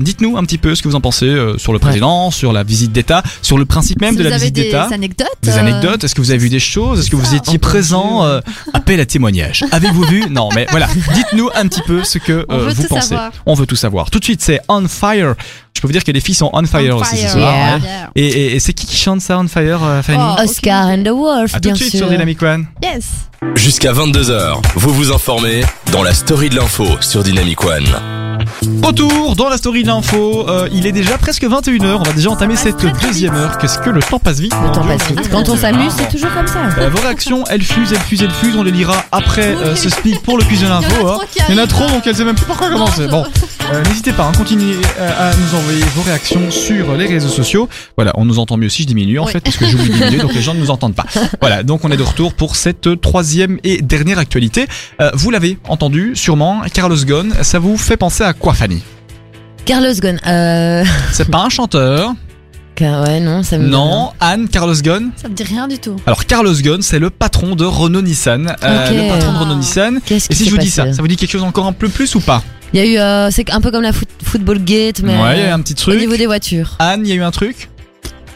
Dites-nous 0.00 0.36
un 0.36 0.44
petit 0.44 0.58
peu 0.58 0.74
ce 0.74 0.82
que 0.82 0.88
vous 0.88 0.94
en 0.96 1.00
pensez 1.00 1.34
sur 1.58 1.72
le 1.72 1.78
président, 1.78 2.30
sur 2.30 2.52
la 2.52 2.62
visite 2.62 2.92
d'État, 2.92 3.22
sur 3.42 3.58
le 3.58 3.64
principe 3.64 4.00
même 4.00 4.12
Si 4.16 4.18
de 4.22 4.28
la 4.28 4.36
visite 4.36 4.54
des 4.54 4.64
d'État. 4.64 4.88
anecdotes. 4.92 5.28
Des 5.42 5.58
anecdotes 5.58 6.04
Est-ce 6.04 6.14
que 6.14 6.20
vous 6.20 6.30
avez 6.30 6.38
vu 6.38 6.48
des 6.48 6.58
choses 6.60 7.00
Est-ce 7.00 7.10
que 7.10 7.16
vous 7.16 7.26
étiez 7.34 7.38
entendu. 7.38 7.58
Euh, 8.02 8.40
Appel 8.72 9.00
à 9.00 9.06
témoignage. 9.06 9.64
Avez-vous 9.72 10.02
vu 10.04 10.24
Non, 10.30 10.48
mais 10.54 10.66
voilà. 10.70 10.88
Dites-nous 11.14 11.50
un 11.54 11.66
petit 11.68 11.82
peu 11.82 12.04
ce 12.04 12.18
que 12.18 12.44
On 12.48 12.54
euh, 12.54 12.68
vous 12.68 12.82
tout 12.82 12.88
pensez. 12.88 13.08
savoir. 13.08 13.30
On 13.46 13.54
veut 13.54 13.66
tout 13.66 13.76
savoir. 13.76 14.10
Tout 14.10 14.18
de 14.18 14.24
suite, 14.24 14.42
c'est 14.42 14.60
On 14.68 14.86
Fire. 14.88 15.34
Je 15.76 15.80
peux 15.80 15.88
vous 15.88 15.92
dire 15.92 16.04
que 16.04 16.12
les 16.12 16.20
filles 16.20 16.34
sont 16.36 16.50
on 16.52 16.64
fire 16.64 16.96
On 16.96 17.00
aussi 17.00 17.16
ce 17.18 17.28
soir. 17.28 17.52
yeah. 17.54 17.74
ouais. 17.76 17.80
yeah. 17.82 18.10
Et, 18.14 18.26
et- 18.26 18.54
et 18.56 18.60
c'est 18.60 18.72
qui 18.72 18.86
qui 18.86 18.96
chante 18.96 19.20
ça 19.20 19.38
On 19.38 19.48
Fire, 19.48 19.82
euh, 19.82 20.02
Fanny 20.02 20.22
Oh, 20.22 20.42
Oscar 20.42 20.86
and 20.88 21.02
the 21.02 21.08
Wolf, 21.10 21.54
À 21.54 21.58
tout 21.58 21.62
bien 21.68 21.72
de 21.72 21.78
suite 21.78 21.90
sûr. 21.90 21.98
sur 22.00 22.08
Dynamic 22.08 22.40
One. 22.42 22.66
Yes. 22.82 23.04
Jusqu'à 23.56 23.92
22h, 23.92 24.56
vous 24.76 24.94
vous 24.94 25.12
informez 25.12 25.60
dans 25.94 26.02
la 26.02 26.12
story 26.12 26.50
de 26.50 26.56
l'info 26.56 26.84
sur 27.00 27.22
Dynamic 27.22 27.62
One. 27.64 27.86
Retour 28.82 29.36
dans 29.36 29.48
la 29.48 29.56
story 29.56 29.84
de 29.84 29.86
l'info. 29.86 30.44
Euh, 30.48 30.68
il 30.72 30.88
est 30.88 30.92
déjà 30.92 31.18
presque 31.18 31.44
21h. 31.44 31.98
On 32.00 32.02
va 32.02 32.12
déjà 32.12 32.30
entamer 32.30 32.56
cette 32.56 32.84
deuxième 33.00 33.36
heure. 33.36 33.58
Qu'est-ce 33.58 33.78
que 33.78 33.90
le 33.90 34.02
temps 34.02 34.18
passe 34.18 34.40
vite 34.40 34.52
Le 34.60 34.72
temps 34.72 34.80
Dieu, 34.80 34.96
passe 34.96 35.08
vite. 35.08 35.30
Quand 35.30 35.48
on 35.48 35.56
s'amuse, 35.56 35.92
c'est 35.96 36.08
toujours 36.08 36.34
comme 36.34 36.48
ça. 36.48 36.58
Euh, 36.78 36.90
vos 36.90 37.00
réactions, 37.00 37.44
elles 37.48 37.62
fusent, 37.62 37.92
elles 37.92 38.00
fusent, 38.00 38.22
elles 38.22 38.30
fusent. 38.32 38.56
On 38.56 38.64
les 38.64 38.72
lira 38.72 39.04
après 39.12 39.54
euh, 39.54 39.76
ce 39.76 39.88
speak 39.88 40.20
pour 40.24 40.36
le 40.36 40.42
quiz 40.42 40.62
de 40.62 40.66
Il 40.66 40.68
y 40.68 40.72
en 40.72 40.78
a 40.78 40.80
l'info. 40.80 41.08
hein. 41.08 41.18
Il 41.48 41.54
y 41.54 41.54
en 41.54 41.58
a 41.58 41.60
arrivent, 41.60 41.68
trop, 41.72 41.86
donc 41.86 42.04
elles 42.08 42.16
savent 42.16 42.26
même 42.26 42.34
plus 42.34 42.46
par 42.46 42.56
quoi 42.56 42.70
commencer. 42.70 43.06
Bon, 43.06 43.24
euh, 43.72 43.82
n'hésitez 43.84 44.12
pas, 44.12 44.24
hein, 44.26 44.32
continuez 44.36 44.76
euh, 44.98 45.30
à 45.30 45.34
nous 45.36 45.58
envoyer 45.58 45.82
vos 45.96 46.02
réactions 46.02 46.50
sur 46.50 46.94
les 46.96 47.06
réseaux 47.06 47.28
sociaux. 47.28 47.68
Voilà, 47.96 48.12
on 48.16 48.24
nous 48.24 48.38
entend 48.38 48.56
mieux 48.56 48.68
si 48.68 48.82
je 48.82 48.88
diminue 48.88 49.18
en 49.18 49.24
Oui. 49.26 49.32
fait, 49.32 49.40
parce 49.40 49.56
que 49.56 49.66
j'oublie 49.66 49.88
diminuer, 49.90 50.18
donc 50.18 50.34
les 50.34 50.42
gens 50.42 50.54
ne 50.54 50.60
nous 50.60 50.70
entendent 50.70 50.94
pas. 50.94 51.06
Voilà, 51.40 51.62
donc 51.62 51.84
on 51.84 51.90
est 51.90 51.96
de 51.96 52.02
retour 52.02 52.34
pour 52.34 52.56
cette 52.56 53.00
troisième 53.00 53.58
et 53.64 53.80
dernière 53.82 54.18
actualité. 54.18 54.66
Euh, 55.00 55.10
vous 55.14 55.30
l'avez 55.30 55.58
entendu, 55.68 56.12
sûrement, 56.14 56.62
Carlos 56.72 56.96
Ghosn, 57.04 57.32
ça 57.42 57.58
vous 57.58 57.76
fait 57.76 57.96
penser 57.96 58.22
à 58.22 58.32
quoi, 58.32 58.52
Fanny? 58.54 58.82
Carlos 59.64 59.94
Ghosn, 60.00 60.18
euh, 60.26 60.84
C'est 61.12 61.30
pas 61.30 61.38
un 61.42 61.48
chanteur? 61.48 62.12
Car- 62.74 63.02
Ouais, 63.08 63.20
non, 63.20 63.42
ça 63.42 63.56
me. 63.56 63.66
Non. 63.68 64.10
Anne, 64.20 64.48
Carlos 64.48 64.74
Ghosn? 64.74 65.10
Ça 65.16 65.28
me 65.28 65.34
dit 65.34 65.44
rien 65.44 65.68
du 65.68 65.78
tout. 65.78 65.96
Alors 66.06 66.26
Carlos 66.26 66.54
Ghosn, 66.54 66.82
c'est 66.82 66.98
le 66.98 67.08
patron 67.08 67.54
de 67.56 67.64
Renault 67.64 68.02
Nissan. 68.02 68.54
Euh, 68.62 68.90
le 68.90 69.08
patron 69.10 69.32
de 69.32 69.36
Ah. 69.36 69.40
Renault 69.40 69.54
Nissan. 69.56 70.00
Qu'est-ce 70.04 70.26
Et 70.30 70.34
si 70.34 70.44
je 70.46 70.50
vous 70.50 70.58
dis 70.58 70.70
ça, 70.70 70.92
ça 70.92 71.00
vous 71.00 71.08
dit 71.08 71.16
quelque 71.16 71.30
chose 71.30 71.44
encore 71.44 71.66
un 71.66 71.72
peu 71.72 71.88
plus 71.88 72.14
ou 72.16 72.20
pas? 72.20 72.42
Il 72.74 72.78
y 72.78 72.80
a 72.80 72.86
eu, 72.86 72.98
euh, 72.98 73.30
c'est 73.30 73.48
un 73.52 73.60
peu 73.60 73.70
comme 73.70 73.82
la 73.82 73.92
foot- 73.92 74.08
football 74.22 74.58
gate, 74.58 75.00
mais 75.02 75.16
Ouais, 75.16 75.38
il 75.38 75.44
y 75.44 75.46
a 75.46 75.54
un 75.54 75.60
petit 75.60 75.74
au 75.74 75.76
truc. 75.76 76.00
niveau 76.00 76.16
des 76.16 76.26
voitures. 76.26 76.74
Anne, 76.80 77.02
il 77.04 77.08
y 77.08 77.12
a 77.12 77.14
eu 77.14 77.22
un 77.22 77.30
truc? 77.30 77.68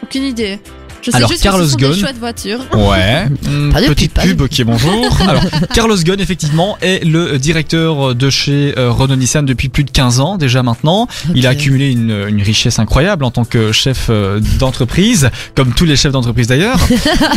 Aucune 0.01 0.23
idée. 0.23 0.61
Je 1.09 1.13
sais 1.13 1.17
Alors, 1.17 1.31
juste 1.31 1.43
Carlos 1.43 1.65
que 1.65 1.67
ce 1.67 1.73
sont 1.73 1.79
Ghosn. 1.79 1.93
des 1.95 2.01
chouettes 2.01 2.19
voitures. 2.19 2.61
Ouais. 2.75 3.27
Pas 3.73 3.81
de 3.83 3.87
petite 3.89 4.13
pub, 4.13 4.23
pas 4.23 4.27
de 4.27 4.33
pub, 4.33 4.41
ok, 4.43 4.63
bonjour. 4.67 5.19
Alors, 5.29 5.43
Carlos 5.75 5.97
Ghosn, 5.97 6.21
effectivement, 6.21 6.77
est 6.83 7.05
le 7.05 7.39
directeur 7.39 8.15
de 8.15 8.31
chez 8.31 8.75
euh, 8.79 8.91
Renault 8.91 9.17
Nissan 9.17 9.45
depuis 9.47 9.69
plus 9.69 9.85
de 9.85 9.91
15 9.91 10.21
ans, 10.21 10.37
déjà 10.37 10.63
maintenant. 10.63 11.09
Il 11.35 11.47
a 11.47 11.51
accumulé 11.51 11.91
une, 11.91 12.27
une 12.29 12.43
richesse 12.43 12.79
incroyable 12.79 13.25
en 13.25 13.31
tant 13.31 13.45
que 13.45 13.73
chef 13.73 14.07
euh, 14.11 14.41
d'entreprise, 14.59 15.31
comme 15.55 15.73
tous 15.73 15.85
les 15.85 15.97
chefs 15.97 16.13
d'entreprise 16.13 16.47
d'ailleurs. 16.47 16.79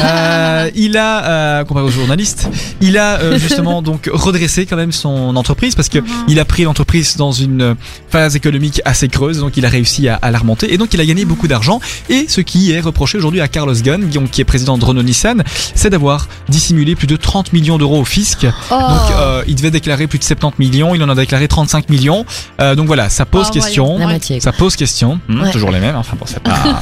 Euh, 0.01 0.69
il 0.75 0.97
a, 0.97 1.25
euh, 1.25 1.63
comparé 1.63 1.85
aux 1.85 1.89
journalistes, 1.91 2.49
il 2.81 2.97
a 2.97 3.19
euh, 3.19 3.37
justement 3.37 3.81
donc 3.81 4.09
redressé 4.11 4.65
quand 4.65 4.75
même 4.75 4.91
son 4.91 5.35
entreprise 5.35 5.75
parce 5.75 5.89
que 5.89 5.99
Mhm. 5.99 6.05
il 6.27 6.39
a 6.39 6.45
pris 6.45 6.63
l'entreprise 6.63 7.17
dans 7.17 7.31
une 7.31 7.75
phase 8.09 8.35
économique 8.35 8.81
assez 8.85 9.07
creuse, 9.07 9.39
donc 9.39 9.57
il 9.57 9.65
a 9.65 9.69
réussi 9.69 10.07
à, 10.07 10.15
à 10.15 10.31
la 10.31 10.39
remonter 10.39 10.73
et 10.73 10.77
donc 10.77 10.93
il 10.93 11.01
a 11.01 11.05
gagné 11.05 11.25
beaucoup 11.25 11.47
d'argent. 11.47 11.79
Et 12.09 12.25
ce 12.27 12.41
qui 12.41 12.71
est 12.71 12.79
reproché 12.79 13.17
aujourd'hui 13.17 13.41
à 13.41 13.47
Carlos 13.47 13.60
Ghosn, 13.65 14.09
qui- 14.09 14.19
qui 14.29 14.41
est 14.41 14.45
président 14.45 14.77
de 14.77 14.85
Renault 14.85 15.03
Nissan, 15.03 15.43
c'est 15.75 15.89
d'avoir 15.89 16.27
dissimulé 16.49 16.95
plus 16.95 17.07
de 17.07 17.15
30 17.15 17.53
millions 17.53 17.77
d'euros 17.77 17.99
au 18.01 18.05
fisc. 18.05 18.45
Oh. 18.71 18.75
Donc 18.79 19.11
euh, 19.17 19.43
il 19.47 19.55
devait 19.55 19.71
déclarer 19.71 20.07
plus 20.07 20.19
de 20.19 20.23
70 20.23 20.55
millions, 20.59 20.95
il 20.95 21.03
en 21.03 21.09
a 21.09 21.15
déclaré 21.15 21.47
35 21.47 21.89
millions. 21.89 22.25
Euh, 22.59 22.75
donc 22.75 22.87
voilà, 22.87 23.09
ça 23.09 23.25
pose 23.25 23.47
Oh, 23.49 23.53
question. 23.53 23.97
voyons. 23.97 24.07
Ouais. 24.07 24.39
Ça 24.39 24.51
pose 24.51 24.75
question. 24.75 25.19
Hmm, 25.27 25.41
Ouais. 25.41 25.51
Toujours 25.51 25.71
les 25.71 25.79
mêmes. 25.79 25.95
Enfin 25.95 26.15
bon, 26.19 26.25
c'est 26.27 26.39
pas. 26.41 26.53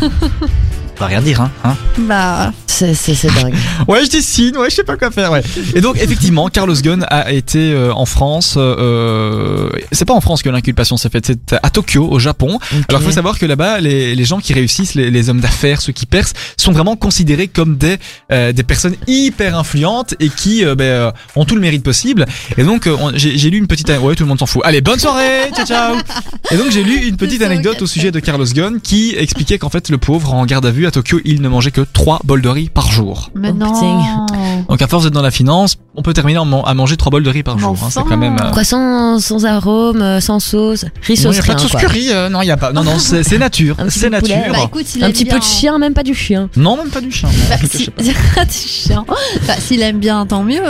On 0.99 1.03
va 1.03 1.07
rien 1.07 1.21
dire, 1.21 1.39
hein. 1.41 1.51
hein. 1.63 1.77
Bah, 1.99 2.51
C'est, 2.67 2.93
c'est, 2.93 3.15
c'est 3.15 3.29
dingue. 3.33 3.53
Ouais, 3.87 4.03
je 4.05 4.09
dessine, 4.09 4.57
ouais, 4.57 4.69
je 4.69 4.75
sais 4.75 4.83
pas 4.83 4.97
quoi 4.97 5.09
faire, 5.11 5.31
ouais. 5.31 5.41
Et 5.73 5.79
donc, 5.81 5.95
effectivement, 5.97 6.49
Carlos 6.49 6.75
Ghosn 6.75 7.05
a 7.09 7.31
été 7.31 7.71
euh, 7.71 7.93
en 7.93 8.05
France, 8.05 8.55
euh, 8.57 9.69
c'est 9.93 10.03
pas 10.05 10.13
en 10.13 10.19
France 10.21 10.43
que 10.43 10.49
l'inculpation 10.49 10.97
s'est 10.97 11.09
faite, 11.09 11.25
c'est 11.27 11.53
à 11.63 11.69
Tokyo, 11.69 12.05
au 12.09 12.19
Japon. 12.19 12.59
Alors, 12.89 13.01
il 13.01 13.05
faut 13.05 13.11
savoir 13.11 13.39
que 13.39 13.45
là-bas, 13.45 13.79
les, 13.79 14.13
les 14.13 14.25
gens 14.25 14.39
qui 14.39 14.53
réussissent, 14.53 14.93
les, 14.95 15.09
les 15.09 15.29
hommes 15.29 15.39
d'affaires, 15.39 15.81
ceux 15.81 15.93
qui 15.93 16.05
percent, 16.05 16.33
sont 16.57 16.71
vraiment 16.73 16.95
considérés 16.97 17.47
comme 17.47 17.77
des, 17.77 17.97
euh, 18.31 18.51
des 18.51 18.63
personnes 18.63 18.95
hyper 19.07 19.57
influentes 19.57 20.15
et 20.19 20.27
qui 20.29 20.65
euh, 20.65 21.11
ont 21.37 21.45
tout 21.45 21.55
le 21.55 21.61
mérite 21.61 21.83
possible. 21.83 22.25
Et 22.57 22.63
donc, 22.63 22.87
euh, 22.87 22.95
on- 22.99 23.11
j'ai 23.15 23.37
j'ai 23.37 23.49
lu 23.49 23.57
une 23.57 23.67
petite... 23.67 23.89
Ouais, 23.89 24.15
tout 24.15 24.23
le 24.23 24.29
monde 24.29 24.39
s'en 24.39 24.45
fout. 24.45 24.61
Allez, 24.65 24.81
bonne 24.81 24.99
soirée 24.99 25.49
Ciao, 25.55 25.65
ciao 25.65 25.95
Et 26.51 26.57
donc, 26.57 26.71
j'ai 26.71 26.83
lu 26.83 27.07
une 27.07 27.15
petite 27.17 27.41
anecdote 27.41 27.81
au 27.81 27.87
sujet 27.87 28.11
de 28.11 28.19
Carlos 28.19 28.45
Ghosn 28.45 28.79
qui 28.81 29.15
expliquait 29.17 29.57
qu'en 29.57 29.69
fait, 29.69 29.89
le 29.89 29.97
pauvre, 29.97 30.33
en 30.33 30.45
garde 30.45 30.65
à 30.65 30.71
vue 30.71 30.85
à 30.89 30.91
Tokyo, 30.91 31.19
il 31.25 31.41
ne 31.41 31.47
mangeait 31.49 31.71
que 31.71 31.81
3 31.81 32.19
bols 32.23 32.41
de 32.41 32.49
riz 32.49 32.69
par 32.69 32.91
jour. 32.91 33.31
mais 33.35 33.49
Oh, 33.51 33.53
non. 33.57 33.73
putain. 33.73 34.25
Donc 34.67 34.81
à 34.81 34.87
force 34.87 35.03
d'être 35.05 35.13
dans 35.13 35.21
la 35.21 35.31
finance, 35.31 35.77
on 35.95 36.01
peut 36.01 36.13
terminer 36.13 36.39
à 36.65 36.73
manger 36.73 36.97
3 36.97 37.09
bols 37.11 37.23
de 37.23 37.29
riz 37.29 37.43
par 37.43 37.55
Mais 37.55 37.61
jour. 37.61 37.71
hein, 37.81 37.87
c'est 37.89 37.99
enfin. 37.99 38.09
quand 38.09 38.17
même... 38.17 38.37
euh, 38.41 38.51
Quoi, 38.51 38.63
sans, 38.63 39.19
sans 39.19 39.45
arôme, 39.45 40.01
euh, 40.01 40.19
sans 40.19 40.39
sauce, 40.39 40.85
riz 41.01 41.15
Non, 41.15 41.23
sauce 41.31 41.37
y 41.37 41.39
a 41.39 41.43
pas 41.43 41.55
de 41.55 41.59
sauce 41.61 41.71
quoi. 41.71 41.79
curry, 41.79 42.07
euh, 42.11 42.29
non, 42.29 42.41
il 42.41 42.47
y 42.47 42.51
a 42.51 42.57
pas. 42.57 42.71
Non, 42.73 42.83
non, 42.83 42.93
c'est 42.99 43.23
c'est 43.23 43.37
nature, 43.37 43.75
c'est 43.89 44.09
nature. 44.09 44.35
Bah 44.51 44.59
écoute, 44.65 44.85
s'il 44.85 45.03
Un 45.03 45.11
petit 45.11 45.23
bien- 45.23 45.33
peu 45.35 45.39
de 45.39 45.45
chien, 45.45 45.77
même 45.79 45.93
pas 45.93 46.03
du 46.03 46.13
chien. 46.13 46.49
Non, 46.57 46.77
même 46.77 46.89
pas 46.89 47.01
du 47.01 47.11
chien. 47.11 47.29
Bah, 47.49 47.55
Je 47.61 47.67
si... 47.67 47.85
sais 47.85 47.91
pas. 48.35 48.45
du 48.45 48.51
chien. 48.53 49.05
Bah, 49.47 49.53
s'il 49.59 49.81
aime 49.81 49.99
bien, 49.99 50.25
tant 50.25 50.43
mieux. 50.43 50.61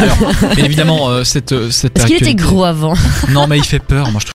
Alors, 0.00 0.18
bien 0.54 0.64
évidemment, 0.64 1.08
euh, 1.08 1.24
cette, 1.24 1.52
euh, 1.52 1.70
cette 1.70 1.96
Est-ce 1.98 2.06
qu'il 2.06 2.16
était 2.16 2.34
gros 2.34 2.64
avant? 2.64 2.94
Non, 3.30 3.46
mais 3.46 3.58
il 3.58 3.64
fait 3.64 3.78
peur. 3.78 4.10
Moi, 4.10 4.20
je 4.20 4.24